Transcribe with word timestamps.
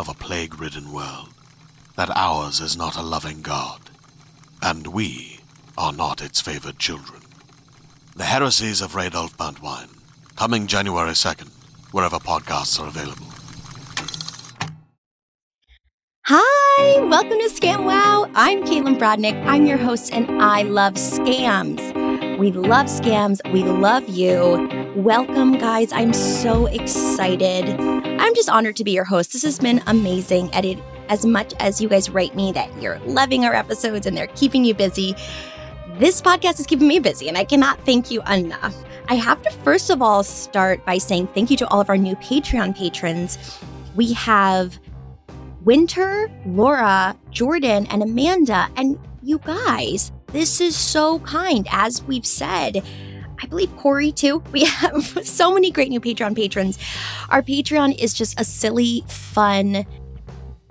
of 0.00 0.08
a 0.08 0.14
plague 0.14 0.58
ridden 0.58 0.90
world 0.94 1.28
that 1.94 2.08
ours 2.16 2.58
is 2.58 2.74
not 2.74 2.96
a 2.96 3.02
loving 3.02 3.42
God, 3.42 3.90
and 4.62 4.86
we 4.86 5.40
are 5.76 5.92
not 5.92 6.22
its 6.22 6.40
favored 6.40 6.78
children. 6.78 7.20
The 8.16 8.24
Heresies 8.24 8.80
of 8.80 8.94
Radolf 8.94 9.36
Burntwine, 9.36 9.90
coming 10.36 10.66
January 10.66 11.10
2nd, 11.10 11.50
wherever 11.92 12.16
podcasts 12.16 12.80
are 12.80 12.88
available. 12.88 13.26
Hi, 16.24 17.00
welcome 17.00 17.38
to 17.38 17.50
Scam 17.50 17.84
Wow. 17.84 18.30
I'm 18.34 18.64
Caitlin 18.64 18.98
Brodnick. 18.98 19.44
I'm 19.44 19.66
your 19.66 19.76
host, 19.76 20.14
and 20.14 20.42
I 20.42 20.62
love 20.62 20.94
scams. 20.94 22.38
We 22.38 22.52
love 22.52 22.86
scams. 22.86 23.40
We 23.52 23.64
love 23.64 24.08
you. 24.08 24.79
Welcome, 24.96 25.52
guys. 25.52 25.92
I'm 25.92 26.12
so 26.12 26.66
excited. 26.66 27.78
I'm 27.78 28.34
just 28.34 28.48
honored 28.48 28.74
to 28.74 28.82
be 28.82 28.90
your 28.90 29.04
host. 29.04 29.32
This 29.32 29.44
has 29.44 29.56
been 29.56 29.80
amazing. 29.86 30.52
Edit 30.52 30.78
as 31.08 31.24
much 31.24 31.54
as 31.60 31.80
you 31.80 31.88
guys 31.88 32.10
write 32.10 32.34
me 32.34 32.50
that 32.52 32.82
you're 32.82 32.98
loving 33.06 33.44
our 33.44 33.54
episodes 33.54 34.06
and 34.06 34.16
they're 34.16 34.26
keeping 34.34 34.64
you 34.64 34.74
busy. 34.74 35.14
This 35.98 36.20
podcast 36.20 36.58
is 36.58 36.66
keeping 36.66 36.88
me 36.88 36.98
busy, 36.98 37.28
and 37.28 37.38
I 37.38 37.44
cannot 37.44 37.78
thank 37.86 38.10
you 38.10 38.20
enough. 38.22 38.74
I 39.08 39.14
have 39.14 39.40
to 39.42 39.50
first 39.62 39.90
of 39.90 40.02
all 40.02 40.24
start 40.24 40.84
by 40.84 40.98
saying 40.98 41.28
thank 41.28 41.52
you 41.52 41.56
to 41.58 41.68
all 41.68 41.80
of 41.80 41.88
our 41.88 41.96
new 41.96 42.16
Patreon 42.16 42.76
patrons. 42.76 43.38
We 43.94 44.12
have 44.14 44.76
Winter, 45.62 46.28
Laura, 46.44 47.16
Jordan, 47.30 47.86
and 47.90 48.02
Amanda. 48.02 48.68
And 48.76 48.98
you 49.22 49.38
guys, 49.38 50.10
this 50.32 50.60
is 50.60 50.74
so 50.76 51.20
kind. 51.20 51.68
As 51.70 52.02
we've 52.02 52.26
said, 52.26 52.82
I 53.42 53.46
believe 53.46 53.74
Corey 53.76 54.12
too. 54.12 54.42
We 54.52 54.64
have 54.64 55.04
so 55.24 55.52
many 55.52 55.70
great 55.70 55.88
new 55.90 56.00
Patreon 56.00 56.34
patrons. 56.34 56.78
Our 57.28 57.42
Patreon 57.42 57.98
is 57.98 58.12
just 58.12 58.38
a 58.38 58.44
silly, 58.44 59.04
fun, 59.08 59.86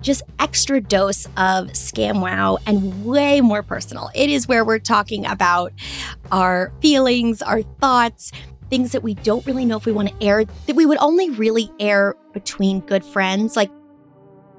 just 0.02 0.22
extra 0.38 0.80
dose 0.80 1.26
of 1.36 1.68
scam 1.68 2.20
wow 2.20 2.58
and 2.66 3.04
way 3.04 3.40
more 3.40 3.62
personal. 3.62 4.10
It 4.14 4.30
is 4.30 4.48
where 4.48 4.64
we're 4.64 4.78
talking 4.78 5.26
about 5.26 5.72
our 6.30 6.72
feelings, 6.80 7.42
our 7.42 7.62
thoughts, 7.62 8.32
things 8.70 8.92
that 8.92 9.02
we 9.02 9.14
don't 9.14 9.44
really 9.46 9.64
know 9.64 9.76
if 9.76 9.86
we 9.86 9.92
want 9.92 10.08
to 10.08 10.24
air, 10.24 10.44
that 10.44 10.76
we 10.76 10.86
would 10.86 10.98
only 10.98 11.30
really 11.30 11.70
air 11.80 12.14
between 12.32 12.80
good 12.80 13.04
friends. 13.04 13.56
Like 13.56 13.70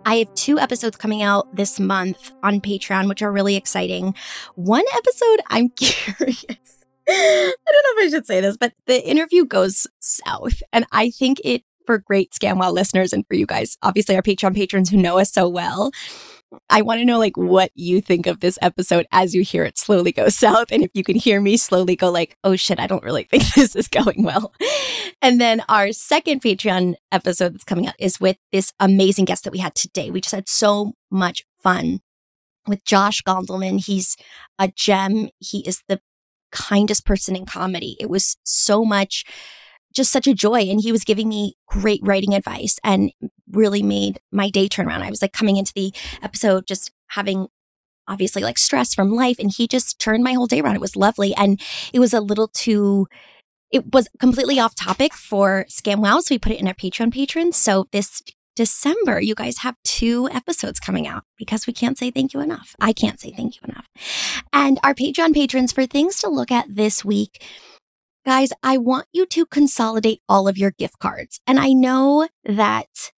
I 0.05 0.15
have 0.15 0.33
two 0.33 0.59
episodes 0.59 0.97
coming 0.97 1.21
out 1.21 1.55
this 1.55 1.79
month 1.79 2.31
on 2.43 2.59
Patreon, 2.59 3.07
which 3.07 3.21
are 3.21 3.31
really 3.31 3.55
exciting. 3.55 4.15
One 4.55 4.85
episode, 4.95 5.41
I'm 5.47 5.69
curious. 5.77 6.80
I 7.09 7.53
don't 7.71 7.97
know 7.97 8.01
if 8.01 8.07
I 8.07 8.09
should 8.09 8.25
say 8.25 8.41
this, 8.41 8.57
but 8.57 8.73
the 8.85 9.07
interview 9.07 9.45
goes 9.45 9.87
south. 9.99 10.61
And 10.71 10.85
I 10.91 11.09
think 11.09 11.39
it, 11.43 11.63
for 11.85 11.97
great 11.97 12.31
ScamWow 12.31 12.71
listeners 12.71 13.13
and 13.13 13.25
for 13.27 13.35
you 13.35 13.45
guys, 13.45 13.77
obviously 13.81 14.15
our 14.15 14.21
Patreon 14.21 14.55
patrons 14.55 14.89
who 14.89 14.97
know 14.97 15.17
us 15.17 15.31
so 15.31 15.49
well, 15.49 15.91
I 16.69 16.81
want 16.81 16.99
to 16.99 17.05
know 17.05 17.17
like 17.17 17.37
what 17.37 17.71
you 17.75 18.01
think 18.01 18.27
of 18.27 18.39
this 18.39 18.59
episode 18.61 19.07
as 19.11 19.33
you 19.33 19.41
hear 19.41 19.63
it 19.63 19.77
slowly 19.77 20.11
go 20.11 20.29
south. 20.29 20.71
And 20.71 20.83
if 20.83 20.91
you 20.93 21.03
can 21.03 21.15
hear 21.15 21.41
me 21.41 21.57
slowly 21.57 21.95
go 21.95 22.09
like, 22.11 22.37
oh 22.43 22.55
shit, 22.55 22.79
I 22.79 22.87
don't 22.87 23.03
really 23.03 23.23
think 23.31 23.43
this 23.53 23.75
is 23.75 23.87
going 23.87 24.23
well. 24.23 24.53
And 25.21 25.39
then 25.39 25.63
our 25.69 25.91
second 25.91 26.41
Patreon 26.41 26.95
episode 27.11 27.53
that's 27.53 27.63
coming 27.63 27.87
out 27.87 27.95
is 27.99 28.19
with 28.19 28.37
this 28.51 28.73
amazing 28.79 29.25
guest 29.25 29.43
that 29.43 29.53
we 29.53 29.59
had 29.59 29.75
today. 29.75 30.11
We 30.11 30.21
just 30.21 30.35
had 30.35 30.49
so 30.49 30.93
much 31.09 31.43
fun 31.61 32.01
with 32.67 32.83
Josh 32.85 33.21
Gondelman. 33.23 33.83
He's 33.83 34.17
a 34.59 34.67
gem. 34.67 35.29
He 35.39 35.59
is 35.67 35.83
the 35.87 36.01
kindest 36.51 37.05
person 37.05 37.35
in 37.35 37.45
comedy. 37.45 37.97
It 37.99 38.09
was 38.09 38.37
so 38.43 38.85
much 38.85 39.25
just 39.93 40.11
such 40.11 40.27
a 40.27 40.33
joy. 40.33 40.61
And 40.61 40.81
he 40.81 40.91
was 40.91 41.03
giving 41.03 41.29
me 41.29 41.55
great 41.67 41.99
writing 42.03 42.33
advice 42.33 42.79
and 42.83 43.11
really 43.51 43.83
made 43.83 44.19
my 44.31 44.49
day 44.49 44.67
turn 44.67 44.87
around. 44.87 45.03
I 45.03 45.09
was 45.09 45.21
like 45.21 45.33
coming 45.33 45.57
into 45.57 45.73
the 45.75 45.93
episode 46.21 46.65
just 46.65 46.91
having 47.07 47.47
obviously 48.07 48.41
like 48.41 48.57
stress 48.57 48.93
from 48.93 49.11
life. 49.11 49.37
And 49.39 49.51
he 49.51 49.67
just 49.67 49.99
turned 49.99 50.23
my 50.23 50.33
whole 50.33 50.47
day 50.47 50.61
around. 50.61 50.75
It 50.75 50.81
was 50.81 50.95
lovely. 50.95 51.33
And 51.35 51.61
it 51.93 51.99
was 51.99 52.13
a 52.13 52.21
little 52.21 52.47
too, 52.47 53.07
it 53.71 53.93
was 53.93 54.07
completely 54.19 54.59
off 54.59 54.75
topic 54.75 55.13
for 55.13 55.65
Scam 55.69 55.99
Wow. 55.99 56.19
So 56.19 56.35
we 56.35 56.39
put 56.39 56.51
it 56.51 56.59
in 56.59 56.67
our 56.67 56.73
Patreon 56.73 57.13
patrons. 57.13 57.57
So 57.57 57.87
this 57.91 58.21
December, 58.61 59.19
you 59.19 59.33
guys 59.33 59.57
have 59.59 59.75
two 59.83 60.29
episodes 60.29 60.79
coming 60.79 61.07
out 61.07 61.23
because 61.35 61.65
we 61.65 61.73
can't 61.73 61.97
say 61.97 62.11
thank 62.11 62.31
you 62.31 62.41
enough. 62.41 62.75
I 62.79 62.93
can't 62.93 63.19
say 63.19 63.31
thank 63.31 63.55
you 63.55 63.61
enough. 63.67 63.87
And 64.53 64.79
our 64.83 64.93
Patreon 64.93 65.33
patrons 65.33 65.71
for 65.71 65.87
things 65.87 66.19
to 66.19 66.29
look 66.29 66.51
at 66.51 66.67
this 66.69 67.03
week 67.03 67.43
Guys, 68.23 68.53
I 68.61 68.77
want 68.77 69.07
you 69.13 69.25
to 69.25 69.47
consolidate 69.47 70.21
all 70.29 70.47
of 70.47 70.55
your 70.55 70.69
gift 70.69 70.99
cards. 70.99 71.39
And 71.47 71.59
I 71.59 71.73
know 71.73 72.27
that 72.45 73.11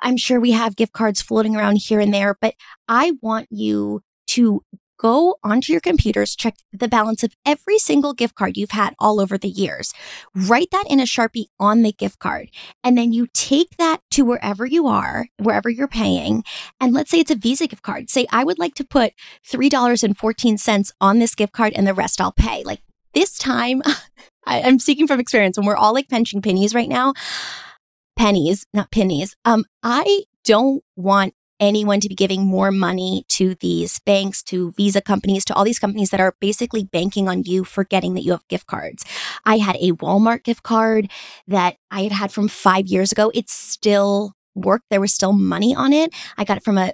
I'm 0.00 0.16
sure 0.16 0.38
we 0.38 0.52
have 0.52 0.76
gift 0.76 0.92
cards 0.92 1.20
floating 1.20 1.56
around 1.56 1.78
here 1.78 1.98
and 1.98 2.14
there, 2.14 2.36
but 2.40 2.54
I 2.86 3.14
want 3.20 3.48
you 3.50 4.02
to 4.28 4.62
go 4.98 5.36
onto 5.42 5.72
your 5.72 5.80
computers, 5.80 6.36
check 6.36 6.56
the 6.72 6.88
balance 6.88 7.22
of 7.22 7.34
every 7.44 7.78
single 7.78 8.14
gift 8.14 8.34
card 8.34 8.56
you've 8.56 8.70
had 8.70 8.94
all 8.98 9.20
over 9.20 9.38
the 9.38 9.48
years. 9.48 9.92
Write 10.34 10.70
that 10.72 10.84
in 10.88 11.00
a 11.00 11.04
Sharpie 11.04 11.46
on 11.58 11.82
the 11.82 11.92
gift 11.92 12.18
card. 12.18 12.50
And 12.82 12.96
then 12.96 13.12
you 13.12 13.28
take 13.32 13.76
that 13.78 14.00
to 14.12 14.24
wherever 14.24 14.66
you 14.66 14.86
are, 14.86 15.26
wherever 15.38 15.68
you're 15.68 15.88
paying. 15.88 16.44
And 16.80 16.92
let's 16.92 17.10
say 17.10 17.20
it's 17.20 17.30
a 17.30 17.36
Visa 17.36 17.66
gift 17.66 17.82
card. 17.82 18.10
Say, 18.10 18.26
I 18.30 18.44
would 18.44 18.58
like 18.58 18.74
to 18.74 18.84
put 18.84 19.12
$3.14 19.48 20.92
on 21.00 21.18
this 21.18 21.34
gift 21.34 21.52
card 21.52 21.72
and 21.74 21.86
the 21.86 21.94
rest 21.94 22.20
I'll 22.20 22.32
pay. 22.32 22.62
Like 22.64 22.80
this 23.14 23.38
time, 23.38 23.82
I, 24.46 24.60
am 24.60 24.78
speaking 24.78 25.06
from 25.06 25.20
experience 25.20 25.56
when 25.56 25.66
we're 25.66 25.76
all 25.76 25.94
like 25.94 26.08
pinching 26.08 26.42
pennies 26.42 26.74
right 26.74 26.88
now. 26.88 27.14
Pennies, 28.16 28.66
not 28.72 28.90
pennies. 28.90 29.36
Um, 29.44 29.64
I 29.82 30.24
don't 30.44 30.82
want 30.94 31.34
anyone 31.60 32.00
to 32.00 32.08
be 32.08 32.14
giving 32.14 32.44
more 32.44 32.70
money 32.70 33.24
to 33.28 33.54
these 33.56 33.98
banks, 34.00 34.42
to 34.44 34.72
Visa 34.72 35.00
companies, 35.00 35.44
to 35.46 35.54
all 35.54 35.64
these 35.64 35.78
companies 35.78 36.10
that 36.10 36.20
are 36.20 36.34
basically 36.40 36.84
banking 36.84 37.28
on 37.28 37.42
you 37.44 37.64
forgetting 37.64 38.14
that 38.14 38.24
you 38.24 38.32
have 38.32 38.46
gift 38.48 38.66
cards. 38.66 39.04
I 39.44 39.58
had 39.58 39.76
a 39.76 39.92
Walmart 39.92 40.44
gift 40.44 40.62
card 40.62 41.10
that 41.46 41.76
I 41.90 42.02
had 42.02 42.12
had 42.12 42.32
from 42.32 42.48
five 42.48 42.86
years 42.86 43.12
ago. 43.12 43.30
It 43.34 43.48
still 43.48 44.32
worked. 44.54 44.86
There 44.90 45.00
was 45.00 45.14
still 45.14 45.32
money 45.32 45.74
on 45.74 45.92
it. 45.92 46.14
I 46.36 46.44
got 46.44 46.58
it 46.58 46.64
from 46.64 46.78
a 46.78 46.92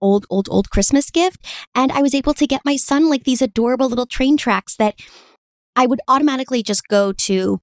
old, 0.00 0.26
old, 0.28 0.48
old 0.50 0.70
Christmas 0.70 1.10
gift. 1.10 1.44
And 1.74 1.92
I 1.92 2.02
was 2.02 2.14
able 2.14 2.34
to 2.34 2.46
get 2.46 2.64
my 2.64 2.76
son 2.76 3.08
like 3.08 3.24
these 3.24 3.40
adorable 3.40 3.88
little 3.88 4.06
train 4.06 4.36
tracks 4.36 4.76
that 4.76 4.96
I 5.76 5.86
would 5.86 6.00
automatically 6.08 6.62
just 6.62 6.88
go 6.88 7.12
to 7.12 7.60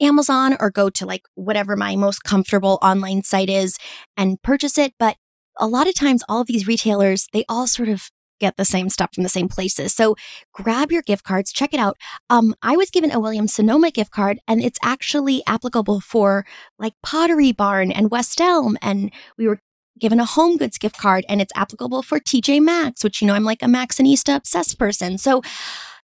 Amazon 0.00 0.56
or 0.58 0.70
go 0.70 0.90
to 0.90 1.06
like 1.06 1.22
whatever 1.34 1.76
my 1.76 1.94
most 1.94 2.24
comfortable 2.24 2.78
online 2.82 3.22
site 3.22 3.50
is 3.50 3.78
and 4.16 4.42
purchase 4.42 4.76
it. 4.78 4.94
But 4.98 5.16
a 5.58 5.66
lot 5.66 5.88
of 5.88 5.94
times, 5.94 6.22
all 6.28 6.40
of 6.40 6.46
these 6.46 6.66
retailers, 6.66 7.26
they 7.32 7.44
all 7.48 7.66
sort 7.66 7.88
of 7.88 8.10
get 8.42 8.56
the 8.56 8.64
same 8.64 8.88
stuff 8.88 9.10
from 9.14 9.22
the 9.22 9.28
same 9.28 9.48
places. 9.48 9.94
So 9.94 10.16
grab 10.52 10.90
your 10.90 11.02
gift 11.02 11.22
cards, 11.22 11.52
check 11.52 11.72
it 11.72 11.78
out. 11.78 11.96
Um, 12.28 12.54
I 12.60 12.76
was 12.76 12.90
given 12.90 13.12
a 13.12 13.20
Williams 13.20 13.54
Sonoma 13.54 13.92
gift 13.92 14.10
card, 14.10 14.40
and 14.48 14.60
it's 14.60 14.80
actually 14.82 15.42
applicable 15.46 16.00
for 16.00 16.44
like 16.78 16.94
Pottery 17.04 17.52
Barn 17.52 17.92
and 17.92 18.10
West 18.10 18.40
Elm. 18.40 18.76
And 18.82 19.12
we 19.38 19.46
were 19.46 19.60
given 20.00 20.18
a 20.18 20.24
home 20.24 20.56
goods 20.56 20.76
gift 20.76 20.98
card, 20.98 21.24
and 21.28 21.40
it's 21.40 21.52
applicable 21.54 22.02
for 22.02 22.18
TJ 22.18 22.60
Maxx, 22.60 23.04
which 23.04 23.22
you 23.22 23.28
know 23.28 23.34
I'm 23.34 23.44
like 23.44 23.62
a 23.62 23.66
Maxxinista 23.66 24.34
obsessed 24.34 24.76
person. 24.76 25.18
So 25.18 25.40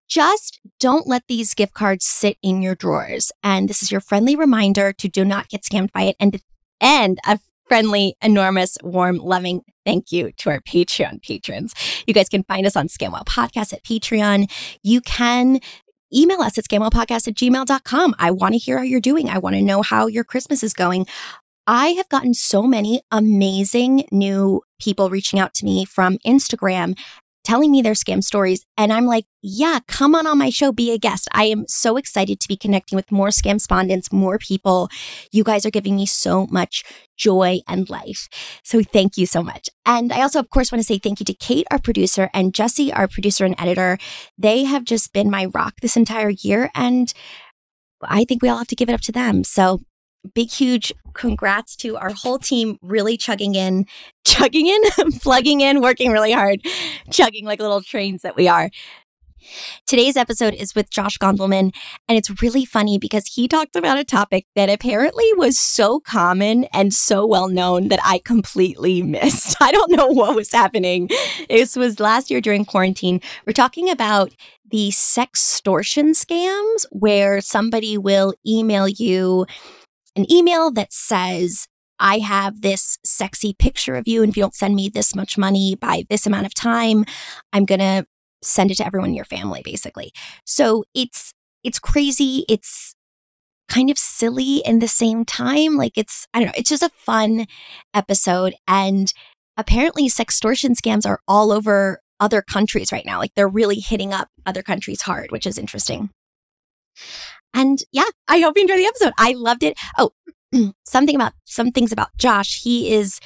just 0.08 0.60
don't 0.80 1.08
let 1.08 1.24
these 1.28 1.56
gift 1.56 1.74
cards 1.74 2.06
sit 2.06 2.38
in 2.44 2.62
your 2.62 2.76
drawers. 2.76 3.32
And 3.44 3.68
this 3.68 3.82
is 3.82 3.92
your 3.92 4.00
friendly 4.00 4.36
reminder 4.36 4.94
to 4.94 5.10
do 5.10 5.26
not 5.26 5.50
get 5.50 5.64
scammed 5.64 5.92
by 5.92 6.04
it 6.04 6.16
and 6.20 6.40
and 6.80 7.18
a 7.26 7.40
friendly, 7.68 8.16
enormous, 8.22 8.78
warm, 8.84 9.18
loving 9.18 9.62
thank 9.88 10.12
you 10.12 10.34
to 10.34 10.50
our 10.50 10.60
Patreon 10.60 11.22
patrons. 11.22 11.74
You 12.06 12.14
guys 12.14 12.28
can 12.28 12.44
find 12.44 12.68
us 12.68 12.76
on 12.76 12.90
ScamWow 12.90 13.26
Podcast 13.26 13.72
at 13.72 13.84
Patreon. 13.84 14.52
You 14.84 15.00
can 15.00 15.60
email 16.14 16.42
us 16.42 16.58
at 16.58 16.66
scamwowpodcast 16.66 17.28
at 17.28 17.36
gmail.com. 17.36 18.16
I 18.20 18.32
want 18.32 18.54
to 18.54 18.58
hear 18.58 18.78
how 18.78 18.84
you're 18.84 19.00
doing. 19.00 19.30
I 19.30 19.38
want 19.38 19.56
to 19.56 19.62
know 19.62 19.82
how 19.82 20.08
your 20.08 20.24
Christmas 20.26 20.62
is 20.62 20.74
going. 20.74 21.06
I 21.66 21.90
have 21.90 22.10
gotten 22.10 22.34
so 22.34 22.64
many 22.64 23.02
amazing 23.12 24.06
new 24.12 24.62
people 24.80 25.10
reaching 25.10 25.40
out 25.40 25.54
to 25.56 25.66
me 25.66 25.86
from 25.86 26.18
Instagram 26.20 26.98
telling 27.48 27.72
me 27.72 27.82
their 27.82 27.94
scam 27.94 28.22
stories. 28.22 28.66
And 28.76 28.92
I'm 28.92 29.06
like, 29.06 29.24
yeah, 29.42 29.80
come 29.88 30.16
on 30.16 30.28
on 30.28 30.38
my 30.38 30.50
show, 30.50 30.74
be 30.74 30.92
a 30.92 30.98
guest. 30.98 31.30
I 31.32 31.46
am 31.46 31.66
so 31.66 31.96
excited 31.96 32.42
to 32.42 32.48
be 32.50 32.58
connecting 32.58 32.98
with 32.98 33.10
more 33.10 33.30
scam 33.30 33.54
respondents, 33.54 34.12
more 34.12 34.38
people. 34.38 34.90
You 35.32 35.46
guys 35.46 35.66
are 35.66 35.72
giving 35.72 35.96
me 35.96 36.06
so 36.06 36.46
much 36.48 36.84
joy 37.16 37.62
and 37.66 37.90
life. 37.90 38.28
So 38.64 38.84
thank 38.84 39.16
you 39.16 39.26
so 39.26 39.42
much. 39.42 39.70
And 39.86 40.12
I 40.12 40.24
also, 40.24 40.40
of 40.40 40.50
course, 40.50 40.74
want 40.74 40.82
to 40.82 40.86
say 40.86 41.00
thank 41.00 41.22
you 41.22 41.26
to 41.26 41.34
Kate, 41.34 41.66
our 41.72 41.80
producer, 41.80 42.30
and 42.34 42.54
Jesse, 42.54 42.92
our 42.92 43.08
producer 43.08 43.46
and 43.46 43.56
editor. 43.58 43.98
They 44.38 44.66
have 44.66 44.84
just 44.84 45.14
been 45.14 45.32
my 45.32 45.46
rock 45.46 45.76
this 45.82 45.96
entire 45.96 46.32
year. 46.32 46.70
And 46.76 47.14
I 48.02 48.26
think 48.26 48.42
we 48.42 48.50
all 48.50 48.58
have 48.58 48.68
to 48.68 48.76
give 48.76 48.90
it 48.90 48.94
up 48.94 49.02
to 49.02 49.14
them. 49.14 49.46
So 49.46 49.84
big, 50.34 50.52
huge 50.52 50.94
congrats 51.14 51.76
to 51.78 51.98
our 51.98 52.12
whole 52.12 52.40
team 52.40 52.78
really 52.82 53.18
chugging 53.18 53.56
in, 53.56 53.86
chugging 54.26 54.68
in, 54.68 54.82
plugging 55.22 55.62
in, 55.62 55.82
working 55.82 56.12
really 56.12 56.32
hard, 56.32 56.62
chugging 57.12 57.46
like 57.46 57.60
little 57.60 57.82
trains 57.82 58.22
that 58.22 58.36
we 58.36 58.48
are. 58.48 58.70
Today's 59.86 60.18
episode 60.18 60.54
is 60.54 60.76
with 60.76 60.90
Josh 60.90 61.18
Gondelman, 61.18 61.74
and 62.08 62.18
it's 62.18 62.42
really 62.42 62.66
funny 62.66 62.98
because 62.98 63.28
he 63.28 63.48
talked 63.48 63.76
about 63.76 63.98
a 63.98 64.04
topic 64.04 64.46
that 64.56 64.70
apparently 64.70 65.26
was 65.36 65.58
so 65.58 66.00
common 66.00 66.66
and 66.66 66.94
so 66.94 67.26
well 67.26 67.48
known 67.48 67.88
that 67.88 68.00
I 68.04 68.20
completely 68.20 69.02
missed. 69.04 69.56
I 69.62 69.72
don't 69.72 69.92
know 69.92 70.08
what 70.08 70.36
was 70.36 70.52
happening. 70.52 71.10
This 71.50 71.76
was 71.76 72.00
last 72.00 72.30
year 72.30 72.42
during 72.42 72.66
quarantine. 72.66 73.22
We're 73.46 73.54
talking 73.54 73.90
about 73.90 74.34
the 74.70 74.90
sextortion 74.90 76.10
scams 76.12 76.86
where 76.92 77.40
somebody 77.40 77.98
will 77.98 78.34
email 78.46 78.88
you 78.88 79.46
an 80.18 80.32
email 80.32 80.72
that 80.72 80.92
says, 80.92 81.68
I 82.00 82.20
have 82.20 82.62
this 82.62 82.98
sexy 83.04 83.54
picture 83.54 83.96
of 83.96 84.08
you. 84.08 84.22
And 84.22 84.30
if 84.30 84.38
you 84.38 84.44
don't 84.44 84.56
send 84.56 84.76
me 84.76 84.90
this 84.90 85.16
much 85.16 85.38
money 85.38 85.76
by 85.76 86.06
this 86.10 86.28
amount 86.28 86.46
of 86.46 86.54
time, 86.54 87.06
I'm 87.54 87.66
going 87.66 87.80
to 87.80 88.06
send 88.44 88.72
it 88.72 88.76
to 88.76 88.86
everyone 88.86 89.10
in 89.10 89.16
your 89.16 89.26
family, 89.26 89.62
basically. 89.64 90.12
So 90.46 90.84
it's, 90.94 91.34
it's 91.64 91.80
crazy. 91.80 92.46
It's 92.48 92.94
kind 93.68 93.90
of 93.90 93.98
silly 93.98 94.58
in 94.58 94.80
the 94.80 94.88
same 94.88 95.26
time. 95.26 95.76
Like 95.76 95.98
it's, 95.98 96.28
I 96.34 96.40
don't 96.40 96.48
know, 96.48 96.54
it's 96.56 96.70
just 96.70 96.84
a 96.84 96.92
fun 96.98 97.48
episode. 97.94 98.54
And 98.68 99.12
apparently 99.58 100.08
sextortion 100.08 100.76
scams 100.76 101.06
are 101.06 101.20
all 101.28 101.52
over 101.52 102.00
other 102.20 102.42
countries 102.42 102.92
right 102.92 103.06
now. 103.06 103.20
Like 103.20 103.34
they're 103.36 103.48
really 103.48 103.80
hitting 103.80 104.14
up 104.14 104.30
other 104.46 104.64
countries 104.64 105.02
hard, 105.02 105.32
which 105.32 105.46
is 105.46 105.58
interesting. 105.58 106.10
And 107.54 107.84
yeah, 107.92 108.04
I 108.28 108.40
hope 108.40 108.56
you 108.56 108.62
enjoy 108.62 108.78
the 108.78 108.86
episode. 108.86 109.14
I 109.18 109.34
loved 109.34 109.64
it. 109.64 109.78
Oh, 109.98 110.12
something 110.86 111.16
about 111.16 111.34
some 111.46 111.72
things 111.72 111.92
about 111.92 112.10
Josh. 112.18 112.62
He 112.62 112.94
is 112.94 113.20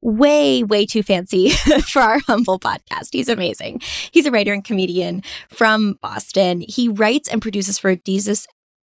way, 0.00 0.62
way 0.62 0.86
too 0.86 1.02
fancy 1.02 1.50
for 1.90 2.00
our 2.00 2.18
humble 2.20 2.58
podcast. 2.58 3.08
He's 3.12 3.28
amazing. 3.28 3.80
He's 4.10 4.26
a 4.26 4.30
writer 4.30 4.52
and 4.52 4.64
comedian 4.64 5.22
from 5.48 5.98
Boston. 6.00 6.64
He 6.66 6.88
writes 6.88 7.28
and 7.28 7.42
produces 7.42 7.78
for 7.78 7.96
Desus, 7.96 8.46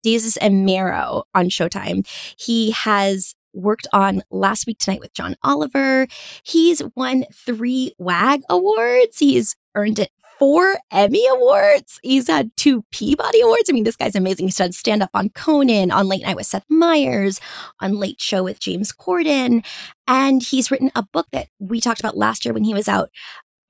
Desus 0.05 0.37
and 0.41 0.65
Mero 0.65 1.23
on 1.33 1.49
Showtime. 1.49 2.07
He 2.37 2.71
has 2.71 3.35
worked 3.53 3.87
on 3.91 4.21
Last 4.29 4.67
Week 4.67 4.77
Tonight 4.77 4.99
with 4.99 5.13
John 5.13 5.35
Oliver. 5.43 6.07
He's 6.43 6.81
won 6.95 7.25
three 7.33 7.93
WAG 7.97 8.41
awards. 8.49 9.19
He's 9.19 9.55
earned 9.75 9.99
it 9.99 10.11
four 10.39 10.77
Emmy 10.91 11.25
Awards. 11.27 11.99
He's 12.03 12.27
had 12.27 12.51
two 12.55 12.83
Peabody 12.91 13.41
Awards. 13.41 13.69
I 13.69 13.73
mean, 13.73 13.83
this 13.83 13.95
guy's 13.95 14.15
amazing. 14.15 14.47
He's 14.47 14.55
done 14.55 14.71
stand 14.71 15.03
up 15.03 15.09
on 15.13 15.29
Conan, 15.29 15.91
on 15.91 16.07
Late 16.07 16.23
Night 16.23 16.35
with 16.35 16.45
Seth 16.45 16.65
Meyers, 16.69 17.39
on 17.79 17.97
Late 17.97 18.21
Show 18.21 18.43
with 18.43 18.59
James 18.59 18.91
Corden. 18.91 19.65
And 20.07 20.43
he's 20.43 20.71
written 20.71 20.91
a 20.95 21.03
book 21.03 21.27
that 21.31 21.47
we 21.59 21.81
talked 21.81 21.99
about 21.99 22.17
last 22.17 22.45
year 22.45 22.53
when 22.53 22.63
he 22.63 22.73
was 22.73 22.87
out 22.87 23.09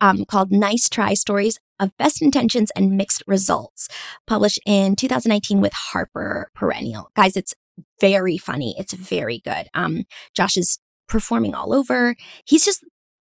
um, 0.02 0.25
called 0.25 0.52
Nice 0.52 0.90
Try 0.90 1.14
Stories 1.14 1.60
of 1.80 1.96
Best 1.98 2.22
Intentions 2.22 2.72
and 2.75 2.98
Mixed 2.98 3.24
Results, 3.28 3.88
published 4.25 4.60
in 4.66 4.96
2019 4.96 5.62
with 5.62 5.74
Harper 5.74 6.50
Perennial. 6.56 7.10
Guys, 7.16 7.36
it's 7.36 7.54
very 8.00 8.38
funny. 8.38 8.75
It's 8.78 8.94
very 8.94 9.40
good. 9.40 9.68
Um, 9.74 10.06
Josh 10.36 10.58
is 10.58 10.80
performing 11.08 11.54
all 11.54 11.74
over. 11.74 12.16
He's 12.46 12.66
just 12.66 12.84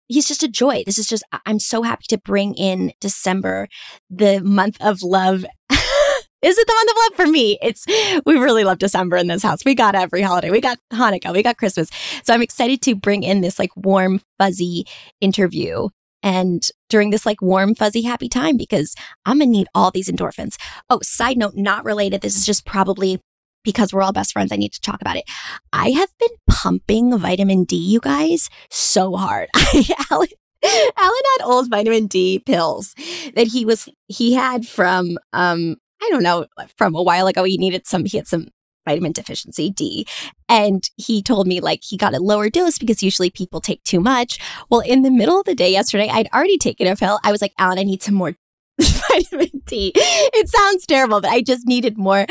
he's 0.08 0.28
just 0.28 0.44
a 0.44 0.48
joy. 0.48 0.84
This 0.86 0.98
is 0.98 1.08
just, 1.08 1.24
I'm 1.46 1.60
so 1.60 1.82
happy 1.82 2.06
to 2.10 2.18
bring 2.18 2.56
in 2.56 2.94
December, 3.00 3.68
the 4.10 4.42
month 4.42 4.78
of 4.82 5.02
love. 5.04 5.46
is 5.70 6.58
it 6.58 6.68
the 6.68 6.74
month 6.74 6.90
of 6.90 6.98
love 6.98 7.16
for 7.16 7.32
me? 7.32 7.58
It's, 7.62 7.86
we 8.26 8.38
really 8.38 8.64
love 8.64 8.80
December 8.80 9.18
in 9.18 9.28
this 9.28 9.44
house. 9.44 9.66
We 9.66 9.76
got 9.76 9.96
every 9.96 10.22
holiday. 10.22 10.50
We 10.50 10.62
got 10.62 10.80
Hanukkah. 10.92 11.34
We 11.34 11.44
got 11.44 11.58
Christmas. 11.58 11.90
So 12.24 12.34
I'm 12.34 12.42
excited 12.42 12.82
to 12.84 12.96
bring 12.96 13.24
in 13.24 13.42
this 13.42 13.60
like 13.60 13.72
warm, 13.76 14.22
fuzzy 14.38 14.86
interview 15.22 15.90
and 16.24 16.66
during 16.90 17.10
this 17.10 17.26
like 17.26 17.42
warm, 17.42 17.76
fuzzy, 17.76 18.02
happy 18.02 18.30
time 18.30 18.56
because 18.56 18.96
I'm 19.26 19.40
gonna 19.40 19.52
need 19.52 19.68
all 19.76 19.92
these 19.92 20.10
endorphins. 20.10 20.56
Oh, 20.90 21.00
side 21.04 21.38
note, 21.38 21.56
not 21.56 21.84
related. 21.84 22.22
This 22.22 22.38
is 22.38 22.46
just 22.46 22.66
probably 22.66 23.20
because 23.64 23.94
we're 23.94 24.02
all 24.02 24.14
best 24.14 24.34
friends, 24.34 24.52
I 24.52 24.58
need 24.58 24.74
to 24.74 24.82
talk 24.82 25.02
about 25.02 25.18
it. 25.18 25.26
I 25.72 25.92
have 25.92 26.10
been 26.20 26.36
pumping 26.50 27.18
vitamin 27.18 27.64
D, 27.64 27.76
you 27.76 28.00
guys, 28.00 28.50
so 28.70 29.16
hard. 29.16 29.50
Alan, 30.12 30.30
had 30.64 31.46
old 31.46 31.70
vitamin 31.70 32.08
D 32.08 32.40
pills 32.40 32.96
that 33.36 33.48
he 33.48 33.66
was 33.66 33.90
he 34.08 34.34
had 34.34 34.68
from 34.68 35.18
um 35.34 35.76
I 36.02 36.10
don't 36.10 36.24
know 36.24 36.46
from 36.78 36.96
a 36.96 37.04
while 37.04 37.28
ago. 37.28 37.44
He 37.44 37.58
needed 37.58 37.88
some. 37.88 38.06
He 38.06 38.18
had 38.18 38.28
some 38.28 38.48
vitamin 38.86 39.12
deficiency 39.12 39.70
D. 39.70 40.06
And 40.50 40.84
he 40.98 41.22
told 41.22 41.48
me 41.48 41.62
like 41.62 41.80
he 41.84 41.98
got 41.98 42.14
a 42.14 42.20
lower 42.20 42.50
dose 42.50 42.78
because 42.78 43.02
usually 43.02 43.30
people 43.30 43.62
take 43.62 43.84
too 43.84 44.00
much. 44.00 44.40
Well, 44.70 44.82
in 44.82 45.02
the 45.02 45.12
middle 45.12 45.40
of 45.40 45.46
the 45.46 45.56
day 45.56 45.72
yesterday, 45.72 46.10
I'd 46.12 46.30
already 46.34 46.58
taken 46.58 46.88
a 46.88 46.96
pill. 46.96 47.20
I 47.24 47.32
was 47.32 47.42
like, 47.42 47.54
Alan, 47.58 47.80
I 47.80 47.84
need 47.84 48.04
some 48.04 48.16
more 48.16 48.36
vitamin 48.82 49.62
D. 49.66 49.94
It 49.96 50.50
sounds 50.50 50.86
terrible, 50.86 51.22
but 51.22 51.32
I 51.32 51.42
just 51.42 51.66
needed 51.66 51.98
more. 51.98 52.26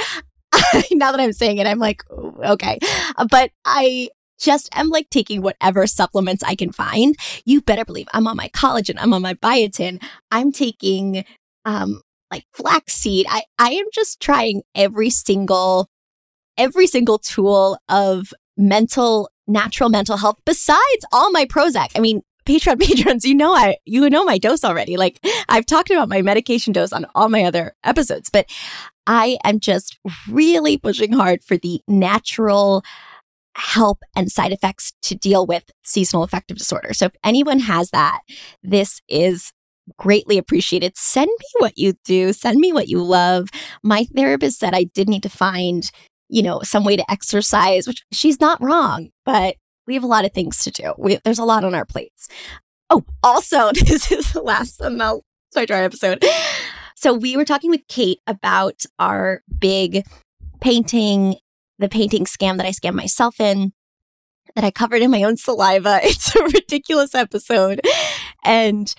now 0.92 1.12
that 1.12 1.20
I'm 1.20 1.32
saying 1.32 1.58
it, 1.58 1.66
I'm 1.66 1.78
like, 1.78 2.02
okay. 2.10 2.78
But 3.30 3.50
I 3.64 4.08
just 4.38 4.68
am 4.74 4.88
like 4.88 5.08
taking 5.10 5.40
whatever 5.40 5.86
supplements 5.86 6.42
I 6.42 6.54
can 6.54 6.72
find. 6.72 7.16
You 7.44 7.62
better 7.62 7.84
believe 7.84 8.08
I'm 8.12 8.26
on 8.26 8.36
my 8.36 8.48
collagen, 8.48 8.96
I'm 8.98 9.14
on 9.14 9.22
my 9.22 9.34
biotin, 9.34 10.02
I'm 10.30 10.52
taking 10.52 11.24
um 11.64 12.02
like 12.30 12.44
flaxseed. 12.52 13.26
I, 13.28 13.44
I 13.58 13.72
am 13.72 13.86
just 13.92 14.20
trying 14.20 14.62
every 14.74 15.10
single 15.10 15.88
every 16.56 16.86
single 16.86 17.18
tool 17.18 17.78
of 17.88 18.32
mental 18.56 19.30
natural 19.46 19.88
mental 19.88 20.16
health 20.16 20.38
besides 20.44 21.06
all 21.12 21.30
my 21.30 21.44
Prozac. 21.44 21.90
I 21.94 22.00
mean, 22.00 22.22
Patreon 22.44 22.80
patrons, 22.86 23.24
you 23.24 23.34
know 23.34 23.54
I 23.54 23.76
you 23.84 24.08
know 24.10 24.24
my 24.24 24.38
dose 24.38 24.64
already. 24.64 24.96
Like 24.96 25.20
I've 25.48 25.66
talked 25.66 25.90
about 25.90 26.08
my 26.08 26.22
medication 26.22 26.72
dose 26.72 26.92
on 26.92 27.06
all 27.14 27.28
my 27.28 27.44
other 27.44 27.74
episodes, 27.84 28.30
but 28.30 28.46
I 29.06 29.38
am 29.44 29.60
just 29.60 29.98
really 30.28 30.78
pushing 30.78 31.12
hard 31.12 31.42
for 31.42 31.56
the 31.56 31.80
natural 31.88 32.84
help 33.54 34.02
and 34.16 34.30
side 34.30 34.52
effects 34.52 34.92
to 35.02 35.14
deal 35.14 35.46
with 35.46 35.70
seasonal 35.82 36.22
affective 36.22 36.56
disorder. 36.56 36.94
So 36.94 37.06
if 37.06 37.16
anyone 37.24 37.58
has 37.60 37.90
that, 37.90 38.20
this 38.62 39.00
is 39.08 39.52
greatly 39.98 40.38
appreciated. 40.38 40.96
Send 40.96 41.28
me 41.28 41.46
what 41.58 41.76
you 41.76 41.94
do, 42.04 42.32
send 42.32 42.58
me 42.58 42.72
what 42.72 42.88
you 42.88 43.02
love. 43.02 43.48
My 43.82 44.04
therapist 44.14 44.58
said 44.58 44.74
I 44.74 44.84
did 44.84 45.08
need 45.08 45.22
to 45.24 45.28
find, 45.28 45.90
you 46.28 46.42
know, 46.42 46.60
some 46.62 46.84
way 46.84 46.96
to 46.96 47.10
exercise, 47.10 47.86
which 47.86 48.04
she's 48.12 48.40
not 48.40 48.62
wrong, 48.62 49.10
but 49.24 49.56
we 49.86 49.94
have 49.94 50.04
a 50.04 50.08
lot 50.08 50.24
of 50.24 50.32
things 50.32 50.62
to 50.64 50.70
do. 50.70 50.94
We, 50.98 51.18
there's 51.24 51.38
a 51.38 51.44
lot 51.44 51.64
on 51.64 51.74
our 51.74 51.84
plates. 51.84 52.28
Oh, 52.90 53.04
also, 53.22 53.72
this 53.72 54.10
is 54.10 54.32
the 54.32 54.42
last 54.42 54.80
ML 54.80 55.22
Sorry 55.52 55.66
Dry 55.66 55.82
episode. 55.82 56.24
So 56.96 57.12
we 57.12 57.36
were 57.36 57.44
talking 57.44 57.70
with 57.70 57.86
Kate 57.88 58.20
about 58.26 58.84
our 58.98 59.42
big 59.58 60.06
painting, 60.60 61.36
the 61.78 61.88
painting 61.88 62.24
scam 62.24 62.58
that 62.58 62.66
I 62.66 62.70
scammed 62.70 62.94
myself 62.94 63.40
in, 63.40 63.72
that 64.54 64.64
I 64.64 64.70
covered 64.70 65.02
in 65.02 65.10
my 65.10 65.22
own 65.24 65.36
saliva. 65.36 66.00
It's 66.04 66.34
a 66.36 66.42
ridiculous 66.42 67.14
episode. 67.14 67.80
And 68.44 68.94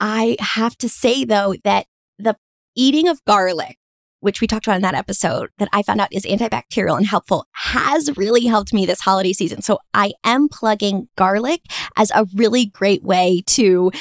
I 0.00 0.36
have 0.40 0.76
to 0.78 0.88
say 0.88 1.24
though 1.24 1.54
that 1.64 1.86
the 2.18 2.36
eating 2.74 3.08
of 3.08 3.24
garlic 3.24 3.78
which 4.24 4.40
we 4.40 4.46
talked 4.46 4.66
about 4.66 4.76
in 4.76 4.82
that 4.82 4.94
episode, 4.94 5.50
that 5.58 5.68
I 5.72 5.82
found 5.82 6.00
out 6.00 6.12
is 6.12 6.24
antibacterial 6.24 6.96
and 6.96 7.06
helpful, 7.06 7.46
has 7.52 8.16
really 8.16 8.46
helped 8.46 8.72
me 8.72 8.86
this 8.86 9.00
holiday 9.00 9.32
season. 9.32 9.62
So 9.62 9.78
I 9.92 10.12
am 10.24 10.48
plugging 10.48 11.08
garlic 11.16 11.60
as 11.96 12.10
a 12.14 12.26
really 12.34 12.66
great 12.66 13.04
way 13.04 13.42
to 13.48 13.92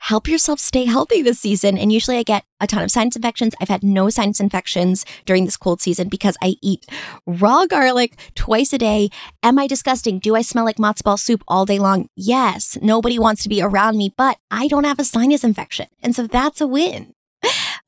help 0.00 0.26
yourself 0.26 0.58
stay 0.58 0.86
healthy 0.86 1.22
this 1.22 1.38
season. 1.38 1.76
And 1.76 1.92
usually 1.92 2.16
I 2.16 2.22
get 2.22 2.44
a 2.58 2.66
ton 2.66 2.82
of 2.82 2.90
sinus 2.90 3.16
infections. 3.16 3.54
I've 3.60 3.68
had 3.68 3.82
no 3.82 4.08
sinus 4.08 4.40
infections 4.40 5.04
during 5.26 5.44
this 5.44 5.56
cold 5.56 5.80
season 5.80 6.08
because 6.08 6.36
I 6.42 6.56
eat 6.62 6.86
raw 7.26 7.66
garlic 7.66 8.18
twice 8.34 8.72
a 8.72 8.78
day. 8.78 9.10
Am 9.42 9.58
I 9.58 9.66
disgusting? 9.66 10.18
Do 10.18 10.34
I 10.34 10.42
smell 10.42 10.64
like 10.64 10.76
matzo 10.76 11.04
ball 11.04 11.16
soup 11.18 11.44
all 11.46 11.66
day 11.66 11.78
long? 11.78 12.08
Yes. 12.16 12.78
Nobody 12.80 13.18
wants 13.18 13.42
to 13.42 13.48
be 13.48 13.62
around 13.62 13.98
me, 13.98 14.12
but 14.16 14.38
I 14.50 14.68
don't 14.68 14.84
have 14.84 14.98
a 14.98 15.04
sinus 15.04 15.44
infection. 15.44 15.86
And 16.02 16.16
so 16.16 16.26
that's 16.26 16.60
a 16.60 16.66
win. 16.66 17.12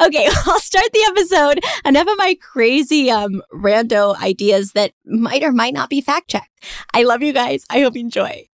Okay, 0.01 0.27
I'll 0.47 0.61
start 0.61 0.85
the 0.93 1.05
episode. 1.11 1.61
Enough 1.85 2.09
of 2.09 2.19
my 2.19 2.37
crazy 2.41 3.11
um 3.11 3.43
rando 3.53 4.21
ideas 4.23 4.73
that 4.73 4.93
might 5.05 5.43
or 5.43 5.53
might 5.53 5.75
not 5.75 5.91
be 5.91 6.01
fact 6.01 6.29
checked. 6.31 6.49
I 6.95 7.03
love 7.05 7.23
you 7.23 7.33
guys. 7.33 7.65
I 7.71 7.81
hope 7.81 7.95
you 7.95 8.01
enjoy. 8.01 8.49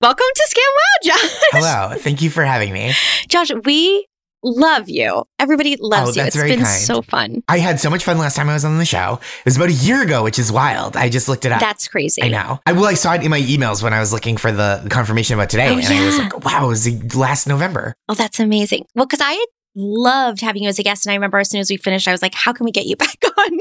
Welcome 0.00 0.26
to 0.34 0.48
Scam 0.48 0.60
Wow, 0.76 1.14
Josh. 1.14 1.30
Hello. 1.52 1.96
Thank 1.98 2.20
you 2.22 2.30
for 2.30 2.44
having 2.44 2.72
me. 2.72 2.92
Josh, 3.28 3.50
we 3.64 4.06
love 4.42 4.88
you. 4.90 5.24
Everybody 5.38 5.76
loves 5.80 6.16
Oh, 6.18 6.20
you. 6.20 6.26
It's 6.26 6.36
very 6.36 6.50
been 6.50 6.58
kind. 6.64 6.68
so 6.82 7.00
fun. 7.00 7.42
I 7.48 7.58
had 7.58 7.80
so 7.80 7.88
much 7.88 8.04
fun 8.04 8.18
last 8.18 8.36
time 8.36 8.50
I 8.50 8.54
was 8.54 8.64
on 8.66 8.76
the 8.76 8.84
show. 8.84 9.18
It 9.38 9.44
was 9.46 9.56
about 9.56 9.70
a 9.70 9.72
year 9.72 10.02
ago, 10.02 10.22
which 10.22 10.38
is 10.38 10.52
wild. 10.52 10.96
I 10.96 11.08
just 11.08 11.28
looked 11.28 11.46
it 11.46 11.52
up. 11.52 11.60
That's 11.60 11.88
crazy. 11.88 12.22
I 12.22 12.28
know. 12.28 12.60
I 12.66 12.72
well, 12.72 12.84
I 12.86 12.94
saw 12.94 13.14
it 13.14 13.22
in 13.24 13.30
my 13.30 13.40
emails 13.40 13.82
when 13.82 13.94
I 13.94 14.00
was 14.00 14.12
looking 14.12 14.36
for 14.36 14.52
the 14.52 14.86
confirmation 14.90 15.34
about 15.34 15.48
today, 15.48 15.68
Oh, 15.70 15.78
and 15.78 15.86
I 15.86 16.04
was 16.04 16.18
like, 16.18 16.44
"Wow, 16.44 16.64
it 16.66 16.68
was 16.68 17.14
last 17.16 17.46
November." 17.46 17.94
Oh, 18.08 18.14
that's 18.14 18.38
amazing. 18.38 18.84
Well, 18.94 19.06
because 19.06 19.22
I 19.22 19.32
had 19.32 19.46
loved 19.74 20.40
having 20.40 20.62
you 20.62 20.68
as 20.68 20.78
a 20.78 20.82
guest. 20.82 21.06
And 21.06 21.12
I 21.12 21.14
remember 21.14 21.38
as 21.38 21.50
soon 21.50 21.60
as 21.60 21.70
we 21.70 21.76
finished, 21.76 22.08
I 22.08 22.12
was 22.12 22.22
like, 22.22 22.34
how 22.34 22.52
can 22.52 22.64
we 22.64 22.70
get 22.70 22.86
you 22.86 22.96
back 22.96 23.18
on? 23.38 23.58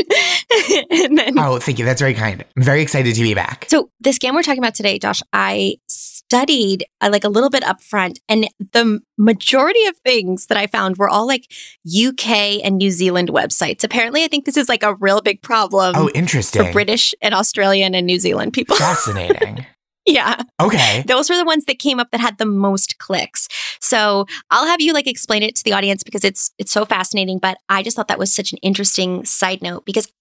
and 0.91 1.17
then 1.17 1.39
Oh, 1.39 1.59
thank 1.59 1.79
you. 1.79 1.85
That's 1.85 2.01
very 2.01 2.13
kind. 2.13 2.43
I'm 2.55 2.63
very 2.63 2.81
excited 2.81 3.15
to 3.15 3.21
be 3.21 3.33
back. 3.33 3.65
So 3.69 3.89
the 3.99 4.11
scam 4.11 4.33
we're 4.33 4.43
talking 4.43 4.59
about 4.63 4.75
today, 4.75 4.99
Josh, 4.99 5.21
I 5.31 5.75
studied 5.87 6.85
uh, 7.01 7.09
like 7.11 7.23
a 7.23 7.29
little 7.29 7.49
bit 7.49 7.63
up 7.63 7.81
front 7.81 8.19
and 8.29 8.47
the 8.71 8.99
majority 9.17 9.85
of 9.85 9.97
things 9.97 10.47
that 10.47 10.57
I 10.57 10.67
found 10.67 10.97
were 10.97 11.09
all 11.09 11.27
like 11.27 11.51
UK 11.87 12.63
and 12.63 12.77
New 12.77 12.91
Zealand 12.91 13.29
websites. 13.29 13.83
Apparently, 13.83 14.23
I 14.23 14.27
think 14.27 14.45
this 14.45 14.57
is 14.57 14.69
like 14.69 14.83
a 14.83 14.95
real 14.95 15.21
big 15.21 15.41
problem 15.41 15.95
oh, 15.95 16.09
interesting. 16.13 16.65
for. 16.65 16.71
British 16.71 17.13
and 17.21 17.33
Australian 17.33 17.93
and 17.95 18.07
New 18.07 18.19
Zealand 18.19 18.53
people. 18.53 18.75
Fascinating. 18.77 19.65
Yeah. 20.05 20.41
Okay. 20.61 21.03
Those 21.07 21.29
were 21.29 21.37
the 21.37 21.45
ones 21.45 21.65
that 21.65 21.79
came 21.79 21.99
up 21.99 22.11
that 22.11 22.19
had 22.19 22.37
the 22.37 22.45
most 22.45 22.97
clicks. 22.99 23.47
So 23.79 24.25
I'll 24.51 24.67
have 24.67 24.81
you 24.81 24.93
like 24.93 25.07
explain 25.07 25.43
it 25.43 25.55
to 25.55 25.63
the 25.63 25.73
audience 25.73 26.03
because 26.03 26.23
it's 26.23 26.51
it's 26.57 26.71
so 26.71 26.85
fascinating. 26.85 27.39
But 27.39 27.57
I 27.69 27.83
just 27.83 27.95
thought 27.95 28.07
that 28.09 28.19
was 28.19 28.33
such 28.33 28.51
an 28.51 28.59
interesting 28.61 29.23
side 29.25 29.61
note 29.61 29.85
because 29.85 30.11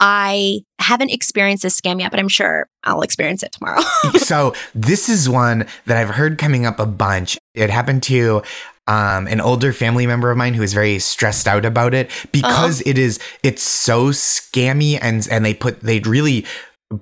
I 0.00 0.62
haven't 0.80 1.10
experienced 1.10 1.62
this 1.62 1.80
scam 1.80 2.00
yet, 2.00 2.10
but 2.10 2.18
I'm 2.18 2.28
sure 2.28 2.68
I'll 2.82 3.02
experience 3.02 3.42
it 3.42 3.52
tomorrow. 3.52 3.82
so 4.16 4.54
this 4.74 5.08
is 5.08 5.28
one 5.28 5.66
that 5.86 5.96
I've 5.96 6.10
heard 6.10 6.38
coming 6.38 6.66
up 6.66 6.80
a 6.80 6.86
bunch. 6.86 7.38
It 7.54 7.70
happened 7.70 8.02
to 8.04 8.42
um, 8.88 9.28
an 9.28 9.40
older 9.40 9.72
family 9.72 10.08
member 10.08 10.30
of 10.32 10.36
mine 10.36 10.54
who 10.54 10.62
is 10.62 10.72
very 10.74 10.98
stressed 10.98 11.46
out 11.46 11.64
about 11.64 11.94
it 11.94 12.10
because 12.32 12.80
Uh-huh. 12.80 12.90
it 12.90 12.98
is 12.98 13.20
it's 13.44 13.62
so 13.62 14.06
scammy 14.08 14.98
and 15.00 15.28
and 15.30 15.44
they 15.44 15.54
put 15.54 15.80
they 15.82 16.00
really 16.00 16.44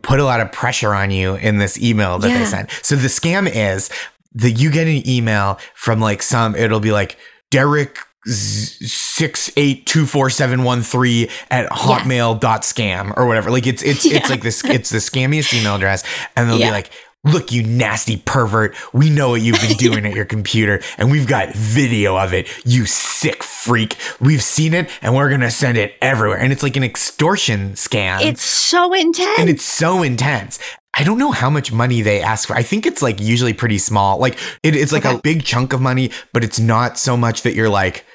put 0.02 0.20
a 0.20 0.25
lot 0.25 0.40
of 0.40 0.50
pressure 0.52 0.94
on 0.94 1.11
you 1.11 1.35
in 1.37 1.59
this 1.59 1.78
email 1.80 2.18
that 2.18 2.30
Yeah. 2.30 2.38
they 2.38 2.44
sent. 2.44 2.70
So 2.82 2.97
the 2.97 3.09
scam 3.09 3.50
is 3.52 3.90
that 4.35 4.52
you 4.52 4.70
get 4.70 4.87
an 4.87 5.09
email 5.09 5.59
from 5.75 6.00
like 6.00 6.23
some 6.23 6.54
it'll 6.54 6.80
be 6.80 6.92
like 6.92 7.16
Derek 7.50 7.99
six 8.26 9.50
eight 9.56 9.87
two 9.87 10.06
four 10.06 10.30
seven 10.30 10.62
one 10.64 10.82
three 10.82 11.28
at 11.50 11.68
hotmail 11.70 12.38
dot 12.38 12.62
scam 12.62 13.16
or 13.16 13.26
whatever. 13.26 13.50
Like 13.50 13.66
it's 13.66 13.82
it's 13.82 14.04
Yeah. 14.11 14.18
it's 14.18 14.30
like 14.30 14.42
this 14.42 14.64
it's 14.64 14.90
the 14.90 14.99
scammiest 14.99 15.59
email 15.59 15.76
address, 15.76 16.04
and 16.37 16.49
they'll 16.49 16.59
Yeah. 16.59 16.66
be 16.68 16.73
like, 16.73 16.90
Look, 17.25 17.53
you 17.53 17.62
nasty 17.62 18.17
pervert. 18.17 18.75
We 18.95 19.11
know 19.11 19.31
what 19.31 19.43
you've 19.43 19.61
been 19.61 19.77
doing 19.77 20.07
at 20.07 20.15
your 20.15 20.25
computer, 20.37 20.81
and 20.97 21.11
we've 21.11 21.27
got 21.27 21.55
video 21.55 22.17
of 22.17 22.33
it. 22.33 22.49
You 22.65 22.87
sick 22.87 23.43
freak. 23.43 23.97
We've 24.21 24.43
seen 24.43 24.73
it, 24.73 24.89
and 25.03 25.15
we're 25.15 25.29
going 25.29 25.43
to 25.43 25.50
send 25.50 25.77
it 25.77 25.95
everywhere. 26.00 26.39
And 26.39 26.50
it's 26.50 26.62
like 26.62 26.77
an 26.77 26.85
extortion 26.85 27.73
scam. 27.73 28.23
it's 28.23 28.43
so 28.43 28.95
intense. 28.95 29.39
and 29.39 29.50
it's 29.50 29.65
so 29.65 30.03
intense. 30.03 30.59
I 30.95 31.05
don't 31.05 31.19
know 31.19 31.31
how 31.31 31.50
much 31.50 31.71
money 31.73 32.00
they 32.00 32.23
ask 32.23 32.49
for. 32.49 32.55
I 32.57 32.62
think 32.62 32.87
it's 32.87 33.03
like 33.03 33.21
usually 33.21 33.53
pretty 33.53 33.79
small. 33.79 34.19
Like 34.19 34.39
it, 34.62 34.75
it's 34.75 34.91
like 34.93 35.05
Okay. 35.05 35.17
a 35.17 35.21
big 35.21 35.45
chunk 35.45 35.73
of 35.75 35.81
money, 35.83 36.11
but 36.33 36.43
it's 36.43 36.59
not 36.59 36.99
so 36.99 37.17
much 37.19 37.43
that 37.43 37.55
you're 37.55 37.69
like, 37.69 38.07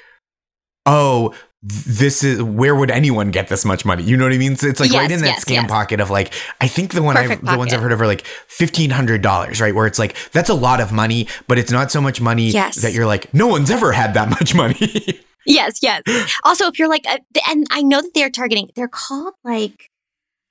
oh, 0.84 1.32
this 1.68 2.22
is 2.22 2.40
where 2.42 2.76
would 2.76 2.90
anyone 2.92 3.30
get 3.32 3.48
this 3.48 3.64
much 3.64 3.84
money? 3.84 4.04
You 4.04 4.16
know 4.16 4.24
what 4.24 4.32
I 4.32 4.38
mean? 4.38 4.54
So 4.56 4.68
it's 4.68 4.78
like 4.78 4.92
right 4.92 5.10
in 5.10 5.20
that 5.22 5.26
yes, 5.26 5.44
scam 5.44 5.62
yes. 5.62 5.70
pocket 5.70 5.98
of 6.00 6.10
like, 6.10 6.32
I 6.60 6.68
think 6.68 6.92
the 6.92 7.02
one 7.02 7.16
I've, 7.16 7.44
the 7.44 7.58
ones 7.58 7.72
I've 7.74 7.80
heard 7.80 7.90
of 7.92 8.00
are 8.00 8.06
like 8.06 8.24
fifteen 8.46 8.90
hundred 8.90 9.20
dollars, 9.22 9.60
right? 9.60 9.74
Where 9.74 9.86
it's 9.86 9.98
like 9.98 10.16
that's 10.30 10.48
a 10.48 10.54
lot 10.54 10.80
of 10.80 10.92
money, 10.92 11.26
but 11.48 11.58
it's 11.58 11.72
not 11.72 11.90
so 11.90 12.00
much 12.00 12.20
money 12.20 12.50
Yes. 12.50 12.82
that 12.82 12.92
you're 12.92 13.06
like, 13.06 13.32
no 13.34 13.48
one's 13.48 13.70
ever 13.70 13.90
had 13.92 14.14
that 14.14 14.28
much 14.38 14.54
money. 14.54 15.20
yes, 15.44 15.80
yes. 15.82 16.02
Also, 16.44 16.66
if 16.68 16.78
you're 16.78 16.88
like, 16.88 17.04
a, 17.06 17.18
and 17.48 17.66
I 17.70 17.82
know 17.82 18.00
that 18.00 18.12
they're 18.14 18.30
targeting, 18.30 18.70
they're 18.76 18.86
called 18.88 19.34
like 19.42 19.90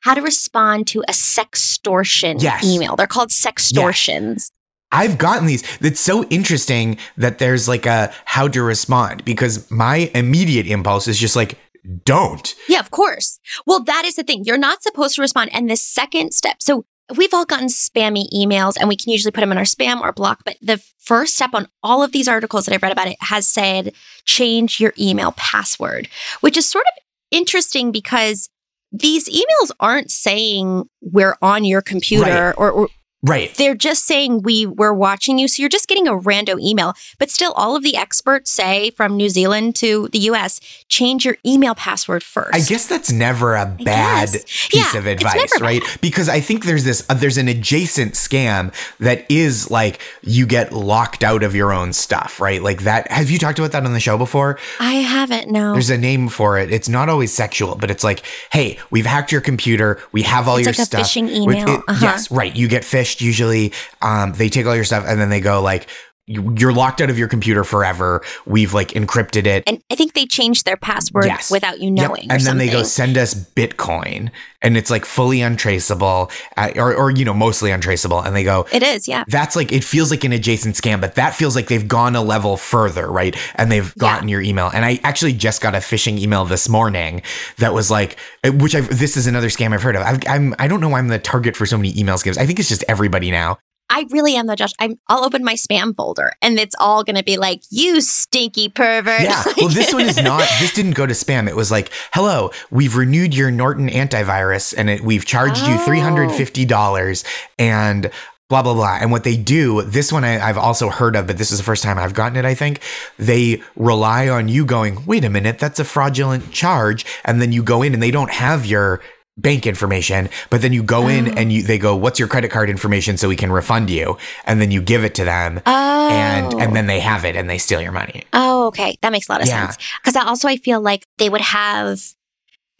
how 0.01 0.15
to 0.15 0.21
respond 0.21 0.87
to 0.87 1.01
a 1.07 1.11
sextortion 1.13 2.41
Yes. 2.41 2.63
email. 2.65 2.95
They're 2.95 3.07
called 3.07 3.29
sextortions. 3.29 4.51
I've 4.91 5.17
gotten 5.17 5.47
these. 5.47 5.63
It's 5.81 5.99
so 5.99 6.23
interesting 6.25 6.97
that 7.17 7.39
there's 7.39 7.67
like 7.67 7.85
a 7.85 8.13
how 8.25 8.47
to 8.47 8.63
respond 8.63 9.25
because 9.25 9.69
my 9.69 10.09
immediate 10.13 10.67
impulse 10.67 11.07
is 11.07 11.17
just 11.17 11.35
like, 11.35 11.57
don't. 12.03 12.55
Yeah, 12.67 12.79
of 12.79 12.91
course. 12.91 13.39
Well, 13.65 13.83
that 13.83 14.05
is 14.05 14.15
the 14.15 14.23
thing. 14.23 14.43
You're 14.43 14.57
not 14.57 14.83
supposed 14.83 15.15
to 15.15 15.21
respond. 15.21 15.51
And 15.53 15.69
the 15.69 15.75
second 15.75 16.33
step, 16.33 16.61
so 16.61 16.85
we've 17.15 17.33
all 17.33 17.45
gotten 17.45 17.67
spammy 17.67 18.25
emails 18.33 18.73
and 18.79 18.89
we 18.89 18.95
can 18.95 19.11
usually 19.11 19.31
put 19.31 19.41
them 19.41 19.51
in 19.51 19.57
our 19.57 19.65
spam 19.65 20.01
or 20.01 20.11
block. 20.11 20.41
But 20.45 20.57
the 20.61 20.81
first 20.99 21.35
step 21.35 21.51
on 21.53 21.67
all 21.83 22.01
of 22.01 22.11
these 22.11 22.27
articles 22.27 22.65
that 22.65 22.73
I've 22.73 22.81
read 22.81 22.91
about 22.91 23.07
it 23.07 23.17
has 23.19 23.47
said 23.47 23.93
change 24.25 24.79
your 24.79 24.93
email 24.99 25.33
password, 25.33 26.07
which 26.41 26.57
is 26.57 26.67
sort 26.67 26.85
of 26.85 27.03
interesting 27.31 27.91
because 27.91 28.49
these 28.91 29.29
emails 29.29 29.71
aren't 29.79 30.09
saying 30.09 30.89
we're 31.01 31.37
on 31.41 31.65
your 31.65 31.81
computer 31.81 32.53
or, 32.57 32.71
or 32.71 32.89
Right. 33.27 33.53
they're 33.55 33.75
just 33.75 34.05
saying 34.05 34.41
we 34.43 34.65
were 34.65 34.93
watching 34.93 35.39
you. 35.39 35.47
So 35.47 35.61
you're 35.61 35.69
just 35.69 35.87
getting 35.87 36.07
a 36.07 36.11
rando 36.13 36.59
email. 36.59 36.93
But 37.17 37.29
still, 37.31 37.53
all 37.53 37.75
of 37.75 37.83
the 37.83 37.95
experts 37.97 38.51
say 38.51 38.91
from 38.91 39.15
New 39.17 39.29
Zealand 39.29 39.75
to 39.77 40.07
the 40.09 40.19
US, 40.31 40.59
change 40.89 41.25
your 41.25 41.37
email 41.45 41.75
password 41.75 42.23
first. 42.23 42.53
I 42.53 42.59
guess 42.59 42.87
that's 42.87 43.11
never 43.11 43.55
a 43.55 43.65
bad 43.65 44.29
piece 44.31 44.73
Yeah, 44.93 44.97
of 44.99 45.05
advice, 45.07 45.59
right? 45.61 45.81
Because 46.01 46.29
I 46.29 46.39
think 46.39 46.65
there's 46.65 46.83
this, 46.83 47.05
uh, 47.09 47.13
there's 47.15 47.37
an 47.37 47.47
adjacent 47.47 48.13
scam 48.13 48.73
that 48.99 49.25
is 49.29 49.71
like 49.71 49.99
you 50.21 50.45
get 50.45 50.71
locked 50.73 51.23
out 51.23 51.41
of 51.43 51.55
your 51.55 51.71
own 51.73 51.93
stuff, 51.93 52.39
right? 52.39 52.61
Like 52.61 52.81
that. 52.83 53.09
Have 53.11 53.29
you 53.31 53.39
talked 53.39 53.59
about 53.59 53.71
that 53.71 53.85
on 53.85 53.93
the 53.93 53.99
show 53.99 54.17
before? 54.17 54.59
I 54.79 54.93
haven't, 54.95 55.49
no. 55.49 55.73
There's 55.73 55.89
a 55.89 55.97
name 55.97 56.29
for 56.29 56.57
it. 56.59 56.71
It's 56.71 56.89
not 56.89 57.09
always 57.09 57.33
sexual, 57.33 57.75
but 57.75 57.89
it's 57.89 58.03
like, 58.03 58.23
hey, 58.51 58.77
we've 58.91 59.05
hacked 59.05 59.31
your 59.31 59.41
computer. 59.41 59.99
We 60.11 60.21
have 60.23 60.47
all 60.47 60.57
It's 60.57 60.65
your 60.65 60.73
like 60.73 60.79
a 60.79 60.85
stuff. 60.85 61.01
phishing 61.07 61.29
email. 61.29 61.67
it- 61.69 61.81
Uh-huh. 61.87 61.99
Yes, 62.05 62.29
right. 62.29 62.55
You 62.55 62.67
get 62.67 62.83
phished 62.83 63.14
usually. 63.21 63.73
Um, 64.01 64.33
they 64.33 64.49
take 64.49 64.65
all 64.65 64.75
your 64.75 64.83
stuff 64.83 65.05
and 65.07 65.19
then 65.19 65.29
they 65.29 65.41
go 65.41 65.61
like, 65.61 65.89
you're 66.27 66.73
locked 66.73 67.01
out 67.01 67.09
of 67.09 67.19
your 67.19 67.27
computer 67.27 67.63
forever. 67.63 68.21
We've 68.45 68.73
like 68.73 68.89
encrypted 68.89 69.45
it. 69.45 69.63
and 69.67 69.81
I 69.91 69.95
think 69.95 70.13
they 70.13 70.25
changed 70.25 70.65
their 70.65 70.77
password 70.77 71.25
Yes. 71.25 71.51
without 71.51 71.79
you 71.79 71.93
Yep. 71.95 72.07
knowing. 72.09 72.31
or 72.31 72.35
And 72.35 72.43
then 72.45 72.57
they 72.57 72.67
go 72.69 72.81
send 72.83 73.17
us 73.17 73.33
Bitcoin, 73.35 74.31
and 74.61 74.75
it's 74.77 74.89
like 74.89 75.05
fully 75.05 75.41
untraceable, 75.41 76.31
uh, 76.57 76.71
or 76.75 76.93
or 76.95 77.11
you 77.11 77.25
know 77.25 77.33
mostly 77.33 77.71
untraceable. 77.71 78.19
And 78.21 78.35
they 78.35 78.43
go, 78.43 78.65
It 78.71 78.81
is, 78.83 79.07
yeah. 79.07 79.23
that's 79.27 79.55
like 79.55 79.71
it 79.71 79.83
feels 79.83 80.09
like 80.11 80.23
an 80.23 80.31
adjacent 80.31 80.75
scam, 80.75 80.99
but 80.99 81.15
that 81.15 81.35
feels 81.35 81.55
like 81.55 81.67
they've 81.67 81.87
gone 81.87 82.15
a 82.15 82.21
level 82.21 82.57
further, 82.57 83.07
right? 83.11 83.35
And 83.55 83.71
they've 83.71 83.93
gotten 83.95 84.27
your 84.27 84.41
email. 84.41 84.71
And 84.73 84.83
I 84.85 84.99
actually 85.03 85.33
just 85.33 85.61
got 85.61 85.75
a 85.75 85.79
phishing 85.79 86.17
email 86.19 86.45
this 86.45 86.67
morning 86.67 87.21
that 87.57 87.73
was 87.73 87.91
like, 87.91 88.17
uh, 88.43 88.51
which 88.51 88.73
I've 88.75 88.89
this 88.97 89.15
is 89.17 89.27
another 89.27 89.49
scam 89.49 89.73
I've 89.73 89.83
heard 89.83 89.95
of. 89.95 90.01
I've, 90.01 90.19
I'm 90.27 90.55
I 90.59 90.67
don't 90.67 90.81
know 90.81 90.89
why 90.89 90.99
I'm 90.99 91.07
the 91.09 91.19
target 91.19 91.55
for 91.55 91.65
so 91.65 91.77
many 91.77 91.97
email 91.99 92.15
scams. 92.15 92.37
I 92.37 92.45
think 92.47 92.59
it's 92.59 92.69
just 92.69 92.83
everybody 92.87 93.29
now. 93.31 93.57
I 93.89 94.05
really 94.11 94.35
am 94.35 94.47
though, 94.47 94.55
Josh. 94.55 94.71
I'm, 94.79 94.99
I'll 95.07 95.23
open 95.23 95.43
my 95.43 95.53
spam 95.53 95.95
folder 95.95 96.33
and 96.41 96.59
it's 96.59 96.75
all 96.79 97.03
going 97.03 97.15
to 97.15 97.23
be 97.23 97.37
like, 97.37 97.61
you 97.69 98.01
stinky 98.01 98.69
pervert. 98.69 99.21
Yeah. 99.21 99.43
Well, 99.57 99.69
this 99.69 99.93
one 99.93 100.05
is 100.05 100.21
not. 100.21 100.47
This 100.59 100.73
didn't 100.73 100.93
go 100.95 101.05
to 101.05 101.13
spam. 101.13 101.47
It 101.47 101.55
was 101.55 101.71
like, 101.71 101.89
"Hello, 102.13 102.51
we've 102.71 102.95
renewed 102.95 103.33
your 103.33 103.49
Norton 103.51 103.89
antivirus, 103.89 104.73
and 104.77 104.89
it, 104.89 105.01
we've 105.01 105.25
charged 105.25 105.65
you 105.65 105.75
Oh. 105.75 106.29
fifty 106.29 106.65
dollars, 106.65 107.23
and 107.57 108.11
blah 108.47 108.61
blah 108.61 108.75
blah 108.75 108.97
and 109.01 109.11
what 109.11 109.23
they 109.23 109.35
do 109.35 109.81
this 109.81 110.13
one 110.13 110.23
I, 110.23 110.39
i've 110.39 110.57
also 110.57 110.89
heard 110.89 111.15
of 111.15 111.25
but 111.25 111.39
this 111.39 111.51
is 111.51 111.57
the 111.57 111.63
first 111.63 111.81
time 111.81 111.97
i've 111.97 112.13
gotten 112.13 112.37
it 112.37 112.45
i 112.45 112.53
think 112.53 112.79
they 113.17 113.63
rely 113.75 114.29
on 114.29 114.47
you 114.49 114.65
going 114.67 115.03
wait 115.07 115.25
a 115.25 115.31
minute 115.31 115.57
that's 115.57 115.79
a 115.79 115.83
fraudulent 115.83 116.51
charge 116.51 117.07
and 117.25 117.41
then 117.41 117.51
you 117.51 117.63
go 117.63 117.81
in 117.81 117.95
and 117.95 118.03
they 118.03 118.11
don't 118.11 118.29
have 118.29 118.63
your 118.63 119.01
bank 119.37 119.67
information 119.67 120.29
but 120.49 120.61
then 120.61 120.71
you 120.71 120.81
go 120.81 121.07
in 121.09 121.27
oh. 121.27 121.33
and 121.35 121.51
you 121.51 121.61
they 121.61 121.77
go 121.77 121.95
what's 121.95 122.19
your 122.19 122.27
credit 122.27 122.49
card 122.49 122.69
information 122.69 123.17
so 123.17 123.27
we 123.27 123.35
can 123.35 123.51
refund 123.51 123.89
you 123.89 124.17
and 124.45 124.61
then 124.61 124.71
you 124.71 124.81
give 124.81 125.03
it 125.03 125.13
to 125.13 125.25
them 125.25 125.61
Oh. 125.65 126.09
and 126.09 126.53
and 126.61 126.75
then 126.75 126.87
they 126.87 127.01
have 127.01 127.25
it 127.25 127.35
and 127.35 127.49
they 127.49 127.57
steal 127.57 127.81
your 127.81 127.91
money 127.91 128.23
Oh, 128.33 128.67
okay. 128.67 128.97
That 129.01 129.11
makes 129.11 129.27
a 129.29 129.31
lot 129.31 129.41
of 129.41 129.47
Yeah. 129.47 129.67
sense. 129.67 129.77
Because 130.01 130.15
also, 130.15 130.47
I 130.47 130.57
feel 130.57 130.81
like 130.81 131.05
they 131.17 131.29
would 131.29 131.41
have, 131.41 132.01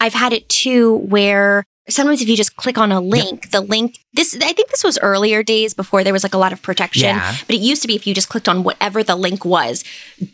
I've 0.00 0.14
had 0.14 0.32
it 0.32 0.48
too, 0.48 0.96
where 0.96 1.64
sometimes 1.88 2.20
if 2.20 2.28
you 2.28 2.36
just 2.36 2.56
click 2.56 2.76
on 2.78 2.90
a 2.92 3.00
link, 3.00 3.50
the 3.50 3.60
link, 3.60 3.98
this, 4.12 4.34
I 4.42 4.52
think 4.52 4.70
this 4.70 4.82
was 4.82 4.98
earlier 5.00 5.42
days 5.42 5.74
before 5.74 6.02
there 6.02 6.12
was 6.12 6.22
like 6.22 6.34
a 6.34 6.38
lot 6.38 6.52
of 6.52 6.60
protection. 6.62 7.04
Yeah. 7.16 7.36
But 7.46 7.56
it 7.56 7.60
used 7.60 7.82
to 7.82 7.88
be 7.88 7.94
if 7.94 8.06
you 8.06 8.14
just 8.14 8.28
clicked 8.28 8.48
on 8.48 8.64
whatever 8.64 9.02
the 9.02 9.16
link 9.16 9.44
was, 9.44 9.84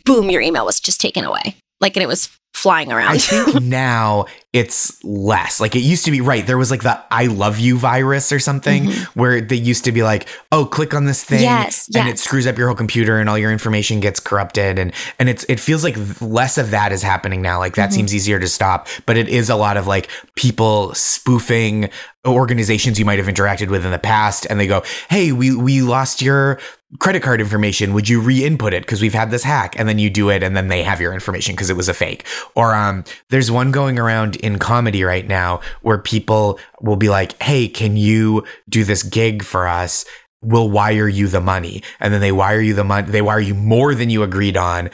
boom, 0.05 0.29
your 0.29 0.41
email 0.41 0.65
was 0.65 0.79
just 0.79 0.99
taken 0.99 1.23
away. 1.23 1.55
Like, 1.79 1.95
and 1.95 2.03
it 2.03 2.07
was 2.07 2.29
flying 2.53 2.91
around. 2.91 3.11
I 3.11 3.17
think 3.17 3.61
now 3.63 4.25
it's 4.53 5.03
less. 5.03 5.59
Like 5.59 5.75
it 5.75 5.79
used 5.81 6.05
to 6.05 6.11
be, 6.11 6.21
right? 6.21 6.45
There 6.45 6.57
was 6.59 6.69
like 6.69 6.83
the 6.83 7.03
I 7.09 7.25
love 7.25 7.57
you 7.57 7.77
virus 7.77 8.31
or 8.31 8.37
something 8.39 8.91
where 9.15 9.41
they 9.41 9.55
used 9.55 9.85
to 9.85 9.91
be 9.91 10.03
like, 10.03 10.27
oh, 10.51 10.65
click 10.65 10.93
on 10.93 11.05
this 11.05 11.23
thing. 11.23 11.39
Mm-hmm. 11.39 11.63
Yes, 11.63 11.89
And 11.95 12.07
it 12.07 12.19
screws 12.19 12.45
up 12.45 12.57
your 12.57 12.67
whole 12.67 12.75
computer 12.75 13.17
and 13.19 13.27
all 13.27 13.37
your 13.37 13.51
information 13.51 13.99
gets 13.99 14.19
corrupted. 14.19 14.77
And 14.77 14.93
and 15.17 15.27
it's 15.29 15.43
it 15.45 15.59
feels 15.59 15.83
like 15.83 15.97
less 16.21 16.57
of 16.59 16.69
that 16.71 16.91
is 16.91 17.01
happening 17.01 17.41
now. 17.41 17.57
Like 17.59 17.73
Mm-hmm. 17.73 17.81
that 17.81 17.93
seems 17.93 18.13
easier 18.13 18.39
to 18.39 18.47
stop. 18.47 18.87
But 19.07 19.17
it 19.17 19.27
is 19.27 19.49
a 19.49 19.55
lot 19.55 19.75
of 19.77 19.87
like 19.87 20.07
people 20.35 20.93
spoofing 20.93 21.89
organizations 22.25 22.97
you 22.99 23.05
might 23.05 23.17
have 23.19 23.27
interacted 23.27 23.69
with 23.69 23.83
in 23.85 23.91
the 23.91 23.99
past 23.99 24.45
and 24.49 24.59
they 24.59 24.67
go, 24.67 24.83
Hey, 25.09 25.31
we 25.31 25.55
we 25.55 25.81
lost 25.81 26.21
your 26.21 26.59
credit 26.99 27.23
card 27.23 27.41
information. 27.41 27.93
Would 27.95 28.07
you 28.07 28.21
re-input 28.21 28.71
it? 28.71 28.83
Because 28.83 29.01
we've 29.01 29.15
had 29.15 29.31
this 29.31 29.43
hack. 29.43 29.77
And 29.79 29.89
then 29.89 29.97
you 29.97 30.11
do 30.11 30.29
it 30.29 30.43
and 30.43 30.55
then 30.55 30.67
they 30.67 30.83
have 30.83 31.01
your 31.01 31.11
information 31.13 31.55
because 31.55 31.71
it 31.71 31.75
was 31.75 31.89
a 31.89 31.93
fake. 31.93 32.23
Or 32.55 32.73
um, 32.75 33.03
there's 33.29 33.49
one 33.51 33.71
going 33.71 33.99
around 33.99 34.35
in 34.37 34.59
comedy 34.59 35.03
right 35.03 35.27
now 35.27 35.61
where 35.81 35.97
people 35.97 36.59
will 36.81 36.95
be 36.97 37.09
like, 37.09 37.41
Hey, 37.41 37.67
can 37.67 37.97
you 37.97 38.45
do 38.69 38.83
this 38.83 39.03
gig 39.03 39.43
for 39.43 39.67
us? 39.67 40.05
We'll 40.41 40.69
wire 40.69 41.07
you 41.07 41.27
the 41.27 41.39
money. 41.41 41.83
And 42.01 42.13
then 42.13 42.19
they 42.21 42.31
wire 42.33 42.59
you 42.59 42.73
the 42.73 42.83
money. 42.83 43.09
They 43.09 43.21
wire 43.21 43.39
you 43.39 43.53
more 43.55 43.95
than 43.95 44.09
you 44.09 44.23
agreed 44.23 44.57
on. 44.57 44.89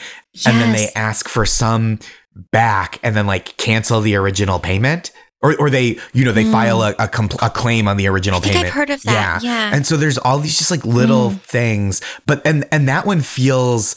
And 0.45 0.61
then 0.61 0.73
they 0.73 0.89
ask 0.95 1.27
for 1.27 1.45
some 1.45 1.99
back 2.51 2.99
and 3.03 3.15
then 3.15 3.25
like 3.27 3.57
cancel 3.57 4.01
the 4.01 4.15
original 4.15 4.59
payment. 4.59 5.11
Or, 5.41 5.55
or 5.57 5.69
they, 5.69 5.97
you 6.13 6.25
know, 6.25 6.33
they 6.33 6.43
file 6.43 6.81
a, 6.83 6.89
a, 6.99 7.07
compl- 7.07 7.39
a 7.41 7.49
claim 7.49 7.87
on 7.87 7.95
the 7.95 8.07
original 8.07 8.41
Mm. 8.41 8.43
I 8.43 8.45
think 8.45 8.55
I've 8.55 8.59
payment. 8.61 8.73
heard 8.75 8.89
of 8.89 9.03
that. 9.03 9.39
Yeah. 9.41 9.71
And 9.73 9.87
so 9.87 9.95
there's 9.95 10.17
all 10.17 10.37
these 10.37 10.57
just 10.57 10.69
like 10.69 10.83
little 10.85 11.31
Mm. 11.31 11.41
things, 11.43 12.01
but 12.25 12.45
and 12.45 12.67
and 12.73 12.89
that 12.89 13.05
one 13.05 13.21
feels 13.21 13.95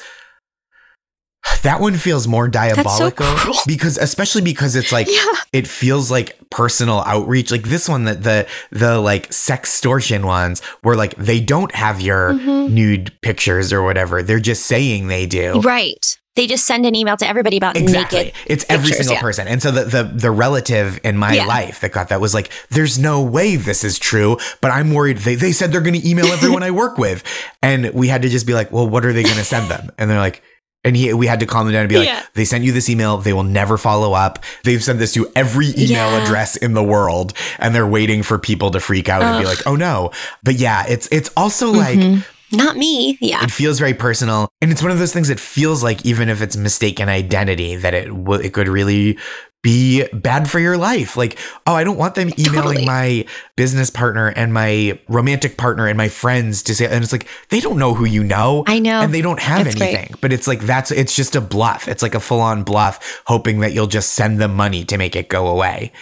that 1.62 1.80
one 1.80 1.94
feels 1.96 2.26
more 2.28 2.49
diabolical 2.49 3.26
cruel. 3.37 3.56
because 3.66 3.96
especially 3.99 4.42
because 4.42 4.76
it's 4.76 4.92
like 4.92 5.06
Yeah. 5.08 5.25
it 5.52 5.66
feels 5.66 6.11
like 6.11 6.38
personal 6.50 7.00
outreach. 7.00 7.50
Like 7.50 7.64
this 7.64 7.88
one 7.88 8.04
that 8.04 8.22
the 8.22 8.46
the 8.70 8.99
like 9.00 9.30
sextortion 9.30 10.25
ones 10.25 10.61
where 10.82 10.96
like 10.96 11.14
they 11.16 11.40
don't 11.40 11.75
have 11.75 12.00
your 12.00 12.32
Mm-hmm. 12.32 12.75
nude 12.75 13.20
pictures 13.22 13.72
or 13.72 13.82
whatever. 13.82 14.22
They're 14.22 14.40
just 14.40 14.66
saying 14.66 15.08
they 15.08 15.26
do. 15.26 15.61
right. 15.61 16.18
They 16.34 16.46
just 16.46 16.66
send 16.66 16.87
an 16.87 16.94
email 16.94 17.18
to 17.18 17.28
everybody 17.28 17.58
about 17.58 17.76
Exactly. 17.76 18.18
naked. 18.18 18.34
It's 18.46 18.64
every 18.70 18.87
pictures, 18.88 19.06
single 19.08 19.16
yeah. 19.16 19.20
person. 19.20 19.46
And 19.49 19.61
so 19.61 19.70
the, 19.70 19.84
the 19.84 20.02
the 20.04 20.30
relative 20.30 20.99
in 21.04 21.18
my 21.18 21.34
Yeah. 21.34 21.44
life 21.44 21.80
that 21.80 21.92
got 21.92 22.08
that 22.08 22.22
was 22.22 22.32
like, 22.32 22.50
there's 22.70 22.99
no 22.99 23.20
way 23.22 23.56
this 23.56 23.84
is 23.84 23.99
true, 23.99 24.38
but 24.62 24.70
I'm 24.70 24.94
worried 24.94 25.18
they, 25.18 25.34
they 25.34 25.52
said 25.52 25.72
they're 25.72 25.82
gonna 25.82 26.00
email 26.02 26.25
everyone 26.26 26.62
I 26.62 26.70
work 26.70 26.96
with. 26.96 27.22
And 27.62 27.90
we 27.92 28.08
had 28.08 28.22
to 28.22 28.30
just 28.30 28.46
be 28.46 28.54
like, 28.54 28.72
well, 28.72 28.88
what 28.88 29.04
are 29.04 29.12
they 29.12 29.22
gonna 29.25 29.44
send 29.44 29.70
them? 29.70 29.90
And 29.99 30.11
they're 30.11 30.20
like, 30.20 30.42
and 30.84 30.96
he, 30.96 31.12
we 31.14 31.26
had 31.26 31.40
to 31.40 31.46
calm 31.46 31.66
them 31.66 31.72
down 31.72 31.82
and 31.82 31.88
be 31.88 31.98
like, 31.98 32.08
Yeah. 32.08 32.22
they 32.34 32.44
sent 32.44 32.64
you 32.64 32.72
this 32.72 32.88
email. 32.88 33.18
They 33.18 33.32
will 33.32 33.42
never 33.44 33.78
follow 33.78 34.12
up. 34.14 34.38
They've 34.64 34.83
sent 34.83 34.98
this 34.98 35.12
to 35.14 35.30
every 35.37 35.68
email 35.70 36.11
Yeah. 36.11 36.22
address 36.24 36.57
in 36.57 36.74
the 36.74 36.83
world, 36.83 37.33
and 37.59 37.74
they're 37.74 37.87
waiting 37.87 38.22
for 38.22 38.38
people 38.38 38.70
to 38.72 38.80
freak 38.80 39.09
out 39.09 39.22
and 39.22 39.40
be 39.42 39.46
like, 39.48 39.66
"Oh 39.66 39.76
no!" 39.76 40.11
But 40.42 40.54
yeah, 40.57 40.85
it's 40.88 41.09
it's 41.12 41.30
also 41.37 41.72
mm-hmm. 41.72 42.12
like 42.14 42.24
Not 42.52 42.76
me. 42.76 43.16
Yeah. 43.20 43.42
it 43.44 43.50
feels 43.50 43.78
very 43.78 43.94
personal 43.94 44.48
and 44.61 44.70
it's 44.70 44.83
one 44.83 44.90
of 44.90 44.98
those 44.98 45.12
things 45.12 45.28
that 45.28 45.40
feels 45.40 45.83
like 45.83 46.04
even 46.04 46.28
if 46.28 46.42
it's 46.42 46.54
mistaken 46.57 47.09
identity 47.09 47.76
that 47.76 47.94
it 47.94 48.09
w- 48.09 48.40
it 48.42 48.52
could 48.52 48.68
really 48.68 49.18
be 49.62 50.05
bad 50.12 50.51
for 50.51 50.59
your 50.59 50.77
life 50.77 51.16
like 51.16 51.38
oh 51.66 51.75
i 51.75 51.85
don't 51.85 51.96
want 51.96 52.16
them 52.16 52.31
emailing 52.38 52.79
Totally. 52.79 52.85
my 52.85 53.25
business 53.57 53.90
partner 53.90 54.29
and 54.29 54.53
my 54.53 54.98
romantic 55.09 55.57
partner 55.57 55.87
and 55.87 55.96
my 55.96 56.09
friends 56.09 56.64
to 56.64 56.75
say 56.75 56.87
and 56.87 57.05
it's 57.05 57.12
like 57.12 57.29
they 57.51 57.61
don't 57.61 57.79
know 57.79 57.94
who 57.94 58.05
you 58.05 58.25
know 58.25 58.64
I 58.66 58.81
know. 58.81 59.01
and 59.01 59.14
they 59.14 59.22
don't 59.22 59.38
have 59.40 59.64
That's 59.64 59.77
great. 59.77 59.94
anything 59.94 60.14
but 60.20 60.33
it's 60.33 60.48
like 60.48 60.61
that's 60.62 60.90
it's 60.90 61.14
just 61.14 61.37
a 61.37 61.40
bluff 61.40 61.87
it's 61.87 62.03
like 62.03 62.14
a 62.16 62.20
full-on 62.20 62.64
bluff 62.64 63.22
hoping 63.27 63.61
that 63.61 63.72
you'll 63.72 63.87
just 63.87 64.14
send 64.14 64.40
them 64.40 64.55
money 64.55 64.85
to 64.85 64.98
make 64.98 65.14
it 65.14 65.29
go 65.29 65.46
away 65.46 65.92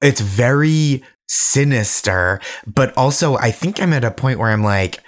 it's 0.00 0.20
very 0.20 1.02
sinister 1.28 2.40
but 2.66 2.96
also 2.96 3.36
i 3.38 3.50
think 3.50 3.82
i'm 3.82 3.92
at 3.92 4.04
a 4.04 4.10
point 4.12 4.38
where 4.38 4.50
i'm 4.50 4.62
like 4.62 5.00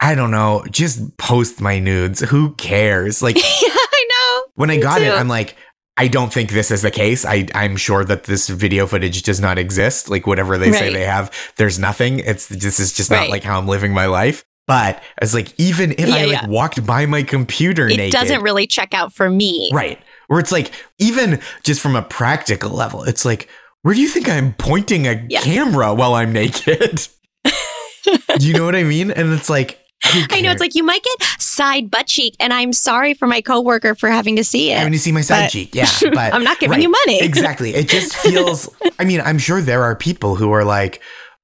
I 0.00 0.14
don't 0.16 0.32
know, 0.32 0.64
just 0.70 1.16
post 1.16 1.62
my 1.62 1.78
nudes. 1.78 2.20
Who 2.20 2.52
cares? 2.56 3.22
Like 3.22 3.36
yeah, 3.38 3.42
I 3.44 4.06
know. 4.10 4.44
when 4.54 4.68
I 4.68 4.76
got 4.78 5.00
it. 5.00 5.10
I'm 5.10 5.28
like, 5.28 5.56
I 5.96 6.08
don't 6.08 6.32
think 6.32 6.50
this 6.50 6.70
is 6.72 6.82
the 6.82 6.90
case. 6.90 7.24
I, 7.24 7.46
I'm 7.54 7.76
sure 7.76 8.04
that 8.04 8.24
this 8.24 8.48
video 8.48 8.86
footage 8.86 9.22
does 9.22 9.40
not 9.40 9.58
exist. 9.58 10.10
Like 10.10 10.26
whatever 10.26 10.58
they 10.58 10.72
say 10.72 10.92
they 10.92 11.04
have, 11.04 11.32
there's 11.56 11.78
nothing. 11.78 12.18
It's 12.18 12.48
this 12.48 12.80
is 12.80 12.92
just 12.92 13.10
not 13.12 13.28
like 13.28 13.44
how 13.44 13.58
I'm 13.58 13.68
living 13.68 13.92
my 13.92 14.06
life. 14.06 14.44
But 14.66 15.02
it's 15.22 15.34
like 15.34 15.52
even 15.60 15.92
if 15.92 16.06
I 16.10 16.20
Yeah, 16.22 16.26
like 16.26 16.42
yeah. 16.42 16.46
walked 16.48 16.84
by 16.86 17.06
my 17.06 17.22
computer 17.22 17.86
It 17.86 17.96
naked, 17.98 18.12
doesn't 18.12 18.42
really 18.42 18.66
check 18.66 18.92
out 18.94 19.12
for 19.12 19.28
me. 19.30 19.70
right? 19.74 20.00
Where 20.26 20.40
it's 20.40 20.50
like 20.50 20.72
even 20.98 21.40
just 21.62 21.80
from 21.80 21.94
a 21.96 22.02
practical 22.02 22.70
level, 22.70 23.04
it's 23.04 23.24
like 23.24 23.48
where 23.82 23.94
do 23.94 24.00
you 24.00 24.08
think 24.08 24.28
I'm 24.28 24.54
pointing 24.54 25.06
a 25.06 25.24
Yeah. 25.28 25.42
camera 25.42 25.94
while 25.94 26.14
I'm 26.14 26.32
naked? 26.32 27.06
you 28.40 28.54
know 28.54 28.64
what 28.64 28.74
I 28.74 28.82
mean? 28.82 29.10
And 29.10 29.32
it's 29.32 29.50
like 29.50 29.78
I 30.02 30.40
know 30.42 30.50
it's 30.50 30.60
like 30.60 30.74
you 30.74 30.84
might 30.84 31.02
get 31.02 31.28
side 31.40 31.90
butt 31.90 32.06
cheek, 32.06 32.34
and 32.40 32.52
I'm 32.52 32.72
sorry 32.72 33.14
for 33.14 33.26
my 33.26 33.40
coworker 33.40 33.94
for 33.94 34.08
having 34.10 34.36
to 34.36 34.44
see 34.44 34.70
it. 34.70 34.78
having 34.78 34.92
to 34.92 34.98
see 34.98 35.12
my 35.12 35.22
side 35.22 35.44
But- 35.44 35.50
cheek. 35.50 35.74
Yeah, 35.74 35.86
but 36.12 36.34
I'm 36.34 36.44
not 36.44 36.58
giving 36.60 36.80
you 36.82 36.90
money. 36.90 37.20
exactly. 37.22 37.74
It 37.74 37.88
just 37.88 38.14
feels. 38.24 38.68
I 38.98 39.04
mean, 39.04 39.20
I'm 39.22 39.38
sure 39.38 39.60
there 39.62 39.82
are 39.82 39.96
people 39.96 40.36
who 40.36 40.52
are 40.52 40.64
like. 40.64 41.00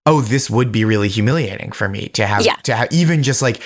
Oh, 0.06 0.22
this 0.22 0.48
would 0.48 0.72
be 0.72 0.86
really 0.86 1.08
humiliating 1.08 1.72
for 1.72 1.86
me 1.86 2.08
to 2.08 2.26
have 2.26 2.44
Yeah. 2.44 2.54
to 2.64 2.74
have 2.74 2.88
even 2.90 3.22
just 3.22 3.42
like 3.42 3.60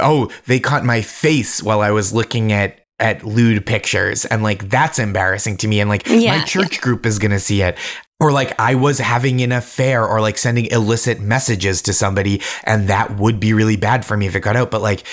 oh, 0.00 0.28
they 0.46 0.58
caught 0.58 0.84
my 0.84 1.02
face 1.02 1.62
while 1.62 1.80
I 1.80 1.92
was 1.92 2.12
looking 2.12 2.52
at 2.52 2.80
at 3.00 3.24
lewd 3.24 3.64
pictures 3.64 4.24
and 4.24 4.42
like 4.42 4.68
that's 4.70 4.98
embarrassing 4.98 5.56
to 5.58 5.68
me 5.68 5.80
and 5.80 5.88
like 5.88 6.06
Yeah, 6.08 6.38
my 6.38 6.44
church 6.44 6.80
group 6.80 7.06
is 7.06 7.18
going 7.18 7.30
to 7.30 7.38
see 7.40 7.62
it 7.62 7.78
or 8.20 8.32
like 8.32 8.58
I 8.58 8.74
was 8.74 8.98
having 8.98 9.40
an 9.40 9.52
affair 9.52 10.04
or 10.06 10.20
like 10.20 10.36
sending 10.38 10.66
illicit 10.66 11.20
messages 11.20 11.80
to 11.82 11.92
somebody 11.92 12.42
and 12.64 12.88
that 12.88 13.16
would 13.18 13.38
be 13.38 13.52
really 13.52 13.76
bad 13.76 14.04
for 14.04 14.16
me 14.16 14.26
if 14.26 14.34
it 14.34 14.40
got 14.40 14.56
out 14.56 14.70
but 14.70 14.82
like 14.82 15.04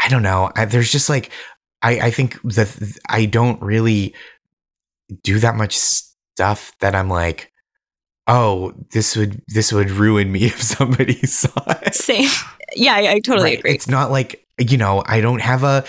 I 0.00 0.08
don't 0.08 0.22
know 0.22 0.50
I, 0.54 0.66
there's 0.66 0.92
just 0.92 1.08
like 1.08 1.30
I 1.82 1.98
I 1.98 2.10
think 2.12 2.40
that 2.42 2.76
I 3.08 3.24
don't 3.26 3.60
really 3.60 4.14
do 5.22 5.38
that 5.40 5.56
much 5.56 5.76
stuff 5.76 6.72
that 6.80 6.94
I'm 6.94 7.08
like, 7.08 7.52
oh, 8.26 8.72
this 8.92 9.16
would 9.16 9.42
this 9.48 9.72
would 9.72 9.90
ruin 9.90 10.30
me 10.30 10.44
if 10.46 10.62
somebody 10.62 11.14
saw 11.26 11.50
it. 11.82 11.94
Same. 11.94 12.28
Yeah, 12.76 12.94
I, 12.94 13.14
I 13.14 13.18
totally 13.20 13.50
Right. 13.50 13.58
agree. 13.58 13.72
It's 13.72 13.88
not 13.88 14.10
like 14.10 14.46
you 14.58 14.78
know, 14.78 15.02
I 15.06 15.20
don't 15.20 15.40
have 15.40 15.64
a 15.64 15.84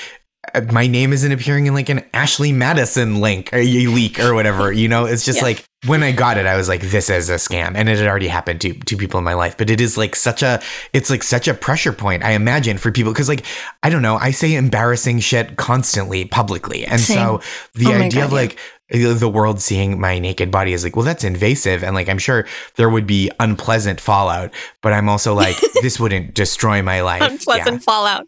Uh, 0.54 0.62
my 0.72 0.88
name 0.88 1.14
isn't 1.14 1.32
appearing 1.32 1.68
in 1.68 1.74
like 1.74 1.90
an 1.90 2.04
Ashley 2.14 2.52
Madison 2.52 3.22
link 3.22 3.54
or 3.54 3.60
leak 3.64 4.20
or 4.20 4.34
whatever. 4.34 4.72
You 4.72 4.88
know, 4.90 5.06
it's 5.06 5.24
just 5.24 5.38
Yeah. 5.40 5.44
like 5.46 5.66
when 5.86 6.02
I 6.04 6.12
got 6.12 6.38
it, 6.38 6.46
I 6.46 6.56
was 6.58 6.68
like, 6.70 6.82
this 6.82 7.10
is 7.10 7.30
a 7.30 7.36
scam, 7.36 7.74
and 7.76 7.90
it 7.90 7.98
had 7.98 8.08
already 8.08 8.28
happened 8.28 8.62
to 8.62 8.74
to 8.74 8.98
people 8.98 9.18
in 9.18 9.24
my 9.24 9.34
life. 9.36 9.58
But 9.58 9.70
it 9.70 9.80
is 9.80 9.98
like 9.98 10.16
such 10.16 10.44
a 10.44 10.62
it's 10.92 11.10
like 11.10 11.24
such 11.24 11.48
a 11.48 11.54
pressure 11.54 11.94
point. 11.94 12.24
I 12.24 12.32
imagine 12.32 12.78
for 12.78 12.92
people 12.92 13.14
because 13.14 13.30
like 13.30 13.46
I 13.84 13.90
don't 13.90 14.02
know, 14.02 14.18
I 14.18 14.32
say 14.32 14.56
embarrassing 14.56 15.20
shit 15.22 15.56
constantly 15.56 16.26
publicly, 16.26 16.86
and 16.86 17.00
so 17.00 17.42
the 17.76 17.88
Oh 17.88 17.94
idea 17.94 18.22
God, 18.22 18.26
of 18.28 18.32
like 18.34 18.58
the 18.94 19.28
world 19.30 19.60
seeing 19.60 20.00
my 20.00 20.20
naked 20.20 20.52
body 20.52 20.72
is 20.72 20.84
like, 20.84 20.96
well, 20.96 21.04
that's 21.04 21.24
invasive. 21.24 21.84
And 21.84 21.96
like, 21.96 22.08
I'm 22.10 22.20
sure 22.20 22.46
there 22.76 22.90
would 22.90 23.08
be 23.08 23.32
unpleasant 23.40 24.00
fallout, 24.00 24.54
but 24.82 24.94
I'm 24.94 25.10
also 25.10 25.34
like, 25.34 25.56
this 25.82 26.00
wouldn't 26.00 26.36
destroy 26.36 26.82
my 26.84 27.02
life. 27.02 27.22
Unpleasant 27.24 27.84
fallout. 27.84 28.28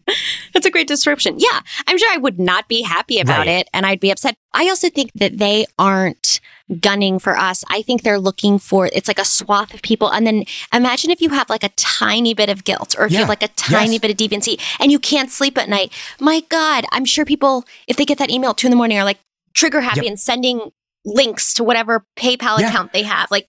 That's 0.54 0.65
a 0.65 0.71
great 0.71 0.88
description. 0.88 1.36
Yeah, 1.38 1.60
I'm 1.88 1.97
sure 1.99 2.12
I 2.12 2.17
would 2.17 2.39
not 2.39 2.67
be 2.67 2.82
happy 2.82 3.19
about 3.19 3.39
Right. 3.45 3.47
it 3.47 3.69
and 3.73 3.86
I'd 3.86 3.99
be 3.99 4.10
upset. 4.10 4.36
I 4.54 4.67
also 4.69 4.89
think 4.89 5.12
that 5.15 5.38
they 5.38 5.65
aren't 5.78 6.39
gunning 6.80 7.19
for 7.19 7.38
us. 7.38 7.63
I 7.69 7.84
think 7.84 8.01
they're 8.01 8.17
looking 8.19 8.58
for 8.58 8.88
it's 8.88 9.08
like 9.08 9.19
a 9.19 9.25
swath 9.25 9.71
of 9.75 9.84
people. 9.84 10.12
And 10.12 10.25
then 10.25 10.45
imagine 10.73 11.12
if 11.12 11.21
you 11.21 11.30
have 11.30 11.47
like 11.47 11.63
a 11.63 11.69
tiny 11.75 12.34
bit 12.34 12.49
of 12.49 12.63
guilt 12.63 12.95
or 12.97 13.06
if 13.06 13.12
you 13.12 13.19
have 13.19 13.30
like 13.30 13.43
a 13.43 13.49
tiny 13.49 13.93
Yes. 13.93 14.01
bit 14.01 14.12
of 14.12 14.17
deviancy 14.17 14.60
and 14.80 14.91
you 14.91 14.97
can't 14.97 15.30
sleep 15.30 15.60
at 15.60 15.69
night. 15.69 15.93
My 16.19 16.39
God, 16.49 16.86
I'm 16.91 17.06
sure 17.06 17.23
people, 17.23 17.65
if 17.88 17.97
they 17.97 18.06
get 18.06 18.17
that 18.17 18.32
email 18.32 18.49
at 18.51 18.58
two 18.58 18.65
in 18.65 18.71
the 18.71 18.78
morning, 18.78 18.97
are 18.97 19.04
like 19.04 19.19
trigger 19.56 19.82
happy 19.82 20.02
Yep. 20.02 20.10
and 20.10 20.20
sending 20.20 20.72
links 21.06 21.54
to 21.56 21.63
whatever 21.63 22.06
PayPal 22.18 22.60
Yeah. 22.60 22.70
account 22.70 22.94
they 22.94 23.04
have. 23.04 23.30
Like 23.32 23.48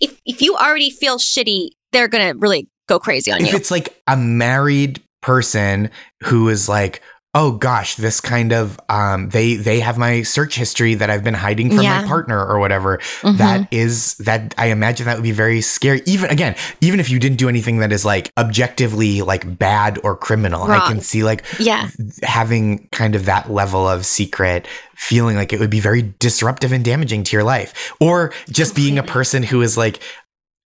if 0.00 0.20
if 0.26 0.42
you 0.42 0.56
already 0.56 0.90
feel 0.90 1.18
shitty, 1.18 1.70
they're 1.92 2.08
gonna 2.08 2.34
really 2.36 2.68
go 2.88 2.98
crazy 2.98 3.30
on 3.32 3.38
if 3.40 3.44
you. 3.46 3.48
If 3.50 3.54
it's 3.60 3.70
like 3.70 4.00
a 4.06 4.16
married 4.16 5.02
person 5.22 5.90
who 6.24 6.48
is 6.48 6.68
like 6.68 7.02
oh 7.38 7.52
gosh 7.52 7.96
this 7.96 8.18
kind 8.20 8.50
of 8.52 8.80
um 8.88 9.28
they 9.28 9.56
they 9.56 9.78
have 9.80 9.98
my 9.98 10.22
search 10.22 10.56
history 10.56 10.94
that 10.94 11.10
i've 11.10 11.22
been 11.22 11.34
hiding 11.34 11.68
from 11.68 11.82
Yeah. 11.82 12.00
my 12.00 12.08
partner 12.08 12.42
or 12.44 12.58
whatever 12.58 12.96
Mhm. 13.20 13.36
that 13.38 13.68
is 13.72 14.14
that 14.28 14.54
i 14.56 14.66
imagine 14.68 15.04
that 15.06 15.16
would 15.16 15.22
be 15.22 15.32
very 15.32 15.60
scary 15.60 16.00
even 16.06 16.30
again 16.30 16.56
even 16.80 16.98
if 16.98 17.10
you 17.10 17.18
didn't 17.18 17.36
do 17.36 17.48
anything 17.48 17.78
that 17.78 17.92
is 17.92 18.04
like 18.06 18.30
objectively 18.38 19.20
like 19.22 19.58
bad 19.58 19.98
or 20.02 20.16
criminal 20.16 20.62
i 20.64 20.80
can 20.88 21.00
see 21.00 21.22
like 21.24 21.44
yeah. 21.60 21.88
having 22.22 22.88
kind 22.90 23.14
of 23.14 23.26
that 23.26 23.50
level 23.50 23.86
of 23.86 24.06
secret 24.06 24.66
feeling 24.96 25.36
like 25.36 25.52
it 25.52 25.60
would 25.60 25.68
be 25.70 25.80
very 25.80 26.14
disruptive 26.18 26.72
and 26.72 26.84
damaging 26.84 27.22
to 27.22 27.36
your 27.36 27.44
life 27.44 27.92
or 28.00 28.32
just 28.48 28.74
being 28.74 28.98
a 28.98 29.02
person 29.02 29.42
who 29.42 29.60
is 29.60 29.76
like 29.76 30.00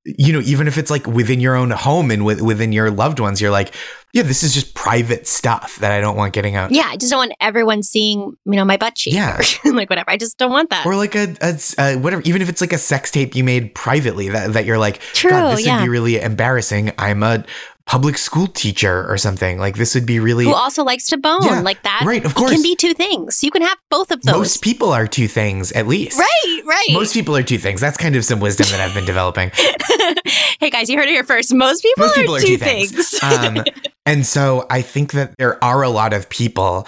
you 0.05 0.33
know 0.33 0.41
even 0.41 0.67
if 0.69 0.79
it's 0.79 0.91
like 0.91 1.07
within 1.07 1.41
your 1.41 1.55
own 1.55 1.71
home 1.73 2.11
and 2.11 2.25
with, 2.25 2.41
within 2.41 2.73
your 2.73 2.91
loved 2.91 3.21
ones 3.21 3.41
you're 3.41 3.51
like 3.51 3.75
yeah 4.13 4.23
this 4.23 4.43
is 4.43 4.53
just 4.55 4.75
private 4.75 5.27
stuff 5.27 5.77
that 5.77 5.93
i 5.93 6.01
don't 6.01 6.17
want 6.17 6.33
getting 6.33 6.57
out 6.57 6.71
Yeah. 6.71 6.87
I 6.87 6.97
just 6.97 7.11
don't 7.11 7.19
want 7.19 7.33
everyone 7.41 7.83
seeing, 7.83 8.19
you 8.21 8.37
know, 8.53 8.65
my 8.65 8.77
butt 8.77 8.95
cheek. 8.97 9.15
Yeah. 9.15 9.39
Or, 9.65 9.73
like 9.73 9.89
whatever. 9.91 10.11
I 10.11 10.17
just 10.17 10.39
don't 10.39 10.51
want 10.51 10.71
that. 10.71 10.85
or 10.87 10.97
like 10.97 11.15
a, 11.15 11.35
a, 11.41 11.59
a 11.79 11.97
whatever 11.97 12.23
even 12.25 12.43
if 12.43 12.49
it's 12.49 12.61
like 12.61 12.73
a 12.73 12.79
sex 12.79 13.11
tape 13.11 13.35
you 13.37 13.45
made 13.45 13.75
privately 13.75 14.29
that, 14.31 14.53
that 14.55 14.65
you're 14.65 14.79
like 14.79 15.01
True, 15.15 15.31
God, 15.31 15.57
this 15.57 15.67
yeah. 15.67 15.77
would 15.79 15.85
be 15.85 15.89
really 15.89 16.21
embarrassing 16.21 16.93
i'm 16.99 17.23
a 17.23 17.45
public 17.87 18.17
school 18.19 18.47
teacher 18.47 19.05
or 19.11 19.17
something 19.19 19.59
like 19.59 19.77
this 19.77 19.95
would 19.95 20.07
be 20.07 20.21
really 20.21 20.45
Who 20.45 20.55
also 20.55 20.85
likes 20.85 21.09
to 21.09 21.17
bone. 21.17 21.43
Yeah, 21.43 21.61
like 21.61 21.83
that. 21.83 22.03
right, 22.05 22.25
of 22.25 22.33
It 22.33 22.35
course. 22.35 22.53
can 22.53 22.63
be 22.63 22.77
two 22.77 22.95
things. 22.95 23.43
You 23.43 23.51
can 23.51 23.63
have 23.63 23.79
both 23.91 24.11
of 24.13 24.23
those. 24.23 24.35
most 24.37 24.63
people 24.63 24.93
are 24.93 25.07
two 25.09 25.27
things 25.27 25.73
at 25.73 25.87
least 25.89 26.19
right, 26.19 26.63
right. 26.67 26.87
Most 26.93 27.13
people 27.15 27.37
are 27.37 27.43
two 27.43 27.59
things. 27.59 27.81
That's 27.81 27.97
kind 27.97 28.15
of 28.17 28.25
some 28.25 28.39
wisdom 28.41 28.67
that 28.71 28.81
I've 28.81 28.95
been 28.95 29.05
developing. 29.07 29.51
hey 30.61 30.71
guys, 30.71 30.89
you 30.89 30.97
heard 30.97 31.09
it 31.09 31.13
here 31.13 31.25
first. 31.25 31.53
Most 31.55 31.83
people, 31.83 32.05
Most 32.05 32.15
people 32.15 32.35
are, 32.35 32.39
are 32.39 32.41
two 32.41 32.47
two 32.47 32.59
things. 32.59 32.91
things. 32.93 33.21
Um, 33.23 33.65
and 34.07 34.25
so 34.27 34.67
I 34.71 34.83
think 34.83 35.13
that 35.13 35.35
there 35.39 35.63
are 35.63 35.83
a 35.83 35.89
lot 35.91 36.13
of 36.13 36.29
people 36.29 36.87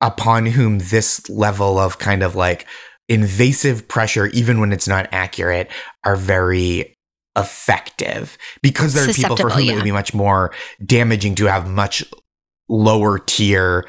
upon 0.00 0.46
whom 0.46 0.78
this 0.78 1.28
level 1.30 1.78
of 1.78 1.98
kind 1.98 2.22
of 2.22 2.34
like 2.36 2.66
invasive 3.08 3.88
pressure, 3.88 4.26
even 4.28 4.60
when 4.60 4.72
it's 4.72 4.88
not 4.88 5.08
accurate, 5.12 5.68
are 6.04 6.16
very 6.16 6.96
effective 7.36 8.36
because 8.62 8.94
there 8.94 9.08
are 9.08 9.12
people 9.12 9.36
for 9.36 9.50
whom 9.50 9.68
it 9.68 9.74
would 9.74 9.84
be 9.84 9.92
much 9.92 10.12
more 10.14 10.52
damaging 10.84 11.34
to 11.36 11.46
have 11.46 11.68
much 11.68 12.04
lower 12.68 13.18
tier 13.18 13.86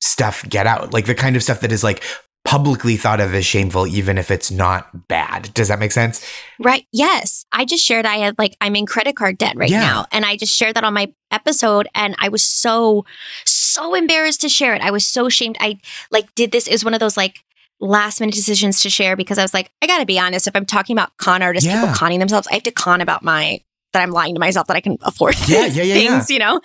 stuff 0.00 0.44
get 0.48 0.66
out. 0.66 0.92
Like 0.92 1.06
the 1.06 1.14
kind 1.14 1.36
of 1.36 1.42
stuff 1.42 1.60
that 1.60 1.72
is 1.72 1.84
like 1.84 2.02
publicly 2.44 2.96
thought 2.96 3.20
of 3.20 3.32
as 3.34 3.46
shameful, 3.46 3.86
even 3.86 4.18
if 4.18 4.30
it's 4.30 4.50
not 4.50 5.06
bad. 5.06 5.54
Does 5.54 5.68
that 5.68 5.78
make 5.78 5.92
sense? 5.92 6.26
Right. 6.58 6.86
Yes. 6.92 7.46
I 7.52 7.64
just 7.64 7.84
shared 7.84 8.04
I 8.04 8.16
had 8.16 8.36
like 8.36 8.56
I'm 8.60 8.74
in 8.74 8.84
credit 8.84 9.14
card 9.14 9.38
debt 9.38 9.54
right 9.56 9.70
Yeah. 9.70 9.80
now. 9.80 10.06
And 10.10 10.24
I 10.24 10.36
just 10.36 10.54
shared 10.54 10.74
that 10.74 10.82
on 10.84 10.92
my 10.92 11.12
episode 11.30 11.88
and 11.94 12.16
I 12.18 12.28
was 12.30 12.42
so, 12.44 13.04
so 13.46 13.94
embarrassed 13.94 14.40
to 14.40 14.48
share 14.48 14.74
it. 14.74 14.82
I 14.82 14.90
was 14.90 15.06
so 15.06 15.28
shamed. 15.28 15.56
I 15.60 15.78
like 16.10 16.34
did 16.34 16.50
this 16.52 16.66
is 16.66 16.84
one 16.84 16.94
of 16.94 17.00
those 17.00 17.16
like 17.16 17.44
last 17.82 18.20
minute 18.20 18.34
decisions 18.34 18.80
to 18.80 18.88
share 18.88 19.16
because 19.16 19.36
I 19.36 19.42
was 19.42 19.52
like, 19.52 19.70
I 19.82 19.86
gotta 19.86 20.06
be 20.06 20.18
honest, 20.18 20.46
if 20.46 20.56
I'm 20.56 20.64
talking 20.64 20.96
about 20.96 21.14
con 21.18 21.42
artists, 21.42 21.66
Yeah. 21.66 21.80
people 21.80 21.94
conning 21.94 22.20
themselves, 22.20 22.46
I 22.50 22.54
have 22.54 22.62
to 22.62 22.70
con 22.70 23.00
about 23.02 23.22
my 23.22 23.60
that 23.92 24.02
I'm 24.02 24.10
lying 24.12 24.34
to 24.34 24.40
myself 24.40 24.68
that 24.68 24.76
I 24.76 24.80
can 24.80 24.96
afford 25.02 25.34
Yeah, 25.46 25.66
yeah, 25.66 25.82
yeah, 25.82 25.94
things, 25.94 26.30
you 26.30 26.38
know? 26.38 26.60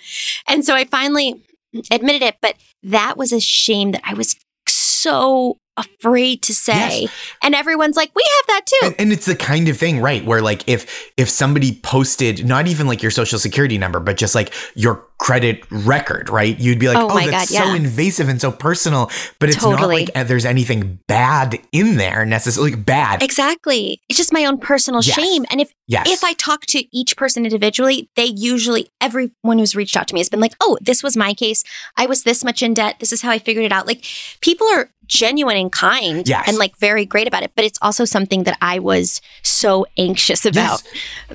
And 0.48 0.64
so 0.64 0.74
I 0.74 0.84
finally 0.86 1.42
admitted 1.90 2.22
it, 2.22 2.36
but 2.40 2.54
that 2.84 3.18
was 3.18 3.32
a 3.32 3.40
shame 3.40 3.92
that 3.92 4.00
I 4.04 4.14
was 4.14 4.36
so 4.66 5.58
afraid 5.76 6.42
to 6.42 6.54
say. 6.54 7.06
And 7.42 7.54
everyone's 7.54 7.96
like, 7.96 8.10
we 8.16 8.24
have 8.38 8.46
that 8.48 8.66
too. 8.66 8.86
And, 8.86 8.94
and 8.98 9.12
it's 9.12 9.26
the 9.26 9.36
kind 9.36 9.68
of 9.68 9.76
thing, 9.76 10.00
right? 10.00 10.24
Where 10.24 10.40
like 10.40 10.66
if 10.68 11.10
if 11.16 11.28
somebody 11.28 11.78
posted 11.82 12.46
not 12.46 12.66
even 12.66 12.86
like 12.86 13.02
your 13.02 13.10
social 13.12 13.38
security 13.38 13.78
number, 13.78 14.00
but 14.00 14.16
just 14.16 14.34
like 14.34 14.52
your 14.74 15.04
credit 15.18 15.64
record, 15.70 16.28
right? 16.30 16.58
You'd 16.58 16.78
be 16.78 16.88
like, 16.88 16.96
Oh 16.98 17.08
oh, 17.10 17.14
my 17.14 17.26
that's 17.26 17.50
God, 17.52 17.58
so 17.58 17.64
yeah. 17.70 17.76
invasive 17.76 18.28
and 18.28 18.40
so 18.40 18.52
personal. 18.52 19.10
But 19.40 19.48
it's 19.48 19.62
not 19.62 19.86
like 19.88 20.10
uh, 20.14 20.24
there's 20.24 20.44
anything 20.44 21.00
bad 21.08 21.58
in 21.72 21.96
there 21.96 22.24
necessarily. 22.24 22.72
Like 22.72 22.84
bad. 22.86 23.22
Exactly. 23.22 24.00
It's 24.08 24.16
just 24.16 24.32
my 24.32 24.44
own 24.44 24.58
personal 24.58 25.00
Yes. 25.02 25.16
shame. 25.16 25.44
And 25.50 25.60
if 25.60 25.72
yes. 25.86 26.08
if 26.08 26.22
I 26.24 26.34
talk 26.34 26.66
to 26.66 26.84
each 26.96 27.16
person 27.16 27.44
individually, 27.44 28.08
they 28.16 28.26
usually 28.26 28.90
everyone 29.00 29.58
who's 29.58 29.74
reached 29.76 29.96
out 29.96 30.06
to 30.08 30.14
me 30.14 30.20
has 30.20 30.28
been 30.28 30.40
like, 30.40 30.54
"Oh, 30.60 30.78
this 30.80 31.02
was 31.02 31.16
my 31.16 31.34
case. 31.34 31.64
I 31.96 32.06
was 32.06 32.22
this 32.22 32.44
much 32.44 32.62
in 32.62 32.74
debt. 32.74 32.96
This 33.00 33.12
is 33.12 33.22
how 33.22 33.30
I 33.30 33.38
figured 33.38 33.64
it 33.64 33.72
out." 33.72 33.86
Like 33.86 34.04
people 34.40 34.66
are 34.68 34.90
genuine 35.06 35.56
and 35.56 35.72
kind 35.72 36.28
Yes. 36.28 36.46
and 36.46 36.58
like 36.58 36.76
very 36.78 37.06
great 37.06 37.26
about 37.26 37.42
it, 37.42 37.52
but 37.56 37.64
it's 37.64 37.78
also 37.80 38.04
something 38.04 38.42
that 38.44 38.58
I 38.60 38.78
was 38.78 39.22
so 39.42 39.86
anxious 39.96 40.44
about. 40.44 40.82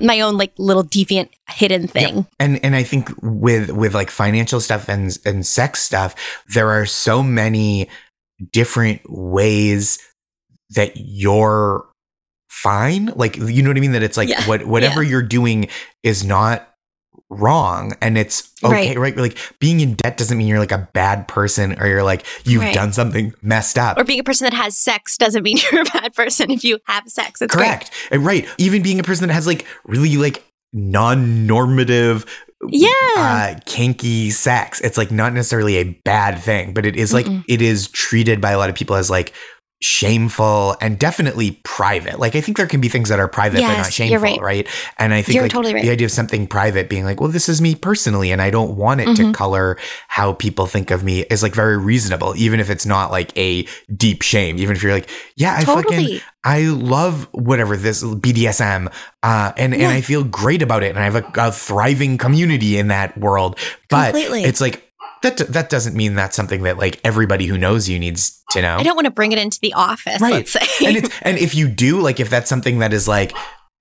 My 0.00 0.20
own 0.20 0.36
like 0.38 0.52
little 0.58 0.84
deviant 0.84 1.28
hidden 1.50 1.88
thing. 1.88 2.26
and 2.38 2.64
and 2.64 2.74
I 2.76 2.82
think 2.84 3.10
with 3.20 3.70
with 3.74 3.94
like 3.94 4.10
financial 4.10 4.60
stuff 4.60 4.88
and 4.88 5.16
and 5.24 5.46
sex 5.46 5.80
stuff, 5.82 6.14
there 6.54 6.70
are 6.70 6.86
so 6.86 7.22
many 7.22 7.88
different 8.52 9.00
ways 9.08 9.98
that 10.70 10.92
you're 10.96 11.86
fine. 12.48 13.06
Like 13.16 13.36
you 13.36 13.62
know 13.62 13.70
what 13.70 13.76
I 13.76 13.80
mean? 13.80 13.92
That 13.92 14.02
it's 14.02 14.16
like 14.16 14.28
Yeah. 14.28 14.46
what 14.48 14.66
whatever 14.66 15.02
you're 15.02 15.22
doing 15.22 15.68
is 16.02 16.24
not 16.24 16.68
wrong 17.30 17.92
and 18.00 18.18
it's 18.18 18.52
okay 18.62 18.96
right. 18.96 19.16
like 19.16 19.36
being 19.58 19.80
in 19.80 19.94
debt 19.94 20.16
doesn't 20.16 20.36
mean 20.38 20.46
you're 20.46 20.58
like 20.58 20.70
a 20.72 20.88
bad 20.92 21.26
person 21.26 21.80
or 21.80 21.86
you're 21.86 22.02
like 22.02 22.24
you've 22.44 22.62
Right. 22.62 22.74
done 22.74 22.92
something 22.92 23.32
messed 23.42 23.78
up 23.78 23.96
Or 23.98 24.04
being 24.04 24.20
a 24.20 24.24
person 24.24 24.44
that 24.44 24.52
has 24.54 24.76
sex 24.76 25.16
doesn't 25.16 25.42
mean 25.42 25.56
you're 25.72 25.80
a 25.82 25.84
bad 25.84 26.14
person 26.14 26.50
if 26.50 26.62
you 26.62 26.78
have 26.86 27.08
sex. 27.08 27.40
It's 27.42 27.54
great. 27.54 27.64
correct 27.66 27.90
And 28.12 28.24
right 28.24 28.46
even 28.58 28.82
being 28.82 29.00
a 29.00 29.02
person 29.02 29.26
that 29.26 29.34
has 29.34 29.46
like 29.46 29.64
really 29.84 30.16
like 30.16 30.44
non-normative 30.72 32.26
Yeah. 32.70 32.90
uh, 33.16 33.60
kinky 33.66 34.30
sex. 34.30 34.80
It's 34.80 34.98
like 34.98 35.10
not 35.10 35.32
necessarily 35.32 35.76
a 35.76 35.84
bad 35.84 36.38
thing, 36.38 36.74
but 36.74 36.86
it 36.86 36.96
is 36.96 37.12
like 37.12 37.26
it 37.48 37.62
is 37.62 37.88
treated 37.88 38.40
by 38.40 38.52
a 38.52 38.58
lot 38.58 38.70
of 38.70 38.74
people 38.76 38.96
as 38.96 39.10
like 39.10 39.32
shameful 39.84 40.76
and 40.80 40.98
definitely 40.98 41.52
private. 41.62 42.18
Like 42.18 42.34
I 42.34 42.40
think 42.40 42.56
there 42.56 42.66
can 42.66 42.80
be 42.80 42.88
things 42.88 43.10
that 43.10 43.18
are 43.18 43.28
private 43.28 43.60
but 43.60 43.76
not 43.76 43.92
shameful, 43.92 44.18
right. 44.18 44.40
right. 44.40 44.68
And 44.98 45.12
I 45.12 45.20
think 45.20 45.42
like 45.42 45.50
totally 45.50 45.74
right. 45.74 45.84
the 45.84 45.90
idea 45.90 46.06
of 46.06 46.10
something 46.10 46.46
private 46.46 46.88
being 46.88 47.04
like, 47.04 47.20
well, 47.20 47.30
this 47.30 47.48
is 47.50 47.60
me 47.60 47.74
personally, 47.74 48.32
and 48.32 48.40
I 48.40 48.48
don't 48.48 48.76
want 48.76 49.02
it 49.02 49.14
to 49.16 49.24
Mhm. 49.24 49.34
color 49.34 49.76
how 50.08 50.32
people 50.32 50.66
think 50.66 50.90
of 50.90 51.04
me 51.04 51.20
is 51.24 51.42
like 51.42 51.54
very 51.54 51.76
reasonable, 51.76 52.34
even 52.36 52.60
if 52.60 52.70
it's 52.70 52.86
not 52.86 53.10
like 53.10 53.36
a 53.36 53.66
deep 53.94 54.22
shame. 54.22 54.58
Even 54.58 54.74
if 54.74 54.82
you're 54.82 54.94
like, 54.94 55.10
yeah, 55.36 55.56
I 55.56 55.64
fucking 55.64 55.82
totally. 55.84 56.22
I 56.44 56.62
love 56.62 57.28
whatever 57.32 57.76
this 57.76 58.02
BDSM, 58.02 58.90
uh, 59.22 59.52
and 59.56 59.74
and 59.74 59.86
I 59.86 60.00
feel 60.00 60.24
great 60.24 60.62
about 60.62 60.82
it, 60.82 60.90
and 60.90 60.98
I 60.98 61.04
have 61.04 61.16
a, 61.16 61.30
a 61.36 61.52
thriving 61.52 62.18
community 62.18 62.78
in 62.78 62.88
that 62.88 63.16
world. 63.18 63.58
But 63.88 64.12
Completely. 64.12 64.44
it's 64.44 64.60
like 64.60 64.83
that. 65.24 65.36
That 65.38 65.68
doesn't 65.68 65.94
mean 65.96 66.14
that's 66.14 66.36
something 66.36 66.62
that 66.62 66.78
like 66.78 67.00
everybody 67.04 67.46
who 67.46 67.58
knows 67.58 67.88
you 67.88 67.98
needs 67.98 68.40
to 68.52 68.62
know. 68.62 68.76
I 68.76 68.82
don't 68.84 68.94
want 68.96 69.06
to 69.06 69.10
bring 69.10 69.32
it 69.32 69.38
into 69.38 69.58
the 69.60 69.74
office, 69.74 70.20
Right. 70.22 70.32
let's 70.32 70.52
say. 70.52 70.86
and 70.86 70.96
it's 70.98 71.10
and 71.22 71.36
if 71.38 71.54
you 71.54 71.68
do, 71.68 72.00
like, 72.00 72.20
if 72.20 72.30
that's 72.30 72.48
something 72.48 72.78
that 72.78 72.92
is 72.92 73.06
like. 73.08 73.32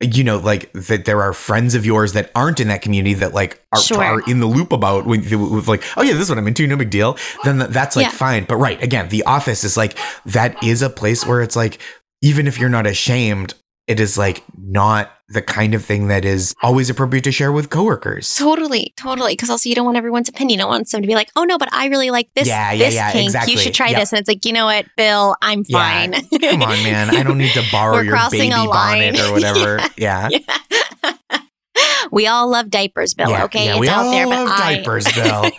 You 0.01 0.23
know, 0.25 0.37
like 0.37 0.69
that 0.73 1.05
there 1.05 1.21
are 1.21 1.31
friends 1.31 1.75
of 1.75 1.85
yours 1.85 2.11
that 2.11 2.29
aren't 2.35 2.59
in 2.59 2.67
that 2.67 2.81
community 2.81 3.13
that 3.13 3.33
like 3.33 3.63
are, 3.71 3.79
Sure. 3.79 4.03
are 4.03 4.21
in 4.29 4.41
the 4.41 4.47
loop 4.47 4.73
about 4.73 5.05
with, 5.05 5.31
with 5.31 5.69
like, 5.69 5.81
oh 5.95 6.01
yeah, 6.01 6.11
this 6.11 6.23
is 6.23 6.29
what 6.29 6.37
I'm 6.37 6.47
into, 6.47 6.67
no 6.67 6.75
big 6.75 6.89
deal. 6.89 7.15
Then 7.45 7.59
that's 7.59 7.95
like 7.95 8.07
Yeah. 8.07 8.11
fine. 8.11 8.43
But 8.43 8.57
right, 8.57 8.81
again, 8.83 9.07
the 9.07 9.23
office 9.23 9.63
is 9.63 9.77
like 9.77 9.97
that 10.25 10.61
is 10.61 10.81
a 10.81 10.89
place 10.89 11.25
where 11.25 11.41
it's 11.41 11.55
like 11.55 11.79
even 12.21 12.47
if 12.47 12.59
you're 12.59 12.67
not 12.69 12.85
ashamed, 12.85 13.53
it 13.87 13.99
is 13.99 14.17
like 14.17 14.43
not 14.57 15.11
the 15.29 15.41
kind 15.41 15.73
of 15.73 15.83
thing 15.83 16.07
that 16.07 16.23
is 16.25 16.53
always 16.61 16.89
appropriate 16.89 17.23
to 17.23 17.31
share 17.31 17.51
with 17.51 17.69
coworkers. 17.69 18.35
Totally, 18.35 18.93
totally. 18.97 19.33
Because 19.33 19.49
also, 19.49 19.67
you 19.67 19.75
don't 19.75 19.85
want 19.85 19.97
everyone's 19.97 20.29
opinion. 20.29 20.59
You 20.59 20.63
don't 20.63 20.69
want 20.69 20.87
someone 20.87 21.03
to 21.03 21.07
be 21.07 21.15
like, 21.15 21.29
"Oh 21.35 21.43
no, 21.43 21.57
but 21.57 21.73
I 21.73 21.87
really 21.87 22.11
like 22.11 22.29
this. 22.35 22.47
Yeah, 22.47 22.71
yeah, 22.71 22.85
this 22.85 22.95
yeah, 22.95 23.11
kink. 23.11 23.25
exactly. 23.25 23.53
You 23.53 23.59
should 23.59 23.73
try 23.73 23.89
Yep. 23.89 23.99
this." 23.99 24.11
And 24.13 24.19
it's 24.19 24.27
like, 24.27 24.45
you 24.45 24.53
know 24.53 24.65
what, 24.65 24.85
Bill, 24.95 25.35
I'm 25.41 25.63
Yeah. 25.67 25.77
fine. 25.79 26.11
Come 26.39 26.61
on, 26.61 26.83
man. 26.83 27.15
I 27.15 27.23
don't 27.23 27.37
need 27.37 27.51
to 27.53 27.63
borrow 27.71 27.99
your 28.01 28.17
baby 28.31 28.49
bonnet 28.49 29.19
or 29.19 29.31
whatever. 29.33 29.79
Yeah. 29.97 30.29
we 32.11 32.27
all 32.27 32.47
love 32.49 32.69
diapers, 32.69 33.13
Bill. 33.13 33.29
Yeah, 33.29 33.45
okay, 33.45 33.65
yeah, 33.65 33.71
it's 33.71 33.79
we 33.79 33.89
out 33.89 34.05
all 34.05 34.11
there, 34.11 34.25
but 34.27 34.45
love 34.45 34.49
I, 34.51 34.75
diapers, 34.75 35.11
Bill. 35.13 35.51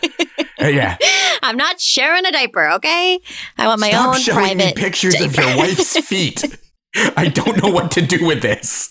Uh, 0.63 0.69
yeah. 0.69 0.97
I'm 1.43 1.57
not 1.57 1.81
sharing 1.81 2.25
a 2.25 2.33
diaper. 2.33 2.71
Okay, 2.75 3.19
I 3.59 3.67
want 3.67 3.81
my 3.81 3.91
Stop 3.91 4.15
own 4.15 4.21
showing 4.21 4.57
me 4.57 4.65
private 4.65 4.77
pictures 4.77 5.21
of 5.21 5.37
your 5.37 5.57
wife's 5.57 5.99
feet. 6.07 6.43
I 7.17 7.29
don't 7.29 7.63
know 7.63 7.71
what 7.71 7.91
to 7.93 8.03
do 8.03 8.25
with 8.27 8.43
this. 8.43 8.91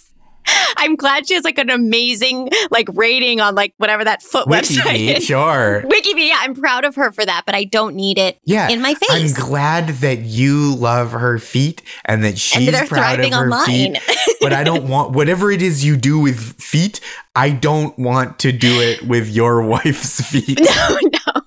I'm 0.75 0.97
glad 0.97 1.25
she 1.25 1.35
has 1.35 1.45
like 1.45 1.57
an 1.57 1.69
amazing 1.69 2.49
like 2.69 2.89
rating 2.95 3.39
on 3.39 3.55
like 3.55 3.73
whatever 3.77 4.03
that 4.03 4.21
foot 4.21 4.45
Wiki 4.45 4.75
website 4.75 4.91
feet, 4.91 5.17
is. 5.19 5.23
sure. 5.23 5.83
Wikifeet. 5.87 6.27
Yeah, 6.27 6.37
I'm 6.41 6.53
proud 6.53 6.83
of 6.83 6.95
her 6.95 7.13
for 7.13 7.25
that, 7.25 7.43
but 7.45 7.55
I 7.55 7.63
don't 7.63 7.95
need 7.95 8.17
it 8.17 8.39
Yeah. 8.43 8.67
in 8.67 8.81
my 8.81 8.93
face. 8.93 9.09
I'm 9.09 9.31
glad 9.49 9.87
that 9.87 10.19
you 10.19 10.75
love 10.75 11.11
her 11.11 11.39
feet 11.39 11.81
and 12.03 12.25
that 12.25 12.37
she's 12.37 12.69
they're 12.69 12.85
proud 12.87 13.21
of 13.21 13.31
her 13.33 13.39
online. 13.45 13.65
feet. 13.95 13.97
But 14.41 14.51
I 14.51 14.65
don't 14.65 14.89
want 14.89 15.11
whatever 15.13 15.49
it 15.51 15.61
is 15.61 15.85
you 15.85 15.95
do 15.95 16.19
with 16.19 16.37
feet. 16.61 16.99
I 17.33 17.51
don't 17.51 17.97
want 17.97 18.39
to 18.39 18.51
do 18.51 18.81
it 18.81 19.01
with 19.03 19.29
your 19.29 19.61
wife's 19.65 20.19
feet. 20.29 20.59
no, 20.59 20.97
no. 21.01 21.41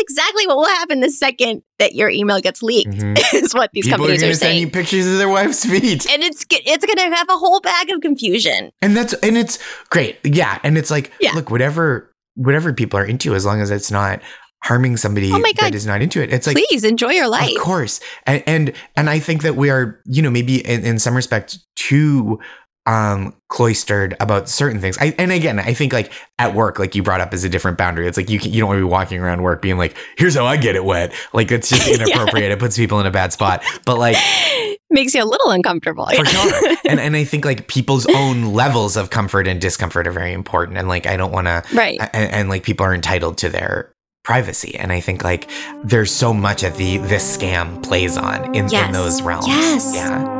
Exactly 0.00 0.46
what 0.46 0.56
will 0.56 0.66
happen 0.66 1.00
the 1.00 1.10
second 1.10 1.62
that 1.78 1.94
your 1.94 2.08
email 2.10 2.40
gets 2.40 2.62
leaked. 2.62 2.90
Mhm. 2.92 3.18
Is 3.34 3.54
what 3.54 3.70
these 3.72 3.84
People 3.86 3.96
are 3.96 3.98
companies 4.08 4.20
going 4.22 4.30
are 4.30 4.34
to 4.34 4.38
send 4.38 4.50
saying. 4.52 4.60
you 4.60 4.70
pictures 4.70 5.06
of 5.06 5.18
their 5.18 5.28
wife's 5.28 5.64
feet. 5.64 6.10
and 6.10 6.22
it's 6.22 6.44
it's 6.50 6.84
going 6.86 6.96
to 7.10 7.14
have 7.16 7.28
a 7.28 7.36
whole 7.36 7.60
bag 7.60 7.90
of 7.90 8.00
confusion. 8.00 8.70
And 8.82 8.96
that's 8.96 9.12
and 9.14 9.36
it's 9.36 9.58
great. 9.90 10.18
Yeah, 10.24 10.58
and 10.62 10.76
it's 10.78 10.90
like 10.90 11.12
Yeah. 11.20 11.32
look, 11.32 11.50
whatever 11.50 12.12
whatever 12.34 12.72
people 12.72 12.98
are 12.98 13.04
into 13.04 13.34
as 13.34 13.44
long 13.44 13.60
as 13.60 13.70
it's 13.70 13.90
not 13.90 14.20
harming 14.62 14.96
somebody 14.96 15.32
Oh 15.32 15.38
my 15.38 15.52
God. 15.52 15.66
that 15.66 15.74
is 15.74 15.86
not 15.86 16.02
into 16.02 16.22
it. 16.22 16.32
It's 16.32 16.46
like 16.46 16.56
Please 16.56 16.84
enjoy 16.84 17.12
your 17.12 17.28
life. 17.28 17.56
Of 17.56 17.62
course. 17.62 18.00
And 18.26 18.42
and 18.46 18.72
and 18.96 19.08
I 19.10 19.18
think 19.18 19.42
that 19.42 19.56
we 19.56 19.70
are, 19.70 20.00
you 20.06 20.20
know, 20.22 20.30
maybe 20.30 20.56
in, 20.66 20.84
in 20.84 20.98
some 20.98 21.14
respects 21.16 21.58
too 21.76 22.38
um 22.86 23.34
cloistered 23.48 24.16
about 24.20 24.48
certain 24.48 24.80
things. 24.80 24.96
I 24.98 25.14
and 25.18 25.30
again, 25.32 25.58
I 25.58 25.74
think 25.74 25.92
like 25.92 26.12
at 26.38 26.54
work, 26.54 26.78
like 26.78 26.94
you 26.94 27.02
brought 27.02 27.20
up 27.20 27.34
is 27.34 27.44
a 27.44 27.48
different 27.48 27.76
boundary. 27.78 28.06
It's 28.08 28.16
like 28.16 28.30
you 28.30 28.38
can, 28.38 28.52
you 28.52 28.60
don't 28.60 28.68
want 28.68 28.78
to 28.78 28.86
be 28.86 28.90
walking 28.90 29.20
around 29.20 29.42
work 29.42 29.60
being 29.60 29.76
like, 29.76 29.96
here's 30.16 30.34
how 30.34 30.46
I 30.46 30.56
get 30.56 30.76
it 30.76 30.84
wet. 30.84 31.12
Like 31.32 31.50
it's 31.52 31.68
just 31.68 31.86
Yeah. 31.88 31.96
inappropriate. 31.96 32.50
It 32.52 32.58
puts 32.58 32.76
people 32.76 32.98
in 33.00 33.06
a 33.06 33.10
bad 33.10 33.32
spot. 33.32 33.62
But 33.84 33.98
like 33.98 34.16
Makes 34.92 35.14
you 35.14 35.22
a 35.22 35.24
little 35.24 35.50
uncomfortable. 35.50 36.06
for 36.16 36.24
sure. 36.24 36.76
and 36.88 36.98
and 36.98 37.14
I 37.16 37.22
think 37.24 37.44
like 37.44 37.68
people's 37.68 38.06
own 38.06 38.46
levels 38.54 38.96
of 38.96 39.10
comfort 39.10 39.46
and 39.46 39.60
discomfort 39.60 40.06
are 40.08 40.12
very 40.12 40.32
important. 40.32 40.78
And 40.78 40.88
like 40.88 41.06
I 41.06 41.16
don't 41.16 41.30
want 41.32 41.46
to 41.46 41.62
right. 41.74 42.00
and, 42.12 42.32
and 42.32 42.48
like 42.48 42.64
people 42.64 42.84
are 42.86 42.94
entitled 42.94 43.38
to 43.38 43.48
their 43.50 43.92
privacy 44.22 44.76
and 44.76 44.92
i 44.92 45.00
think 45.00 45.24
like 45.24 45.48
there's 45.82 46.10
so 46.12 46.34
much 46.34 46.62
of 46.62 46.76
the 46.76 46.98
this 46.98 47.38
scam 47.38 47.82
plays 47.82 48.18
on 48.18 48.54
in, 48.54 48.72
in 48.72 48.92
those 48.92 49.22
realms 49.22 49.46
Yes. 49.48 49.92
yeah 49.94 50.39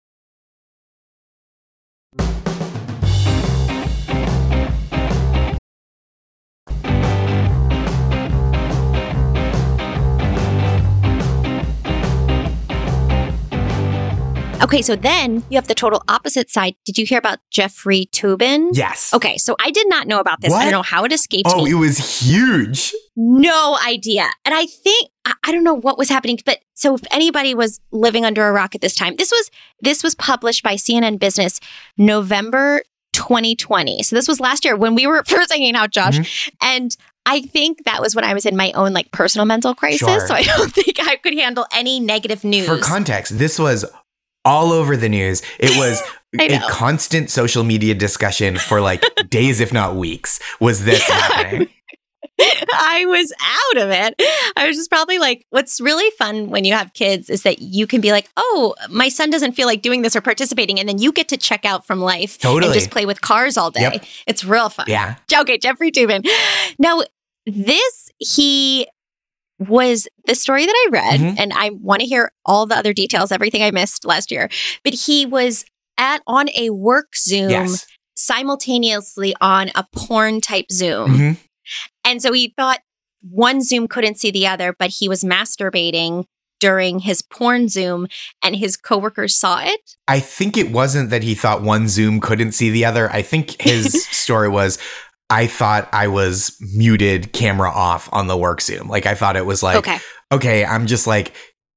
Okay, 14.63 14.81
so 14.81 14.95
then 14.95 15.43
you 15.49 15.57
have 15.57 15.67
the 15.67 15.75
total 15.75 16.03
opposite 16.07 16.49
side. 16.49 16.75
Did 16.85 16.97
you 16.97 17.05
hear 17.05 17.17
about 17.17 17.39
Jeffrey 17.49 18.07
Toobin? 18.11 18.69
yes 18.73 19.13
Okay, 19.13 19.37
so 19.37 19.55
I 19.59 19.71
did 19.71 19.87
not 19.89 20.07
know 20.07 20.19
about 20.19 20.41
this. 20.41 20.53
I 20.53 20.63
don't 20.63 20.71
know 20.71 20.81
how 20.81 21.03
it 21.03 21.11
escaped 21.11 21.49
oh 21.51 21.63
me. 21.63 21.71
it 21.71 21.75
was 21.75 21.97
huge 22.21 22.93
no 23.15 23.77
idea. 23.85 24.29
And 24.45 24.55
I 24.55 24.65
think 24.65 25.09
I, 25.25 25.33
I 25.45 25.51
don't 25.51 25.63
know 25.63 25.73
what 25.73 25.97
was 25.97 26.09
happening, 26.09 26.39
but 26.45 26.59
so 26.73 26.95
if 26.95 27.01
anybody 27.11 27.53
was 27.53 27.79
living 27.91 28.25
under 28.25 28.47
a 28.47 28.51
rock 28.51 28.75
at 28.75 28.81
this 28.81 28.95
time, 28.95 29.15
this 29.17 29.31
was 29.31 29.51
this 29.81 30.03
was 30.03 30.15
published 30.15 30.63
by 30.63 30.75
CNN 30.75 31.19
Business 31.19 31.59
November 31.97 32.81
2020. 33.13 34.03
So 34.03 34.15
this 34.15 34.27
was 34.27 34.39
last 34.39 34.65
year 34.65 34.75
when 34.75 34.95
we 34.95 35.07
were 35.07 35.23
first 35.27 35.51
hanging 35.51 35.75
out, 35.75 35.91
Josh. 35.91 36.19
Mm-hmm. 36.19 36.55
And 36.61 36.97
I 37.25 37.41
think 37.41 37.83
that 37.83 38.01
was 38.01 38.15
when 38.15 38.23
I 38.23 38.33
was 38.33 38.45
in 38.45 38.55
my 38.55 38.71
own 38.71 38.93
like 38.93 39.11
personal 39.11 39.45
mental 39.45 39.75
crisis. 39.75 39.99
Sure. 39.99 40.27
So 40.27 40.33
I 40.33 40.43
don't 40.43 40.71
think 40.73 40.97
I 40.99 41.17
could 41.17 41.37
handle 41.37 41.67
any 41.73 41.99
negative 41.99 42.43
news. 42.43 42.65
for 42.65 42.77
context 42.77 43.37
this 43.37 43.59
was 43.59 43.85
all 44.45 44.71
over 44.71 44.97
the 44.97 45.09
news 45.09 45.41
it 45.59 45.77
was 45.77 46.01
a 46.39 46.59
constant 46.69 47.29
social 47.29 47.63
media 47.63 47.93
discussion 47.93 48.57
for 48.57 48.81
like 48.81 49.03
days 49.29 49.59
if 49.59 49.73
not 49.73 49.95
weeks 49.95 50.39
was 50.59 50.85
this 50.85 51.01
happening 51.03 51.67
I 52.73 53.05
was 53.05 53.33
out 53.39 53.83
of 53.83 53.89
it. 53.91 54.15
I 54.57 54.67
was 54.67 54.75
just 54.75 54.89
probably 54.89 55.19
like, 55.19 55.45
what's 55.49 55.79
really 55.79 56.09
fun 56.17 56.49
when 56.49 56.65
you 56.65 56.73
have 56.73 56.93
kids 56.93 57.29
is 57.29 57.43
that 57.43 57.61
you 57.61 57.85
can 57.85 58.01
be 58.01 58.11
like, 58.11 58.29
oh, 58.37 58.73
my 58.89 59.09
son 59.09 59.29
doesn't 59.29 59.51
feel 59.53 59.67
like 59.67 59.81
doing 59.81 60.01
this 60.01 60.15
or 60.15 60.21
participating. 60.21 60.79
And 60.79 60.87
then 60.89 60.97
you 60.97 61.11
get 61.11 61.27
to 61.29 61.37
check 61.37 61.65
out 61.65 61.85
from 61.85 61.99
life 61.99 62.37
Totally. 62.39 62.65
and 62.65 62.73
just 62.73 62.91
play 62.91 63.05
with 63.05 63.21
cars 63.21 63.57
all 63.57 63.71
day. 63.71 63.81
Yep. 63.81 64.05
It's 64.27 64.43
real 64.43 64.69
fun. 64.69 64.85
yeah 64.87 65.15
Okay, 65.33 65.57
Jeffrey 65.57 65.91
Toobin. 65.91 66.27
Now, 66.79 67.01
this, 67.45 68.09
he 68.19 68.87
was 69.69 70.07
the 70.25 70.35
story 70.35 70.65
that 70.65 70.73
I 70.87 70.89
read, 70.91 71.19
Mhm. 71.19 71.35
and 71.37 71.53
I 71.53 71.69
want 71.71 72.01
to 72.01 72.07
hear 72.07 72.31
all 72.45 72.65
the 72.65 72.75
other 72.77 72.93
details, 72.93 73.31
everything 73.31 73.61
I 73.63 73.71
missed 73.71 74.05
last 74.05 74.31
year. 74.31 74.49
But 74.83 74.93
he 74.93 75.25
was 75.25 75.65
at 75.97 76.21
on 76.27 76.49
a 76.55 76.69
work 76.71 77.15
Zoom 77.15 77.49
yes 77.51 77.85
simultaneously 78.15 79.35
on 79.41 79.71
a 79.75 79.85
porn 79.95 80.41
type 80.41 80.65
Zoom. 80.71 81.17
Mhm. 81.17 81.37
And 82.05 82.21
so 82.21 82.33
he 82.33 82.53
thought 82.57 82.79
one 83.29 83.61
Zoom 83.63 83.87
couldn't 83.87 84.19
see 84.19 84.31
the 84.31 84.47
other, 84.47 84.75
but 84.77 84.89
he 84.99 85.07
was 85.07 85.23
masturbating 85.23 86.25
during 86.59 86.99
his 86.99 87.21
porn 87.21 87.67
Zoom 87.69 88.07
and 88.43 88.55
his 88.55 88.77
coworkers 88.77 89.35
saw 89.35 89.61
it. 89.63 89.95
I 90.07 90.19
think 90.19 90.57
it 90.57 90.71
wasn't 90.71 91.09
that 91.09 91.23
he 91.23 91.33
thought 91.33 91.61
one 91.63 91.87
Zoom 91.87 92.19
couldn't 92.19 92.51
see 92.51 92.69
the 92.69 92.85
other. 92.85 93.09
I 93.11 93.21
think 93.23 93.59
his 93.61 94.05
story 94.11 94.49
was 94.49 94.77
I 95.31 95.47
thought 95.47 95.87
I 95.93 96.07
was 96.09 96.57
muted, 96.59 97.31
camera 97.31 97.71
off 97.71 98.09
on 98.11 98.27
the 98.27 98.35
work 98.35 98.61
Zoom. 98.61 98.89
Like 98.89 99.05
I 99.05 99.15
thought 99.15 99.37
it 99.37 99.45
was 99.45 99.63
like, 99.63 99.77
okay. 99.77 99.97
okay, 100.31 100.65
I'm 100.65 100.87
just 100.87 101.07
like 101.07 101.33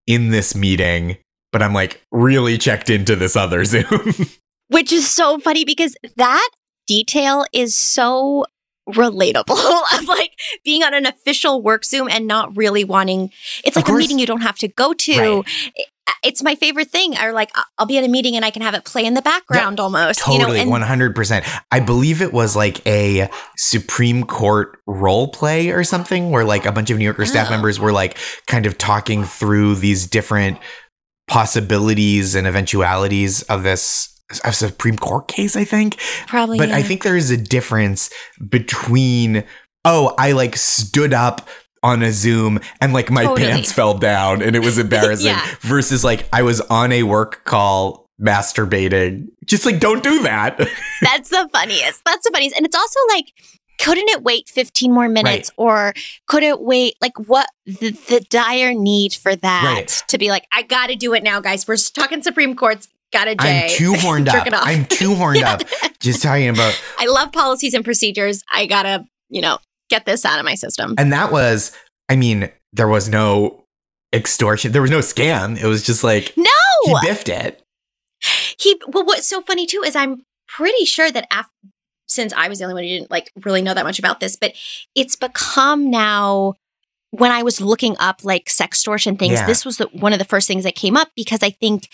in 0.06 0.30
this 0.30 0.56
meeting, 0.56 1.16
but 1.52 1.62
I'm 1.62 1.72
like 1.72 2.02
really 2.10 2.58
checked 2.58 2.90
into 2.90 3.14
this 3.14 3.36
other 3.36 3.64
Zoom. 3.64 4.12
Which 4.68 4.92
is 4.92 5.08
so 5.08 5.38
funny 5.38 5.64
because 5.64 5.94
that 6.16 6.50
detail 6.88 7.46
is 7.52 7.76
so 7.76 8.44
relatable 8.88 9.82
of 9.98 10.08
like 10.08 10.32
being 10.64 10.82
on 10.82 10.92
an 10.92 11.06
official 11.06 11.62
work 11.62 11.84
Zoom 11.84 12.08
and 12.10 12.26
not 12.26 12.54
really 12.56 12.84
wanting 12.84 13.30
it's 13.64 13.76
like 13.76 13.88
a 13.88 13.92
meeting 13.92 14.18
you 14.18 14.26
don't 14.26 14.42
have 14.42 14.58
to 14.58 14.68
go 14.68 14.92
to. 14.92 15.36
Right. 15.36 15.44
It's 16.22 16.42
my 16.42 16.54
favorite 16.54 16.90
thing. 16.90 17.16
Or 17.18 17.32
like 17.32 17.50
I'll 17.78 17.86
be 17.86 17.98
at 17.98 18.04
a 18.04 18.08
meeting 18.08 18.36
and 18.36 18.44
I 18.44 18.50
can 18.50 18.62
have 18.62 18.74
it 18.74 18.84
play 18.84 19.04
in 19.04 19.14
the 19.14 19.22
background 19.22 19.78
almost. 19.80 20.20
Totally, 20.20 20.40
you 20.40 20.46
know, 20.46 20.60
and 20.62 20.70
one 20.70 20.82
hundred 20.82 21.14
percent. 21.14 21.44
I 21.70 21.80
believe 21.80 22.22
it 22.22 22.32
was 22.32 22.56
like 22.56 22.84
a 22.86 23.28
Supreme 23.56 24.24
Court 24.24 24.78
role 24.86 25.28
play 25.28 25.70
or 25.70 25.84
something, 25.84 26.30
where 26.30 26.44
like 26.44 26.66
a 26.66 26.72
bunch 26.72 26.90
of 26.90 26.98
New 26.98 27.04
Yorker 27.04 27.26
staff 27.26 27.48
Oh. 27.48 27.50
members 27.50 27.78
were 27.78 27.92
like 27.92 28.16
kind 28.46 28.66
of 28.66 28.78
talking 28.78 29.24
through 29.24 29.76
these 29.76 30.06
different 30.06 30.58
possibilities 31.28 32.34
and 32.34 32.46
eventualities 32.46 33.42
of 33.44 33.62
this 33.62 34.10
a 34.44 34.52
Supreme 34.52 34.96
Court 34.96 35.28
case. 35.28 35.56
I 35.56 35.64
think, 35.64 35.98
probably. 36.26 36.58
but 36.58 36.70
I 36.70 36.82
think 36.82 37.02
there 37.02 37.16
is 37.16 37.30
a 37.30 37.36
difference 37.36 38.10
between 38.48 39.44
oh, 39.84 40.14
I 40.18 40.32
like 40.32 40.56
stood 40.56 41.12
up 41.12 41.46
on 41.84 42.02
a 42.02 42.10
Zoom 42.10 42.58
and 42.80 42.92
like 42.92 43.10
my 43.10 43.22
Totally. 43.24 43.42
pants 43.48 43.70
fell 43.72 43.94
down 43.94 44.42
and 44.42 44.56
it 44.56 44.64
was 44.64 44.78
embarrassing 44.86 45.26
Yeah. 45.28 45.46
versus 45.60 46.02
like 46.02 46.26
I 46.32 46.42
was 46.42 46.60
on 46.62 46.90
a 46.90 47.02
work 47.04 47.44
call 47.44 48.08
masturbating. 48.20 49.26
Just 49.44 49.66
like 49.66 49.78
don't 49.80 50.02
do 50.02 50.22
that. 50.22 50.56
That's 51.02 51.28
the 51.30 51.48
funniest. 51.52 52.02
That's 52.04 52.24
the 52.24 52.30
funniest. 52.32 52.56
And 52.56 52.64
it's 52.66 52.76
also 52.76 52.98
like, 53.10 53.26
couldn't 53.80 54.08
it 54.08 54.22
wait 54.22 54.48
15 54.48 54.92
more 54.92 55.08
minutes 55.08 55.50
or 55.56 55.92
could 56.26 56.42
it 56.42 56.60
wait 56.60 56.94
like 57.02 57.18
what 57.28 57.48
the, 57.66 57.90
the 57.90 58.24
dire 58.30 58.72
need 58.72 59.12
for 59.14 59.34
that 59.36 59.64
Right. 59.64 60.02
to 60.08 60.16
be 60.18 60.28
like, 60.30 60.46
I 60.52 60.62
gotta 60.62 60.94
do 60.96 61.12
it 61.14 61.22
now, 61.22 61.40
guys. 61.40 61.66
We're 61.68 61.76
talking 61.76 62.22
Supreme 62.22 62.54
Court's 62.56 62.88
got 63.12 63.28
a 63.28 63.34
day. 63.34 63.68
I'm 63.70 63.76
too 63.76 63.94
horned 63.98 64.28
up. 64.28 64.34
Jerk 64.36 64.46
it 64.46 64.54
off. 64.54 64.62
I'm 64.66 64.84
too 64.86 65.14
horned 65.16 65.42
up 65.42 65.62
just 66.00 66.22
talking 66.22 66.48
about 66.48 66.80
I 66.98 67.06
love 67.06 67.32
policies 67.32 67.74
and 67.74 67.84
procedures. 67.84 68.42
I 68.52 68.66
gotta, 68.66 69.04
you 69.28 69.40
know, 69.42 69.58
get 69.90 70.06
this 70.06 70.24
out 70.24 70.38
of 70.38 70.44
my 70.44 70.54
system. 70.54 70.94
and 70.98 71.12
that 71.12 71.30
was 71.32 71.72
I 72.08 72.16
mean, 72.16 72.50
there 72.72 72.88
was 72.88 73.08
no 73.08 73.64
extortion. 74.12 74.72
There 74.72 74.82
was 74.82 74.90
no 74.90 74.98
scam. 74.98 75.56
It 75.60 75.66
was 75.66 75.82
just 75.84 76.04
like 76.04 76.32
No, 76.36 76.44
he 76.84 76.94
biffed 77.02 77.28
it. 77.28 77.62
he. 78.58 78.80
Well, 78.88 79.04
what's 79.04 79.26
so 79.26 79.42
funny 79.42 79.66
too 79.66 79.82
is 79.84 79.96
I'm 79.96 80.22
pretty 80.48 80.84
sure 80.84 81.10
that 81.10 81.26
after 81.32 81.50
since 82.06 82.32
I 82.34 82.48
was 82.48 82.58
the 82.58 82.64
only 82.66 82.74
one 82.74 82.82
who 82.84 82.90
didn't 82.90 83.10
like 83.10 83.32
really 83.44 83.62
know 83.62 83.74
that 83.74 83.84
much 83.84 83.98
about 83.98 84.20
this, 84.20 84.36
but 84.36 84.52
it's 84.94 85.16
become 85.16 85.90
now. 85.90 86.54
When 87.10 87.30
I 87.30 87.44
was 87.44 87.60
looking 87.60 87.94
up 88.00 88.24
like 88.24 88.46
sextortion 88.46 89.16
things, 89.16 89.34
Yeah. 89.34 89.46
this 89.46 89.64
was 89.64 89.76
the, 89.78 89.84
one 89.92 90.12
of 90.12 90.18
the 90.18 90.24
first 90.24 90.48
things 90.48 90.64
that 90.64 90.74
came 90.74 90.96
up 90.96 91.08
because 91.14 91.44
I 91.44 91.50
think 91.50 91.88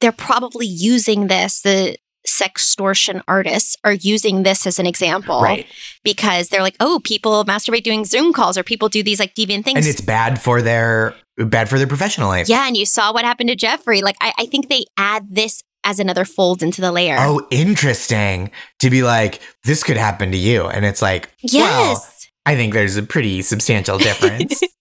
they're 0.00 0.10
probably 0.10 0.66
using 0.66 1.26
this. 1.26 1.60
The 1.60 1.96
sextortion 2.40 3.22
artists 3.28 3.76
are 3.84 3.92
using 3.92 4.42
this 4.42 4.66
as 4.66 4.78
an 4.78 4.86
example, 4.86 5.40
Right. 5.40 5.66
Because 6.02 6.48
they're 6.48 6.62
like, 6.62 6.76
oh, 6.80 7.00
people 7.04 7.44
masturbate 7.44 7.82
doing 7.82 8.04
Zoom 8.04 8.32
calls, 8.32 8.58
or 8.58 8.62
people 8.62 8.88
do 8.88 9.02
these 9.02 9.18
like 9.18 9.34
deviant 9.34 9.64
things. 9.64 9.78
And 9.78 9.86
it's 9.86 10.00
bad 10.00 10.40
for 10.40 10.62
their 10.62 11.14
bad 11.36 11.68
for 11.68 11.78
their 11.78 11.86
professional 11.86 12.28
life. 12.28 12.48
Yeah, 12.48 12.66
and 12.66 12.76
you 12.76 12.86
saw 12.86 13.12
what 13.12 13.24
happened 13.24 13.48
to 13.48 13.56
Jeffrey. 13.56 14.02
Like, 14.02 14.16
I, 14.20 14.32
I 14.38 14.46
think 14.46 14.68
they 14.68 14.84
add 14.96 15.26
this 15.30 15.62
as 15.84 15.98
another 16.00 16.24
fold 16.24 16.62
into 16.62 16.80
the 16.80 16.92
layer. 16.92 17.16
Oh, 17.18 17.46
interesting. 17.50 18.50
To 18.80 18.90
be 18.90 19.02
like, 19.02 19.40
this 19.64 19.82
could 19.82 19.96
happen 19.96 20.30
to 20.32 20.38
you. 20.38 20.66
And 20.66 20.84
it's 20.84 21.02
like, 21.02 21.26
well, 21.52 21.90
yes. 21.90 22.28
I 22.46 22.54
think 22.56 22.72
there's 22.74 22.96
a 22.96 23.02
pretty 23.02 23.42
substantial 23.42 23.98
difference. 23.98 24.60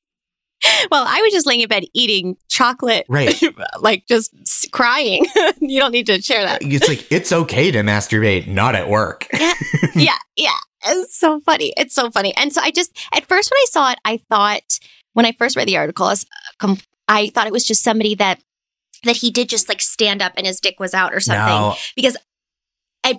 Well, 0.91 1.06
I 1.08 1.21
was 1.21 1.32
just 1.32 1.45
laying 1.47 1.62
in 1.62 1.67
bed 1.67 1.84
eating 1.93 2.36
chocolate, 2.49 3.06
Right. 3.10 3.41
like 3.80 4.06
just 4.08 4.34
crying. 4.71 5.26
you 5.60 5.80
don't 5.80 5.91
need 5.91 6.06
to 6.08 6.21
share 6.21 6.43
that. 6.43 6.62
it's 6.62 6.88
like 6.88 7.10
it's 7.12 7.32
okay 7.32 7.71
to 7.71 7.80
masturbate, 7.80 8.47
not 8.47 8.76
at 8.76 8.89
work. 8.89 9.28
Yeah, 9.34 9.54
yeah, 9.95 10.17
yeah. 10.36 10.52
It's 10.86 11.17
so 11.17 11.39
funny. 11.41 11.73
It's 11.78 11.95
so 11.95 12.12
funny. 12.12 12.36
And 12.36 12.52
so 12.52 12.60
I 12.62 12.69
just, 12.71 12.91
at 13.15 13.26
first, 13.28 13.49
when 13.49 13.58
I 13.58 13.65
saw 13.69 13.91
it, 13.91 13.99
I 14.04 14.17
thought 14.30 14.80
when 15.13 15.26
I 15.26 15.32
first 15.32 15.56
read 15.56 15.67
the 15.67 15.78
article, 15.78 16.06
I, 16.08 16.10
was, 16.10 16.26
uh, 16.60 16.76
I 17.08 17.28
thought 17.30 17.47
it 17.47 17.54
was 17.54 17.65
just 17.65 17.84
somebody 17.84 18.15
that 18.15 18.41
that 19.06 19.17
he 19.17 19.32
did 19.32 19.49
just 19.49 19.67
like 19.69 19.82
stand 19.82 20.21
up 20.21 20.34
and 20.38 20.45
his 20.47 20.60
dick 20.60 20.80
was 20.80 20.93
out 20.93 21.13
or 21.13 21.19
something 21.19 21.45
No. 21.45 21.76
because. 21.95 22.17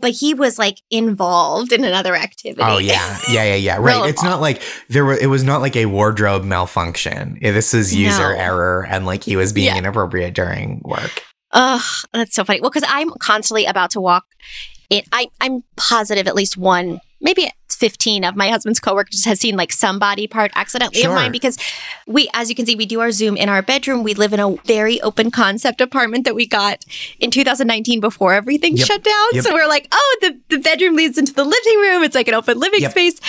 But 0.00 0.12
he 0.12 0.32
was 0.34 0.58
like 0.58 0.80
involved 0.90 1.72
in 1.72 1.84
another 1.84 2.14
activity. 2.16 2.62
Oh 2.62 2.78
yeah, 2.78 3.18
yeah, 3.28 3.44
yeah, 3.44 3.54
yeah. 3.54 3.76
Right. 3.78 4.08
It's 4.08 4.22
not 4.22 4.40
like 4.40 4.62
there 4.88 5.04
were. 5.04 5.14
It 5.14 5.26
was 5.28 5.44
not 5.44 5.60
like 5.60 5.76
a 5.76 5.86
wardrobe 5.86 6.44
malfunction. 6.44 7.38
This 7.42 7.74
is 7.74 7.94
user 7.94 8.34
No. 8.34 8.38
error, 8.40 8.86
and 8.88 9.04
like 9.06 9.22
he 9.24 9.36
was 9.36 9.52
being 9.52 9.66
Yeah. 9.66 9.78
inappropriate 9.78 10.34
during 10.34 10.80
work. 10.84 11.22
Ugh, 11.52 11.82
that's 12.12 12.34
so 12.34 12.44
funny. 12.44 12.60
Well, 12.60 12.70
because 12.70 12.88
I'm 12.90 13.10
constantly 13.20 13.66
about 13.66 13.90
to 13.92 14.00
walk 14.00 14.24
in. 14.90 15.02
I, 15.12 15.28
I'm 15.40 15.62
positive 15.76 16.26
at 16.26 16.34
least 16.34 16.56
one, 16.56 17.00
maybe 17.20 17.48
15 17.74 18.24
of 18.24 18.36
my 18.36 18.48
husband's 18.48 18.80
coworkers 18.80 19.24
has 19.24 19.40
seen 19.40 19.56
like 19.56 19.72
some 19.72 19.98
body 19.98 20.26
part 20.26 20.50
accidentally 20.54 21.00
Sure. 21.02 21.10
of 21.10 21.16
mine 21.16 21.32
because 21.32 21.58
we, 22.06 22.28
as 22.34 22.48
you 22.48 22.54
can 22.54 22.66
see, 22.66 22.74
we 22.76 22.86
do 22.86 23.00
our 23.00 23.10
Zoom 23.10 23.36
in 23.36 23.48
our 23.48 23.62
bedroom. 23.62 24.02
We 24.02 24.14
live 24.14 24.32
in 24.32 24.40
a 24.40 24.56
very 24.64 25.00
open 25.02 25.30
concept 25.30 25.80
apartment 25.80 26.24
that 26.24 26.34
we 26.34 26.46
got 26.46 26.84
in 27.20 27.30
2019 27.30 28.00
before 28.00 28.32
everything 28.34 28.76
Yep. 28.76 28.86
shut 28.86 29.02
down. 29.04 29.26
Yep. 29.32 29.44
So 29.44 29.54
we're 29.54 29.66
like, 29.68 29.88
oh, 29.92 30.16
the, 30.20 30.38
the 30.50 30.58
bedroom 30.58 30.96
leads 30.96 31.18
into 31.18 31.32
the 31.34 31.44
living 31.44 31.78
room. 31.80 32.02
It's 32.02 32.14
like 32.14 32.28
an 32.28 32.34
open 32.34 32.58
living 32.58 32.82
Yep. 32.82 32.90
space. 32.92 33.20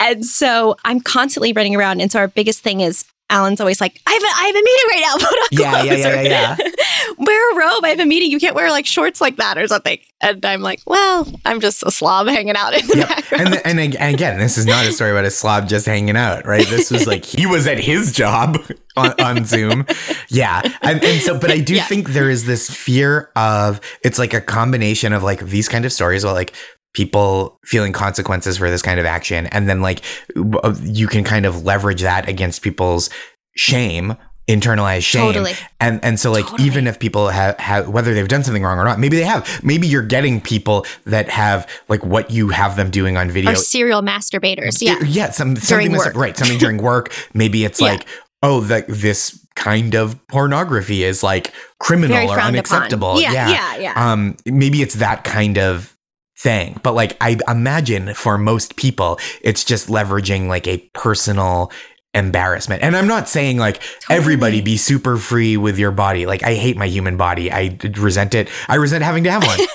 And 0.00 0.24
so 0.24 0.76
I'm 0.84 1.00
constantly 1.00 1.52
running 1.52 1.74
around. 1.74 2.00
And 2.00 2.10
so 2.12 2.20
our 2.20 2.28
biggest 2.28 2.62
thing 2.62 2.80
is 2.80 3.04
Alan's 3.30 3.60
always 3.60 3.80
like, 3.80 4.00
I 4.06 4.12
have 4.12 4.22
a, 4.22 4.26
I 4.26 4.46
have 4.46 4.54
a 4.54 4.62
meeting 4.64 4.88
right 4.90 5.02
now. 5.02 5.14
Put 5.28 5.38
on 5.38 5.48
Yeah, 5.52 5.82
yeah, 5.82 5.82
clothes," 5.82 6.00
yeah, 6.04 6.22
yeah, 6.22 6.56
yeah. 6.58 7.14
wear 7.18 7.52
a 7.52 7.56
robe. 7.56 7.84
I 7.84 7.88
have 7.90 8.00
a 8.00 8.06
meeting. 8.06 8.30
You 8.30 8.38
can't 8.40 8.54
wear 8.54 8.70
like 8.70 8.86
shorts 8.86 9.20
like 9.20 9.36
that 9.36 9.58
or 9.58 9.66
something. 9.66 9.98
And 10.20 10.44
I'm 10.44 10.62
like, 10.62 10.80
well, 10.86 11.26
I'm 11.44 11.60
just 11.60 11.82
a 11.84 11.90
slob 11.90 12.26
hanging 12.28 12.56
out 12.56 12.74
in 12.74 12.86
the 12.86 12.96
Yep. 12.98 13.08
background. 13.08 13.54
And, 13.64 13.80
and 13.80 13.96
and 13.96 14.14
again, 14.14 14.38
this 14.38 14.58
is 14.58 14.66
not 14.66 14.86
a 14.86 14.92
story 14.92 15.10
about 15.10 15.24
a 15.24 15.30
slob 15.30 15.68
just 15.68 15.86
hanging 15.86 16.16
out, 16.16 16.46
right? 16.46 16.66
This 16.66 16.90
was 16.90 17.06
like 17.06 17.24
he 17.24 17.46
was 17.46 17.66
at 17.66 17.78
his 17.78 18.12
job 18.12 18.58
on, 18.96 19.12
on 19.20 19.44
Zoom. 19.44 19.86
Yeah. 20.28 20.60
And, 20.82 21.04
and 21.04 21.20
so, 21.22 21.38
but 21.38 21.50
I 21.50 21.58
do 21.58 21.74
Yeah. 21.74 21.84
think 21.84 22.10
there 22.10 22.30
is 22.30 22.46
this 22.46 22.68
fear 22.70 23.30
of 23.36 23.80
it's 24.02 24.18
like 24.18 24.34
a 24.34 24.40
combination 24.40 25.12
of 25.12 25.22
like 25.22 25.40
these 25.40 25.68
kind 25.68 25.84
of 25.84 25.92
stories 25.92 26.24
about 26.24 26.34
like 26.34 26.54
people 26.98 27.60
feeling 27.64 27.92
consequences 27.92 28.58
for 28.58 28.68
this 28.68 28.82
kind 28.82 28.98
of 28.98 29.06
action. 29.06 29.46
And 29.46 29.68
then 29.68 29.80
like 29.80 30.02
uh, 30.36 30.74
you 30.82 31.06
can 31.06 31.22
kind 31.22 31.46
of 31.46 31.64
leverage 31.64 32.02
that 32.02 32.28
against 32.28 32.60
people's 32.62 33.08
shame 33.56 34.16
internalized 34.48 35.02
shame 35.02 35.26
Totally. 35.26 35.52
and 35.78 36.02
and 36.02 36.18
so 36.18 36.32
like 36.32 36.46
Totally. 36.46 36.66
even 36.66 36.86
if 36.86 36.98
people 36.98 37.28
have, 37.28 37.58
have 37.58 37.86
whether 37.90 38.14
they've 38.14 38.26
done 38.28 38.42
something 38.42 38.62
wrong 38.62 38.78
or 38.78 38.84
not 38.84 38.98
maybe 38.98 39.14
they 39.18 39.24
have 39.24 39.62
maybe 39.62 39.86
you're 39.86 40.00
getting 40.16 40.40
people 40.40 40.86
that 41.04 41.28
have 41.28 41.68
like 41.90 42.02
what 42.02 42.30
you 42.30 42.48
have 42.48 42.74
them 42.74 42.90
doing 42.90 43.18
on 43.18 43.30
video 43.30 43.52
Or 43.52 43.56
serial 43.56 44.00
masturbators. 44.00 44.80
Yeah. 44.80 44.98
yeah, 45.04 45.30
some, 45.32 45.54
something 45.56 45.92
work. 45.92 46.14
right, 46.16 46.34
something 46.34 46.56
during 46.58 46.78
work. 46.78 47.12
Maybe 47.34 47.64
it's 47.66 47.78
Yeah. 47.78 47.88
like, 47.88 48.06
oh, 48.42 48.60
that 48.62 48.86
this 48.88 49.44
kind 49.54 49.94
of 49.94 50.16
pornography 50.28 51.04
is 51.04 51.22
like 51.22 51.52
criminal 51.78 52.16
Very 52.16 52.28
or 52.28 52.40
unacceptable. 52.40 53.18
upon. 53.18 53.22
Yeah, 53.22 53.50
yeah, 53.50 53.76
yeah. 53.76 54.12
Um, 54.12 54.36
maybe 54.46 54.80
it's 54.80 54.94
that 54.94 55.24
kind 55.24 55.58
of 55.58 55.94
thing. 56.38 56.78
But 56.82 56.94
like, 56.94 57.16
I 57.20 57.36
imagine 57.48 58.14
for 58.14 58.38
most 58.38 58.76
people, 58.76 59.18
it's 59.42 59.64
just 59.64 59.88
leveraging 59.88 60.48
like 60.48 60.66
a 60.66 60.78
personal 60.94 61.72
embarrassment. 62.14 62.82
And 62.82 62.96
I'm 62.96 63.06
not 63.06 63.28
saying 63.28 63.58
like 63.58 63.82
everybody 64.08 64.60
be 64.60 64.76
super 64.76 65.16
free 65.16 65.56
with 65.56 65.78
your 65.78 65.90
body. 65.90 66.26
Like, 66.26 66.42
I 66.42 66.54
hate 66.54 66.76
my 66.76 66.86
human 66.86 67.16
body. 67.16 67.52
I 67.52 67.76
resent 67.96 68.34
it. 68.34 68.48
I 68.68 68.76
resent 68.76 69.04
having 69.04 69.24
to 69.24 69.30
have 69.30 69.44
one. 69.44 69.58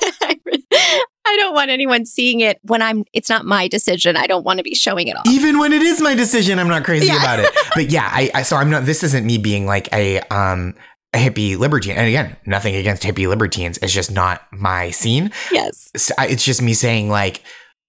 I 1.25 1.37
don't 1.37 1.53
want 1.55 1.71
anyone 1.71 2.05
seeing 2.05 2.41
it 2.41 2.59
when 2.63 2.81
I'm, 2.81 3.05
it's 3.13 3.29
not 3.29 3.43
my 3.45 3.67
decision. 3.67 4.17
I 4.17 4.27
don't 4.27 4.43
want 4.45 4.57
to 4.57 4.63
be 4.63 4.75
showing 4.75 5.07
it 5.07 5.15
off. 5.17 5.23
even 5.27 5.57
when 5.57 5.73
it 5.73 5.81
is 5.81 5.99
my 6.01 6.13
decision, 6.15 6.59
I'm 6.59 6.67
not 6.67 6.83
crazy 6.83 7.07
Yeah. 7.07 7.17
about 7.17 7.39
it. 7.39 7.49
But 7.75 7.89
yeah, 7.89 8.07
I, 8.11 8.29
I 8.35 8.41
so 8.43 8.55
I'm 8.57 8.69
not. 8.69 8.85
This 8.85 9.03
isn't 9.03 9.25
me 9.25 9.37
being 9.39 9.65
like 9.65 9.91
a 9.93 10.19
um 10.29 10.75
hippie 11.13 11.57
libertine. 11.57 11.95
And 11.95 12.07
again, 12.07 12.35
nothing 12.45 12.75
against 12.75 13.03
hippie 13.03 13.27
libertines. 13.27 13.77
It's 13.81 13.93
just 13.93 14.11
not 14.11 14.41
my 14.51 14.91
scene. 14.91 15.31
Yes. 15.51 15.91
It's 16.19 16.43
just 16.43 16.61
me 16.61 16.73
saying 16.73 17.09
like 17.09 17.43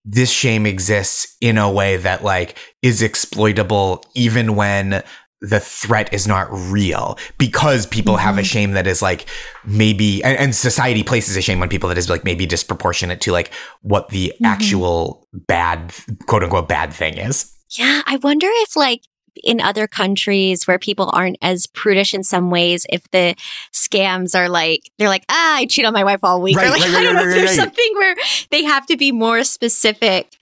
this 0.05 0.31
shame 0.31 0.67
exists 0.67 1.37
in 1.41 1.57
a 1.57 1.71
way 1.71 1.97
that 1.97 2.23
like 2.23 2.59
is 2.83 3.03
exploitable 3.03 4.05
even 4.15 4.55
when 4.55 5.03
the 5.41 5.61
threat 5.61 6.13
is 6.13 6.27
not 6.27 6.49
real 6.51 7.19
because 7.39 7.87
people 7.87 8.17
have 8.17 8.37
a 8.37 8.41
mm-hmm. 8.41 8.47
shame 8.47 8.73
that 8.73 8.87
is 8.87 9.03
like 9.03 9.27
maybe 9.65 10.23
and, 10.25 10.39
and 10.39 10.55
society 10.55 11.03
places 11.03 11.37
a 11.37 11.43
shame 11.43 11.61
on 11.63 11.69
people 11.69 11.89
that 11.89 11.99
is 11.99 12.09
like 12.09 12.25
maybe 12.25 12.47
disproportionate 12.47 13.21
to 13.21 13.31
like 13.31 13.53
what 13.83 14.09
the 14.09 14.29
mm-hmm. 14.29 14.45
actual 14.47 15.29
bad 15.33 15.93
quote 16.27 16.43
unquote 16.43 16.69
bad 16.69 16.93
thing 16.93 17.19
is 17.19 17.55
Yeah. 17.77 18.03
I 18.07 18.17
wonder 18.17 18.47
if 18.51 18.77
like, 18.77 19.03
in 19.43 19.61
other 19.61 19.87
countries 19.87 20.67
where 20.67 20.79
people 20.79 21.11
aren't 21.13 21.37
as 21.43 21.67
prudish 21.67 22.15
in 22.15 22.23
some 22.23 22.51
ways, 22.51 22.87
if 22.91 23.11
the 23.11 23.35
scams 23.73 24.39
are 24.39 24.49
like, 24.49 24.91
they're 24.99 25.09
like, 25.09 25.25
ah, 25.29 25.57
I 25.57 25.67
cheat 25.67 25.85
on 25.85 25.93
my 25.93 26.05
wife 26.05 26.21
all 26.23 26.41
week. 26.41 26.57
Right, 26.57 26.67
or 26.67 26.71
like, 26.71 26.81
right, 26.83 26.95
I 26.95 27.03
don't 27.03 27.15
know 27.15 27.21
right, 27.25 27.31
if 27.31 27.35
there's 27.37 27.57
something 27.57 27.91
where 27.95 28.15
they 28.51 28.65
have 28.65 28.87
to 28.87 28.97
be 28.97 29.11
more 29.13 29.43
specific 29.45 30.37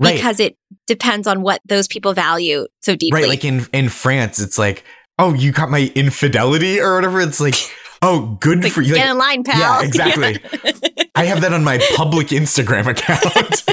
because 0.00 0.38
it 0.40 0.56
depends 0.86 1.26
on 1.26 1.42
what 1.42 1.60
those 1.66 1.88
people 1.88 2.14
value 2.14 2.66
so 2.80 2.94
deeply. 2.94 3.20
right 3.20 3.28
like 3.28 3.44
in 3.44 3.66
in 3.72 3.88
france 3.88 4.38
it's 4.38 4.56
like 4.56 4.84
oh 5.18 5.34
you 5.34 5.52
caught 5.52 5.70
my 5.70 5.90
infidelity 5.96 6.80
or 6.80 6.94
whatever 6.94 7.20
it's 7.20 7.40
like 7.40 7.56
oh 8.02 8.36
good 8.40 8.62
Like, 8.62 8.72
for 8.72 8.80
you 8.80 8.94
get 8.94 9.00
Like, 9.06 9.10
in 9.10 9.18
line, 9.18 9.44
pal. 9.44 9.58
yeah 9.58 9.82
exactly 9.86 10.38
i 11.16 11.24
have 11.24 11.40
that 11.40 11.52
on 11.52 11.64
my 11.64 11.78
public 11.96 12.28
instagram 12.28 12.86
account 12.86 13.64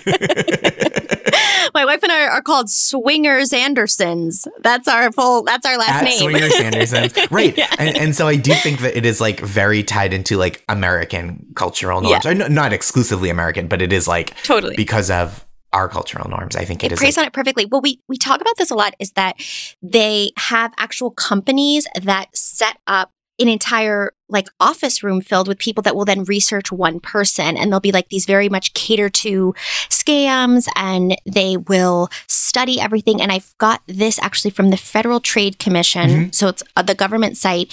My 1.75 1.83
wife 1.83 2.01
and 2.03 2.11
I 2.11 2.27
are 2.27 2.41
called 2.41 2.69
Swingers 2.69 3.51
Andersons. 3.51 4.47
That's 4.63 4.87
our 4.87 5.11
full. 5.11 5.43
That's 5.43 5.65
our 5.65 5.77
last 5.77 5.89
At 5.89 6.03
name. 6.05 6.19
Swingers 6.19 6.55
Andersons. 6.59 7.13
Right. 7.29 7.59
And, 7.77 7.97
and 7.97 8.15
so 8.15 8.27
I 8.27 8.37
do 8.37 8.53
think 8.53 8.79
that 8.79 8.95
it 8.95 9.05
is 9.05 9.19
like 9.19 9.41
very 9.41 9.83
tied 9.83 10.13
into 10.13 10.37
like 10.37 10.63
American 10.69 11.45
cultural 11.53 11.99
norms. 11.99 12.23
Yeah. 12.23 12.31
Or 12.31 12.33
no- 12.33 12.47
not 12.47 12.71
exclusively 12.71 13.29
American, 13.29 13.67
but 13.67 13.81
it 13.81 13.91
is 13.91 14.07
like 14.07 14.41
Totally. 14.43 14.77
because 14.77 15.11
of 15.11 15.45
our 15.73 15.89
cultural 15.89 16.29
norms. 16.29 16.55
I 16.55 16.63
think 16.63 16.81
it 16.81 16.87
it 16.87 16.93
is 16.93 16.99
preys 16.99 17.17
like, 17.17 17.25
on 17.25 17.27
it 17.27 17.33
perfectly. 17.33 17.65
Well, 17.65 17.81
we 17.81 17.99
we 18.07 18.15
talk 18.17 18.39
about 18.39 18.55
this 18.57 18.71
a 18.71 18.75
lot. 18.75 18.95
Is 18.97 19.11
that 19.11 19.35
they 19.81 20.31
have 20.37 20.73
actual 20.77 21.11
companies 21.11 21.85
that 22.01 22.35
set 22.35 22.77
up 22.87 23.11
an 23.39 23.47
entire 23.49 24.13
like 24.29 24.47
office 24.59 25.03
room 25.03 25.21
filled 25.21 25.47
with 25.47 25.59
people 25.59 25.81
that 25.83 25.95
will 25.95 26.05
then 26.05 26.23
research 26.23 26.71
one 26.71 26.99
person 26.99 27.57
and 27.57 27.71
they'll 27.71 27.79
be 27.79 27.91
like 27.91 28.09
these 28.09 28.25
very 28.25 28.49
much 28.49 28.73
cater 28.73 29.09
to 29.09 29.53
scams 29.89 30.67
and 30.75 31.15
they 31.25 31.57
will 31.57 32.09
study 32.27 32.79
everything 32.79 33.21
and 33.21 33.31
i've 33.31 33.53
got 33.57 33.81
this 33.87 34.17
actually 34.19 34.49
from 34.51 34.69
the 34.69 34.77
federal 34.77 35.19
trade 35.19 35.59
commission 35.59 36.09
Mhm. 36.09 36.35
so 36.35 36.47
it's 36.47 36.63
uh, 36.75 36.81
the 36.81 36.95
government 36.95 37.37
site 37.37 37.71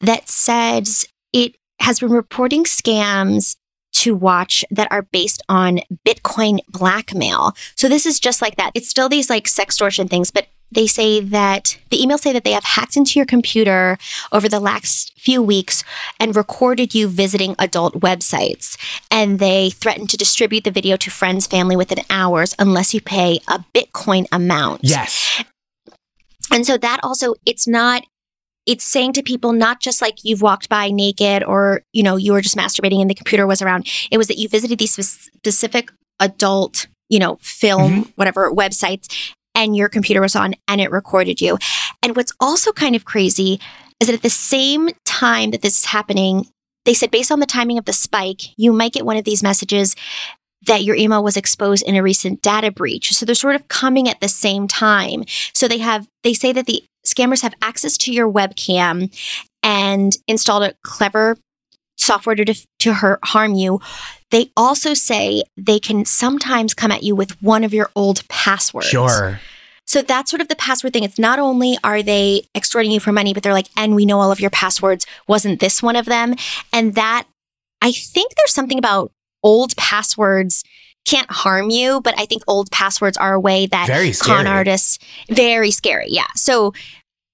that 0.00 0.28
says 0.28 1.06
it 1.32 1.56
has 1.80 2.00
been 2.00 2.10
reporting 2.10 2.64
scams 2.64 3.56
to 3.92 4.14
watch 4.14 4.64
that 4.70 4.88
are 4.90 5.02
based 5.02 5.42
on 5.48 5.80
Bitcoin 6.06 6.58
blackmail. 6.68 7.52
So 7.74 7.88
this 7.88 8.06
is 8.06 8.20
just 8.20 8.40
like 8.42 8.54
that. 8.56 8.70
It's 8.74 8.88
still 8.88 9.08
these 9.08 9.28
like 9.30 9.44
sextortion 9.44 10.08
things, 10.08 10.30
but 10.30 10.46
they 10.70 10.86
say 10.86 11.20
that 11.20 11.78
the 11.90 11.98
emails 11.98 12.20
say 12.20 12.32
that 12.32 12.44
they 12.44 12.52
have 12.52 12.64
hacked 12.64 12.96
into 12.96 13.18
your 13.18 13.26
computer 13.26 13.96
over 14.32 14.48
the 14.48 14.60
last 14.60 15.18
few 15.18 15.42
weeks 15.42 15.82
and 16.20 16.36
recorded 16.36 16.94
you 16.94 17.08
visiting 17.08 17.54
adult 17.58 17.94
websites. 18.00 18.76
And 19.10 19.38
they 19.38 19.70
threaten 19.70 20.06
to 20.08 20.16
distribute 20.16 20.64
the 20.64 20.70
video 20.70 20.96
to 20.98 21.10
friends, 21.10 21.46
family 21.46 21.76
within 21.76 22.04
hours 22.10 22.54
unless 22.58 22.92
you 22.92 23.00
pay 23.00 23.40
a 23.48 23.64
Bitcoin 23.74 24.26
amount. 24.30 24.80
yes. 24.82 25.42
And 26.50 26.66
so 26.66 26.78
that 26.78 27.00
also, 27.02 27.34
it's 27.44 27.68
not, 27.68 28.04
it's 28.66 28.84
saying 28.84 29.12
to 29.14 29.22
people, 29.22 29.52
not 29.52 29.80
just 29.80 30.00
like 30.00 30.24
you've 30.24 30.42
walked 30.42 30.68
by 30.68 30.90
naked 30.90 31.42
or, 31.42 31.82
you 31.92 32.02
know, 32.02 32.16
you 32.16 32.32
were 32.32 32.40
just 32.40 32.56
masturbating 32.56 33.00
and 33.00 33.10
the 33.10 33.14
computer 33.14 33.46
was 33.46 33.60
around. 33.60 33.86
It 34.10 34.18
was 34.18 34.28
that 34.28 34.38
you 34.38 34.48
visited 34.48 34.78
these 34.78 34.94
specific 34.94 35.90
adult, 36.20 36.86
you 37.08 37.18
know, 37.18 37.36
film, 37.42 37.92
mm-hmm. 37.92 38.10
whatever 38.16 38.50
websites, 38.50 39.34
and 39.58 39.76
your 39.76 39.88
computer 39.88 40.20
was 40.20 40.36
on 40.36 40.54
and 40.68 40.80
it 40.80 40.90
recorded 40.92 41.40
you. 41.40 41.58
And 42.00 42.14
what's 42.14 42.32
also 42.40 42.70
kind 42.70 42.94
of 42.94 43.04
crazy 43.04 43.60
is 44.00 44.06
that 44.06 44.14
at 44.14 44.22
the 44.22 44.30
same 44.30 44.88
time 45.04 45.50
that 45.50 45.62
this 45.62 45.80
is 45.80 45.84
happening, 45.86 46.46
they 46.84 46.94
said 46.94 47.10
based 47.10 47.32
on 47.32 47.40
the 47.40 47.46
timing 47.46 47.76
of 47.76 47.84
the 47.84 47.92
spike, 47.92 48.56
you 48.56 48.72
might 48.72 48.92
get 48.92 49.04
one 49.04 49.16
of 49.16 49.24
these 49.24 49.42
messages 49.42 49.96
that 50.66 50.84
your 50.84 50.94
email 50.94 51.24
was 51.24 51.36
exposed 51.36 51.82
in 51.86 51.96
a 51.96 52.02
recent 52.02 52.40
data 52.40 52.70
breach. 52.70 53.12
So 53.12 53.26
they're 53.26 53.34
sort 53.34 53.56
of 53.56 53.66
coming 53.66 54.08
at 54.08 54.20
the 54.20 54.28
same 54.28 54.68
time. 54.68 55.24
So 55.54 55.66
they 55.66 55.78
have 55.78 56.06
they 56.22 56.34
say 56.34 56.52
that 56.52 56.66
the 56.66 56.84
scammers 57.04 57.42
have 57.42 57.54
access 57.60 57.96
to 57.98 58.12
your 58.12 58.30
webcam 58.30 59.12
and 59.64 60.16
installed 60.28 60.62
a 60.62 60.74
clever 60.84 61.36
software 62.08 62.34
to 62.34 62.44
def- 62.44 62.66
to 62.80 62.94
hurt, 62.94 63.20
harm 63.22 63.54
you. 63.54 63.80
They 64.30 64.50
also 64.56 64.94
say 64.94 65.44
they 65.56 65.78
can 65.78 66.04
sometimes 66.04 66.74
come 66.74 66.90
at 66.90 67.02
you 67.04 67.14
with 67.14 67.40
one 67.40 67.62
of 67.62 67.72
your 67.72 67.90
old 67.94 68.26
passwords. 68.28 68.88
Sure. 68.88 69.40
So 69.86 70.02
that's 70.02 70.30
sort 70.30 70.42
of 70.42 70.48
the 70.48 70.56
password 70.56 70.92
thing. 70.92 71.04
It's 71.04 71.18
not 71.18 71.38
only 71.38 71.78
are 71.82 72.02
they 72.02 72.42
extorting 72.54 72.90
you 72.90 73.00
for 73.00 73.12
money, 73.12 73.32
but 73.32 73.42
they're 73.42 73.54
like, 73.54 73.68
and 73.74 73.94
we 73.94 74.04
know 74.04 74.20
all 74.20 74.30
of 74.30 74.40
your 74.40 74.50
passwords. 74.50 75.06
Wasn't 75.26 75.60
this 75.60 75.82
one 75.82 75.96
of 75.96 76.04
them? 76.04 76.34
And 76.74 76.94
that, 76.94 77.26
I 77.80 77.92
think 77.92 78.34
there's 78.34 78.52
something 78.52 78.76
about 78.78 79.12
old 79.42 79.74
passwords 79.76 80.62
can't 81.06 81.30
harm 81.30 81.70
you, 81.70 82.02
but 82.02 82.14
I 82.18 82.26
think 82.26 82.42
old 82.46 82.70
passwords 82.70 83.16
are 83.16 83.32
a 83.32 83.40
way 83.40 83.66
that 83.66 83.86
Very 83.86 84.12
con 84.12 84.46
artists, 84.46 84.98
very 85.30 85.70
scary. 85.70 86.08
Yeah. 86.08 86.26
So 86.36 86.74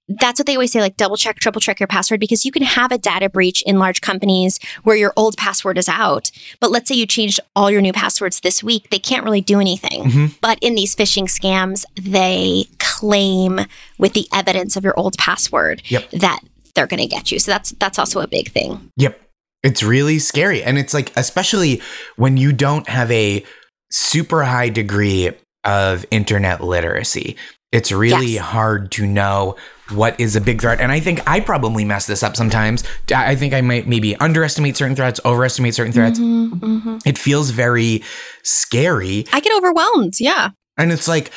that's 0.08 0.38
what 0.38 0.46
they 0.46 0.54
always 0.54 0.70
say 0.72 0.80
like 0.80 0.96
double 0.96 1.16
check, 1.16 1.36
triple 1.36 1.60
check 1.60 1.80
your 1.80 1.86
password 1.86 2.20
because 2.20 2.44
you 2.44 2.52
can 2.52 2.62
have 2.62 2.92
a 2.92 2.98
data 2.98 3.28
breach 3.30 3.62
in 3.62 3.78
large 3.78 4.00
companies 4.00 4.58
where 4.82 4.96
your 4.96 5.12
old 5.16 5.36
password 5.36 5.78
is 5.78 5.88
out. 5.88 6.30
But 6.60 6.70
let's 6.70 6.88
say 6.88 6.94
you 6.94 7.06
changed 7.06 7.40
all 7.56 7.70
your 7.70 7.80
new 7.80 7.92
passwords 7.92 8.40
this 8.40 8.62
week, 8.62 8.90
they 8.90 8.98
can't 8.98 9.24
really 9.24 9.40
do 9.40 9.60
anything. 9.60 10.04
Mhm. 10.04 10.34
But 10.40 10.58
in 10.60 10.74
these 10.74 10.94
phishing 10.94 11.24
scams, 11.24 11.84
they 12.00 12.66
claim 12.78 13.60
with 13.98 14.12
the 14.12 14.28
evidence 14.32 14.76
of 14.76 14.84
your 14.84 14.98
old 14.98 15.16
password 15.16 15.82
Yep. 15.88 16.10
that 16.10 16.40
they're 16.74 16.86
going 16.86 17.00
to 17.00 17.06
get 17.06 17.32
you. 17.32 17.38
So 17.38 17.52
that's 17.52 17.70
that's 17.78 17.98
also 17.98 18.20
a 18.20 18.26
big 18.28 18.50
thing. 18.52 18.90
Yep. 18.96 19.20
It's 19.62 19.82
really 19.82 20.18
scary. 20.18 20.62
And 20.62 20.76
it's 20.76 20.92
like, 20.92 21.12
especially 21.16 21.80
when 22.16 22.36
you 22.36 22.52
don't 22.52 22.86
have 22.88 23.10
a 23.10 23.42
super 23.90 24.42
high 24.44 24.68
degree 24.68 25.30
of 25.64 26.04
internet 26.10 26.62
literacy, 26.62 27.36
it's 27.74 27.92
really 27.92 28.32
Yes. 28.34 28.44
hard 28.44 28.90
to 28.92 29.06
know 29.06 29.56
what 29.90 30.18
is 30.18 30.34
a 30.36 30.40
big 30.40 30.62
threat. 30.62 30.80
And 30.80 30.90
I 30.90 31.00
think 31.00 31.20
I 31.28 31.40
probably 31.40 31.84
mess 31.84 32.06
this 32.06 32.22
up 32.22 32.36
sometimes. 32.36 32.84
I 33.14 33.34
think 33.34 33.52
I 33.52 33.60
might 33.60 33.86
maybe 33.86 34.16
underestimate 34.16 34.78
certain 34.78 34.96
threats, 34.96 35.20
overestimate 35.26 35.74
certain 35.74 35.92
threats. 35.92 36.18
Mm-hmm. 36.18 36.98
It 37.04 37.18
feels 37.18 37.50
very 37.50 38.02
scary. 38.42 39.26
I 39.32 39.40
get 39.40 39.54
overwhelmed. 39.56 40.14
Yeah. 40.20 40.50
And 40.78 40.90
it's 40.90 41.06
like, 41.08 41.30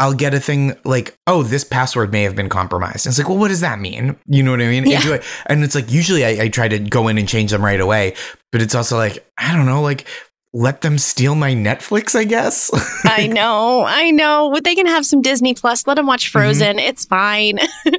I'll 0.00 0.14
get 0.14 0.32
a 0.34 0.38
thing 0.38 0.76
like, 0.84 1.16
oh, 1.26 1.42
this 1.42 1.64
password 1.64 2.12
may 2.12 2.22
have 2.22 2.36
been 2.36 2.48
compromised. 2.48 3.06
And 3.06 3.10
it's 3.12 3.18
like, 3.18 3.28
well, 3.28 3.38
what 3.38 3.48
does 3.48 3.62
that 3.62 3.80
mean? 3.80 4.16
You 4.26 4.42
know 4.44 4.52
what 4.52 4.60
I 4.60 4.68
mean? 4.68 4.86
Yeah. 4.86 5.20
And 5.46 5.64
it's 5.64 5.74
like, 5.74 5.90
usually 5.90 6.24
I, 6.24 6.44
I 6.44 6.48
try 6.48 6.68
to 6.68 6.78
go 6.78 7.08
in 7.08 7.18
and 7.18 7.28
change 7.28 7.50
them 7.50 7.64
right 7.64 7.80
away. 7.80 8.14
But 8.52 8.62
it's 8.62 8.74
also 8.74 8.96
like, 8.96 9.26
I 9.38 9.56
don't 9.56 9.66
know, 9.66 9.82
like, 9.82 10.06
let 10.54 10.80
them 10.80 10.96
steal 10.96 11.34
my 11.34 11.54
Netflix, 11.54 12.14
I 12.14 12.24
guess. 12.24 12.70
I 13.04 13.26
know, 13.26 13.84
I 13.86 14.10
know. 14.10 14.50
But 14.52 14.64
They 14.64 14.74
can 14.74 14.86
have 14.86 15.04
some 15.04 15.20
Disney 15.20 15.54
Plus. 15.54 15.86
Let 15.86 15.94
them 15.94 16.06
watch 16.06 16.28
Frozen. 16.30 16.78
It's 16.78 17.04
fine. 17.04 17.58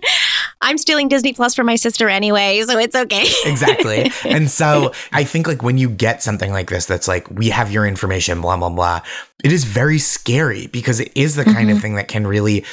I'm 0.61 0.77
stealing 0.77 1.07
Disney 1.07 1.33
Plus 1.33 1.53
from 1.55 1.67
my 1.67 1.75
sister 1.75 2.09
anyway, 2.09 2.61
so 2.65 2.77
it's 2.77 2.95
okay. 2.95 3.25
exactly. 3.45 4.11
And 4.25 4.49
so 4.49 4.93
I 5.11 5.23
think 5.23 5.47
like 5.47 5.61
when 5.63 5.77
you 5.77 5.89
get 5.89 6.23
something 6.23 6.51
like 6.51 6.69
this 6.69 6.85
that's 6.85 7.07
like, 7.07 7.29
we 7.29 7.49
have 7.49 7.71
your 7.71 7.85
information, 7.85 8.41
blah, 8.41 8.57
blah, 8.57 8.69
blah, 8.69 9.01
it 9.43 9.51
is 9.51 9.63
very 9.63 9.99
scary 9.99 10.67
because 10.67 10.99
it 10.99 11.11
is 11.15 11.35
the 11.35 11.45
kind 11.45 11.69
of 11.71 11.79
thing 11.79 11.95
that 11.95 12.07
can 12.07 12.25
really, 12.27 12.65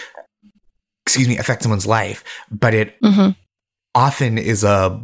excuse 1.04 1.28
me, 1.28 1.36
affect 1.38 1.62
someone's 1.62 1.86
life. 1.86 2.24
But 2.50 2.74
it 2.74 2.96
hmm 3.02 3.30
often 3.94 4.36
is 4.36 4.62
a 4.62 5.02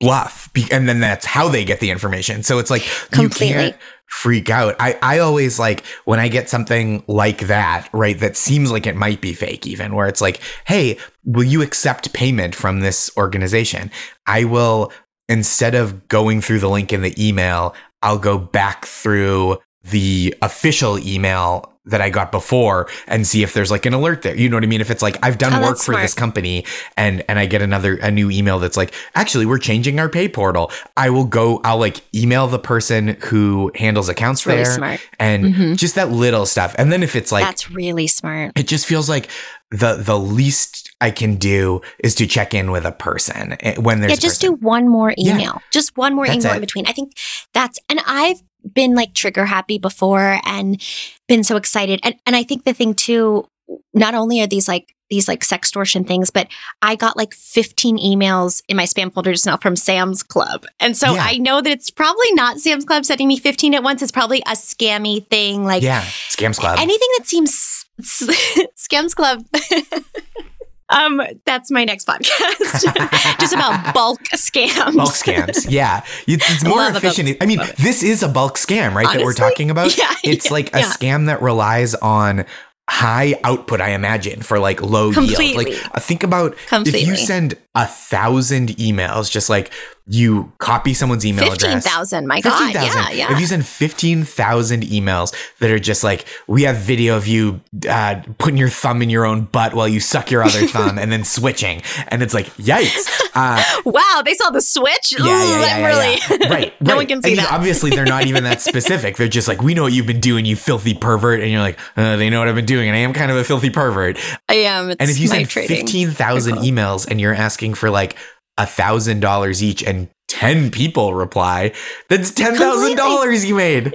bluff 0.00 0.48
and 0.72 0.88
then 0.88 0.98
that's 1.00 1.26
how 1.26 1.46
they 1.46 1.62
get 1.62 1.78
the 1.80 1.90
information 1.90 2.42
so 2.42 2.58
it's 2.58 2.70
like 2.70 2.86
you 2.86 2.90
Completely. 3.28 3.52
can't 3.52 3.76
freak 4.10 4.50
out. 4.50 4.74
I 4.80 4.98
i 5.02 5.18
always 5.20 5.58
like 5.58 5.86
when 6.04 6.18
i 6.18 6.28
get 6.28 6.50
something 6.50 7.02
like 7.06 7.46
that 7.46 7.88
right 7.92 8.18
that 8.18 8.36
seems 8.36 8.70
like 8.70 8.86
it 8.86 8.96
might 8.96 9.20
be 9.20 9.32
fake 9.32 9.66
even 9.66 9.94
where 9.94 10.08
it's 10.08 10.20
like 10.20 10.40
hey 10.66 10.98
will 11.24 11.44
you 11.44 11.62
accept 11.62 12.12
payment 12.12 12.54
from 12.54 12.80
this 12.80 13.10
organization? 13.16 13.90
I 14.26 14.44
will 14.44 14.92
instead 15.28 15.76
of 15.76 16.08
going 16.08 16.40
through 16.40 16.58
the 16.58 16.68
link 16.68 16.92
in 16.92 17.02
the 17.02 17.14
email 17.24 17.74
i'll 18.02 18.18
go 18.18 18.36
back 18.36 18.84
through 18.84 19.56
the 19.84 20.34
official 20.42 20.98
email 20.98 21.69
that 21.86 22.00
I 22.02 22.10
got 22.10 22.30
before 22.30 22.88
and 23.06 23.26
see 23.26 23.42
if 23.42 23.54
there's 23.54 23.70
like 23.70 23.86
an 23.86 23.94
alert 23.94 24.22
there. 24.22 24.36
You 24.36 24.48
know 24.50 24.56
what 24.56 24.64
I 24.64 24.66
mean? 24.66 24.82
If 24.82 24.90
it's 24.90 25.02
like 25.02 25.16
I've 25.22 25.38
done 25.38 25.54
Oh, 25.54 25.62
work 25.68 25.78
for 25.78 25.96
this 25.96 26.12
company 26.14 26.66
and 26.96 27.24
and 27.28 27.38
I 27.38 27.46
get 27.46 27.62
another 27.62 27.96
a 27.96 28.10
new 28.10 28.30
email 28.30 28.58
that's 28.58 28.76
like 28.76 28.92
actually 29.14 29.46
we're 29.46 29.58
changing 29.58 29.98
our 29.98 30.08
pay 30.08 30.28
portal. 30.28 30.70
I 30.96 31.08
will 31.10 31.24
go 31.24 31.60
I'll 31.64 31.78
like 31.78 32.02
email 32.14 32.46
the 32.48 32.58
person 32.58 33.16
who 33.24 33.72
handles 33.74 34.08
accounts 34.10 34.44
really 34.46 34.62
there 34.64 34.74
smart. 34.74 35.00
and 35.18 35.44
Mhm. 35.54 35.76
just 35.78 35.94
that 35.94 36.10
little 36.10 36.44
stuff. 36.44 36.74
And 36.78 36.92
then 36.92 37.02
if 37.02 37.16
it's 37.16 37.32
like 37.32 37.44
That's 37.44 37.70
really 37.70 38.06
smart. 38.08 38.52
it 38.56 38.68
just 38.68 38.84
feels 38.86 39.08
like 39.08 39.28
the 39.70 39.94
the 39.94 40.18
least 40.18 40.90
I 41.00 41.10
can 41.10 41.36
do 41.36 41.80
is 42.00 42.14
to 42.16 42.26
check 42.26 42.52
in 42.52 42.70
with 42.72 42.84
a 42.84 42.92
person 42.92 43.56
eh, 43.60 43.76
when 43.78 44.00
there's 44.00 44.12
yeah, 44.12 44.16
just 44.16 44.40
do 44.42 44.52
one 44.52 44.86
more 44.88 45.14
Yeah. 45.16 45.34
email. 45.34 45.62
Just 45.70 45.96
one 45.96 46.14
more 46.14 46.26
That's 46.26 46.44
email 46.44 46.52
it. 46.52 46.56
in 46.56 46.60
between. 46.60 46.86
I 46.86 46.92
think 46.92 47.12
that's 47.54 47.78
and 47.88 48.00
I've 48.06 48.36
been 48.74 48.94
like 48.94 49.14
trigger 49.14 49.44
happy 49.46 49.78
before 49.78 50.40
and 50.44 50.80
been 51.28 51.44
so 51.44 51.56
excited. 51.56 52.00
And 52.02 52.14
and 52.26 52.36
I 52.36 52.42
think 52.42 52.64
the 52.64 52.72
thing 52.74 52.94
too, 52.94 53.48
not 53.94 54.14
only 54.14 54.40
are 54.40 54.46
these 54.46 54.68
like 54.68 54.94
these 55.10 55.26
like 55.26 55.40
sextortion 55.40 56.06
things, 56.06 56.30
but 56.30 56.46
I 56.82 56.94
got 56.94 57.16
like 57.16 57.34
15 57.34 57.98
emails 57.98 58.62
in 58.68 58.76
my 58.76 58.84
spam 58.84 59.12
folder 59.12 59.32
just 59.32 59.44
now 59.44 59.56
from 59.56 59.74
Sam's 59.74 60.22
Club. 60.22 60.64
And 60.78 60.96
so 60.96 61.14
Yeah. 61.14 61.24
I 61.26 61.38
know 61.38 61.60
that 61.60 61.70
it's 61.70 61.90
probably 61.90 62.32
not 62.34 62.58
Sam's 62.60 62.84
Club 62.84 63.04
sending 63.04 63.26
me 63.26 63.36
15 63.36 63.74
at 63.74 63.82
once. 63.82 64.02
It's 64.02 64.12
probably 64.12 64.38
a 64.42 64.52
scammy 64.52 65.26
thing. 65.28 65.64
Like 65.64 65.82
yeah, 65.82 66.02
scams 66.28 66.58
club. 66.58 66.78
anything 66.78 67.08
that 67.18 67.26
seems 67.26 67.86
Scams 68.00 69.14
Club. 69.14 69.44
um, 70.90 71.22
that's 71.44 71.70
my 71.70 71.84
next 71.84 72.06
podcast. 72.06 73.38
Just 73.40 73.54
about 73.54 73.94
bulk 73.94 74.20
scams. 74.34 74.96
bulk 74.96 75.10
scams. 75.10 75.66
Yeah. 75.68 76.04
It's, 76.26 76.50
it's 76.50 76.64
more 76.64 76.78
Love 76.78 76.96
efficient. 76.96 77.36
I 77.40 77.46
mean, 77.46 77.60
this 77.78 78.02
is 78.02 78.22
a 78.22 78.28
bulk 78.28 78.56
scam, 78.56 78.94
right? 78.94 79.06
that 79.06 79.24
we're 79.24 79.32
talking 79.32 79.70
about. 79.70 79.96
yeah, 79.96 80.14
it's 80.24 80.46
yeah, 80.46 80.52
like 80.52 80.74
a 80.74 80.80
yeah. 80.80 80.86
scam 80.86 81.26
that 81.26 81.42
relies 81.42 81.94
on 81.96 82.44
high 82.88 83.38
output, 83.44 83.80
I 83.80 83.90
imagine, 83.90 84.42
for 84.42 84.58
like 84.58 84.82
low 84.82 85.10
yield. 85.10 85.56
Like 85.56 85.72
think 86.00 86.22
about 86.24 86.56
if 86.72 87.06
you 87.06 87.16
send 87.16 87.56
a 87.74 87.86
thousand 87.86 88.70
emails, 88.70 89.30
just 89.30 89.48
like 89.48 89.72
you 90.12 90.52
copy 90.58 90.92
someone's 90.92 91.24
email 91.24 91.48
15, 91.48 91.70
address. 91.70 91.84
15,000, 91.84 92.26
my 92.26 92.40
God. 92.40 92.58
15,000. 92.58 93.00
Yeah, 93.00 93.10
yeah. 93.28 93.32
If 93.32 93.38
you 93.38 93.46
send 93.46 93.64
15,000 93.64 94.82
emails 94.82 95.32
that 95.60 95.70
are 95.70 95.78
just 95.78 96.02
like, 96.02 96.26
we 96.48 96.64
have 96.64 96.78
video 96.78 97.16
of 97.16 97.28
you 97.28 97.60
uh, 97.88 98.20
putting 98.38 98.56
your 98.56 98.70
thumb 98.70 99.02
in 99.02 99.08
your 99.10 99.24
own 99.24 99.42
butt 99.42 99.72
while 99.72 99.86
you 99.86 100.00
suck 100.00 100.32
your 100.32 100.42
other 100.42 100.66
thumb 100.66 100.98
and 100.98 101.12
then 101.12 101.22
switching. 101.22 101.82
And 102.08 102.24
it's 102.24 102.34
like, 102.34 102.46
yikes. 102.56 103.08
Uh, 103.36 103.62
wow, 103.84 104.22
they 104.24 104.34
saw 104.34 104.50
the 104.50 104.60
switch. 104.60 105.14
yeah, 105.16 105.26
yeah, 105.26 105.44
yeah, 105.44 105.78
yeah, 105.78 105.86
really. 105.86 106.40
yeah. 106.40 106.52
Right. 106.52 106.80
no 106.82 106.96
one 106.96 107.06
can 107.06 107.22
see 107.22 107.30
mean, 107.30 107.36
that. 107.36 107.52
Obviously, 107.52 107.90
they're 107.90 108.04
not 108.04 108.26
even 108.26 108.42
that 108.42 108.60
specific. 108.60 109.16
They're 109.16 109.28
just 109.28 109.46
like, 109.46 109.62
we 109.62 109.74
know 109.74 109.84
what 109.84 109.92
you've 109.92 110.08
been 110.08 110.18
doing, 110.18 110.44
you 110.44 110.56
filthy 110.56 110.92
pervert. 110.94 111.38
And 111.38 111.52
you're 111.52 111.60
like, 111.60 111.78
uh, 111.96 112.16
they 112.16 112.30
know 112.30 112.40
what 112.40 112.48
I've 112.48 112.56
been 112.56 112.66
doing. 112.66 112.88
And 112.88 112.96
I 112.96 113.00
am 113.00 113.12
kind 113.12 113.30
of 113.30 113.36
a 113.36 113.44
filthy 113.44 113.70
pervert. 113.70 114.18
I 114.48 114.54
am. 114.54 114.90
It's 114.90 114.96
and 114.98 115.08
if 115.08 115.20
you 115.20 115.28
send 115.28 115.48
15,000 115.48 116.56
emails 116.56 117.08
and 117.08 117.20
you're 117.20 117.32
asking 117.32 117.74
for 117.74 117.90
like 117.90 118.16
a 118.62 118.66
thousand 118.66 119.20
dollars 119.20 119.62
each 119.62 119.82
and 119.82 120.08
10 120.28 120.70
people 120.70 121.14
reply, 121.14 121.72
that's 122.08 122.30
$10,000 122.32 123.46
you 123.46 123.54
made. 123.54 123.94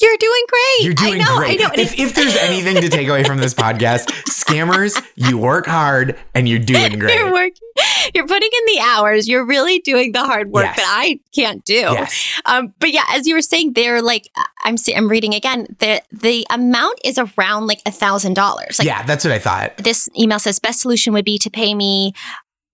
You're 0.00 0.16
doing 0.16 0.42
great. 0.48 0.84
You're 0.84 0.94
doing 0.94 1.20
I 1.22 1.24
know, 1.24 1.36
great. 1.38 1.60
I 1.60 1.64
know. 1.64 1.70
If, 1.74 1.98
if 1.98 2.14
there's 2.14 2.36
anything 2.36 2.76
to 2.82 2.88
take 2.88 3.08
away 3.08 3.24
from 3.24 3.38
this 3.38 3.52
podcast, 3.64 4.06
scammers, 4.28 5.04
you 5.16 5.36
work 5.36 5.66
hard 5.66 6.16
and 6.36 6.48
you're 6.48 6.60
doing 6.60 7.00
great. 7.00 7.16
You're 7.18 7.32
working. 7.32 7.68
You're 8.14 8.26
putting 8.28 8.48
in 8.52 8.74
the 8.76 8.80
hours. 8.80 9.26
You're 9.26 9.44
really 9.44 9.80
doing 9.80 10.12
the 10.12 10.22
hard 10.24 10.52
work 10.52 10.66
Yes. 10.66 10.76
that 10.76 10.86
I 11.04 11.18
can't 11.34 11.64
do. 11.64 11.74
Yes. 11.74 12.40
Um, 12.46 12.72
but 12.78 12.92
yeah, 12.92 13.02
as 13.10 13.26
you 13.26 13.34
were 13.34 13.42
saying, 13.42 13.72
they're 13.72 14.00
like 14.00 14.28
I'm. 14.62 14.76
se- 14.76 14.94
I'm 14.94 15.08
reading 15.08 15.34
again. 15.34 15.66
the 15.80 16.00
The 16.12 16.46
amount 16.48 17.00
is 17.04 17.18
around 17.18 17.66
like 17.66 17.80
a 17.84 17.90
thousand 17.90 18.34
dollars. 18.34 18.78
Like 18.78 18.86
yeah, 18.86 19.02
that's 19.02 19.24
what 19.24 19.32
I 19.32 19.40
thought. 19.40 19.78
this 19.78 20.08
email 20.16 20.38
says 20.38 20.60
best 20.60 20.80
solution 20.80 21.12
would 21.12 21.24
be 21.24 21.38
to 21.38 21.50
pay 21.50 21.74
me 21.74 22.12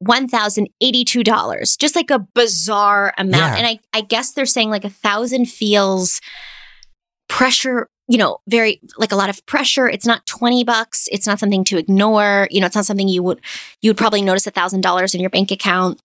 one 0.06 0.28
thousand 0.28 0.68
eighty 0.80 1.04
two 1.04 1.24
dollars. 1.24 1.76
Just 1.76 1.96
like 1.96 2.10
a 2.10 2.18
bizarre 2.34 3.14
amount. 3.18 3.52
Yeah. 3.52 3.56
And 3.56 3.66
I 3.66 3.80
I 3.92 4.00
guess 4.00 4.32
they're 4.32 4.46
saying 4.46 4.70
like 4.70 4.84
a 4.84 4.90
thousand 4.90 5.46
feels 5.46 6.20
pressure 7.28 7.88
you 8.06 8.18
know 8.18 8.38
very 8.48 8.80
like 8.98 9.12
a 9.12 9.16
lot 9.16 9.30
of 9.30 9.44
pressure 9.46 9.88
it's 9.88 10.06
not 10.06 10.26
20 10.26 10.62
bucks 10.64 11.08
it's 11.10 11.26
not 11.26 11.38
something 11.38 11.64
to 11.64 11.78
ignore 11.78 12.46
you 12.50 12.60
know 12.60 12.66
it's 12.66 12.76
not 12.76 12.84
something 12.84 13.08
you 13.08 13.22
would 13.22 13.40
you 13.80 13.90
would 13.90 13.96
probably 13.96 14.20
notice 14.20 14.46
a 14.46 14.50
thousand 14.50 14.82
dollars 14.82 15.14
in 15.14 15.20
your 15.22 15.30
bank 15.30 15.50
account 15.50 15.98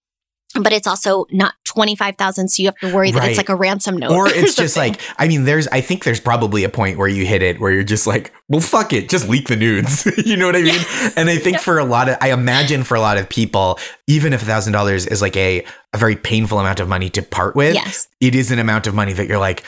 but 0.56 0.74
it's 0.74 0.88
also 0.88 1.26
not 1.32 1.54
25000 1.66 2.50
so 2.50 2.62
you 2.64 2.68
have 2.68 2.76
to 2.78 2.94
worry 2.94 3.12
that 3.12 3.20
Right. 3.20 3.30
it's 3.30 3.38
like 3.38 3.50
a 3.50 3.56
ransom 3.56 3.98
note 3.98 4.12
Or 4.12 4.28
it's 4.32 4.56
just 4.56 4.76
like, 4.76 5.00
I 5.20 5.28
mean, 5.28 5.44
there's, 5.44 5.68
I 5.68 5.82
think 5.82 6.04
there's 6.04 6.20
probably 6.20 6.64
a 6.64 6.70
point 6.70 6.98
where 6.98 7.08
you 7.08 7.26
hit 7.26 7.44
it 7.44 7.60
where 7.60 7.72
you're 7.72 7.84
just 7.84 8.08
like, 8.08 8.34
well, 8.48 8.60
fuck 8.60 8.92
it, 8.92 9.10
just 9.10 9.30
leak 9.30 9.48
the 9.48 9.56
nudes. 9.56 10.08
you 10.26 10.36
know 10.36 10.48
what 10.48 10.56
I 10.56 10.62
mean? 10.64 10.80
And 11.16 11.30
I 11.30 11.38
think 11.38 11.60
for 11.60 11.78
a 11.78 11.86
lot 11.86 12.10
of, 12.10 12.18
I 12.20 12.32
imagine 12.32 12.84
for 12.84 12.96
a 12.96 13.00
lot 13.00 13.18
of 13.20 13.30
people, 13.30 13.78
even 14.08 14.34
if 14.34 14.44
$1,000 14.44 15.12
is 15.12 15.22
like 15.22 15.38
a, 15.38 15.64
a 15.94 15.98
very 15.98 16.16
painful 16.16 16.58
amount 16.60 16.80
of 16.80 16.88
money 16.90 17.10
to 17.12 17.22
part 17.22 17.56
with, 17.56 17.76
Yes. 17.76 18.08
it 18.20 18.34
is 18.34 18.50
an 18.52 18.58
amount 18.58 18.88
of 18.88 18.96
money 18.96 19.14
that 19.14 19.28
you're 19.28 19.38
like, 19.38 19.64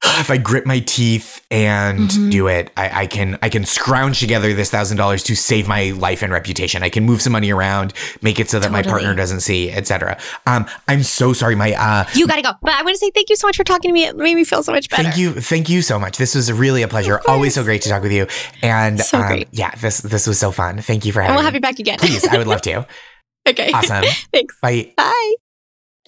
if 0.20 0.30
I 0.30 0.36
grit 0.36 0.64
my 0.66 0.78
teeth 0.80 1.44
and 1.50 2.08
Mhm. 2.10 2.30
do 2.30 2.46
it, 2.46 2.70
I, 2.76 3.02
I 3.02 3.06
can 3.06 3.38
I 3.42 3.48
can 3.48 3.64
scrounge 3.64 4.20
together 4.20 4.52
this 4.54 4.70
thousand 4.70 4.96
dollars 4.96 5.22
to 5.24 5.34
save 5.34 5.66
my 5.66 5.90
life 5.90 6.22
and 6.22 6.32
reputation. 6.32 6.82
I 6.82 6.88
can 6.88 7.04
move 7.04 7.20
some 7.20 7.32
money 7.32 7.50
around, 7.52 7.92
make 8.22 8.38
it 8.38 8.48
so 8.48 8.58
that 8.60 8.70
my 8.70 8.82
partner 8.82 9.14
doesn't 9.14 9.40
see, 9.40 9.70
etc. 9.72 10.16
Um, 10.46 10.66
I'm 10.86 11.02
so 11.02 11.32
sorry. 11.32 11.56
My 11.56 11.72
uh, 11.72 12.04
you 12.14 12.26
gotta 12.28 12.42
go 12.42 12.52
but 12.62 12.72
i 12.74 12.82
want 12.82 12.94
to 12.94 12.98
say 12.98 13.10
thank 13.10 13.28
you 13.30 13.36
so 13.36 13.46
much 13.48 13.56
for 13.56 13.64
talking 13.64 13.88
to 13.88 13.92
me 13.92 14.04
it 14.04 14.16
made 14.16 14.34
me 14.34 14.44
feel 14.44 14.62
so 14.62 14.70
much 14.72 14.88
better 14.88 15.02
Thank 15.04 15.16
you, 15.16 15.32
thank 15.32 15.68
you 15.68 15.82
so 15.82 15.98
much. 15.98 16.16
This 16.18 16.34
was 16.34 16.52
really 16.52 16.82
a 16.82 16.88
pleasure. 16.88 17.20
Always 17.26 17.54
so 17.54 17.64
great 17.64 17.82
to 17.82 17.88
talk 17.88 18.02
with 18.02 18.12
you. 18.12 18.26
And 18.62 19.00
So 19.00 19.18
um, 19.18 19.26
great. 19.26 19.48
yeah, 19.52 19.70
this 19.80 19.98
this 19.98 20.26
was 20.26 20.38
so 20.38 20.52
fun. 20.52 20.78
Thank 20.78 21.04
you 21.04 21.12
for 21.12 21.20
and 21.20 21.28
having 21.28 21.36
we'll 21.36 21.42
me. 21.42 21.46
have 21.46 21.54
you 21.54 21.60
back 21.60 21.78
again 21.78 21.98
Please, 21.98 22.24
I 22.26 22.38
would 22.38 22.46
love 22.46 22.62
to. 22.62 22.86
okay 23.48 23.72
Awesome. 23.72 24.04
thanks 24.32 24.54
Bye. 24.62 24.92
bye 24.96 25.34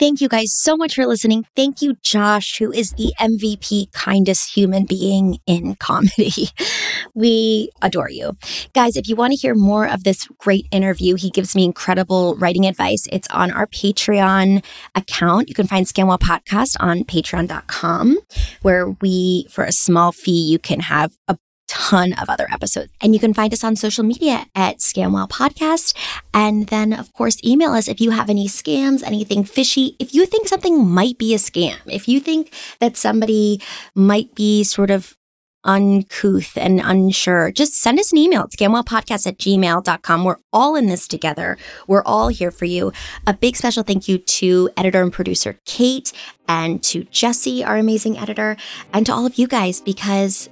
Thank 0.01 0.23
you 0.23 0.31
guys 0.31 0.55
so 0.55 0.79
much 0.79 0.95
for 0.95 1.05
listening. 1.05 1.45
Thank 1.55 1.83
you, 1.83 1.95
Josh, 2.03 2.57
who 2.57 2.73
is 2.73 2.93
the 2.93 3.13
MVP 3.21 3.93
kindest 3.93 4.57
human 4.57 4.87
being 4.87 5.41
in 5.47 5.75
comedy. 5.79 6.49
We 7.15 7.71
adore 7.83 8.09
you. 8.09 8.35
Guys, 8.73 8.97
if 8.97 9.09
you 9.09 9.15
want 9.15 9.35
to 9.35 9.37
hear 9.37 9.55
more 9.55 9.87
of 9.87 10.05
this 10.05 10.27
great 10.39 10.67
interview, 10.71 11.17
he 11.17 11.29
gives 11.29 11.55
me 11.55 11.67
incredible 11.67 12.35
writing 12.37 12.67
advice. 12.67 13.07
It's 13.13 13.29
on 13.29 13.51
our 13.51 13.67
Patreon 13.67 14.65
account. 14.95 15.51
You 15.51 15.55
can 15.55 15.67
find 15.67 15.85
ScamWow 15.85 16.19
Podcast 16.19 16.77
on 16.81 17.05
patreon.com, 17.05 18.19
where 18.63 18.89
we, 19.03 19.49
for 19.51 19.65
a 19.65 19.73
small 19.73 20.13
fee, 20.13 20.49
you 20.51 20.59
can 20.59 20.81
have 20.81 21.13
a 21.29 21.37
ton 21.71 22.13
of 22.15 22.29
other 22.29 22.49
episodes. 22.51 22.93
And 23.01 23.15
you 23.15 23.21
can 23.21 23.33
find 23.33 23.53
us 23.53 23.63
on 23.63 23.77
social 23.77 24.03
media 24.03 24.47
at 24.57 24.79
ScamWow 24.79 25.29
Podcast. 25.31 25.97
And 26.35 26.67
then, 26.67 26.93
of 26.93 27.13
course, 27.13 27.43
email 27.45 27.71
us 27.71 27.87
if 27.87 28.01
you 28.01 28.11
have 28.11 28.29
any 28.29 28.49
scams, 28.49 29.05
anything 29.05 29.45
fishy. 29.45 29.95
If 30.01 30.13
you 30.13 30.27
think 30.27 30.49
something 30.49 30.85
might 30.85 31.17
be 31.17 31.33
a 31.33 31.39
scam, 31.39 31.79
if 31.87 32.09
you 32.09 32.19
think 32.19 32.53
that 32.81 32.97
somebody 32.97 33.63
might 33.95 34.35
be 34.35 34.65
sort 34.65 34.91
of 34.91 35.17
uncouth 35.63 36.57
and 36.57 36.81
unsure, 36.81 37.53
just 37.53 37.75
send 37.75 38.01
us 38.01 38.11
an 38.11 38.19
email 38.19 38.43
at 38.43 38.51
scamwowpodcast 38.51 39.27
at 39.27 39.39
gmail.com. 39.39 40.25
We're 40.25 40.39
all 40.53 40.75
in 40.75 40.87
this 40.87 41.07
together. 41.07 41.57
We're 41.87 42.03
all 42.05 42.29
here 42.29 42.51
for 42.51 42.65
you. 42.65 42.93
A 43.29 43.35
big 43.35 43.57
special 43.57 43.85
thank 43.85 44.09
you 44.09 44.19
to 44.19 44.71
editor 44.77 45.03
and 45.03 45.13
producer 45.13 45.57
Kate 45.67 46.13
and 46.49 46.83
to 46.85 47.05
Jesse, 47.05 47.63
our 47.63 47.77
amazing 47.77 48.19
editor, 48.19 48.57
and 48.93 49.07
to 49.07 49.13
all 49.13 49.27
of 49.27 49.39
you 49.39 49.47
guys 49.47 49.81
because 49.81 50.49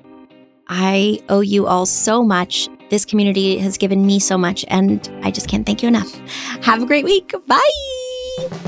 I 0.68 1.20
owe 1.28 1.40
you 1.40 1.66
all 1.66 1.86
so 1.86 2.22
much. 2.22 2.68
This 2.90 3.04
community 3.04 3.58
has 3.58 3.76
given 3.76 4.06
me 4.06 4.18
so 4.18 4.38
much, 4.38 4.64
and 4.68 5.08
I 5.22 5.30
just 5.30 5.48
can't 5.48 5.66
thank 5.66 5.82
you 5.82 5.88
enough. 5.88 6.12
Have 6.62 6.82
a 6.82 6.86
great 6.86 7.04
week. 7.04 7.34
Bye. 7.46 8.67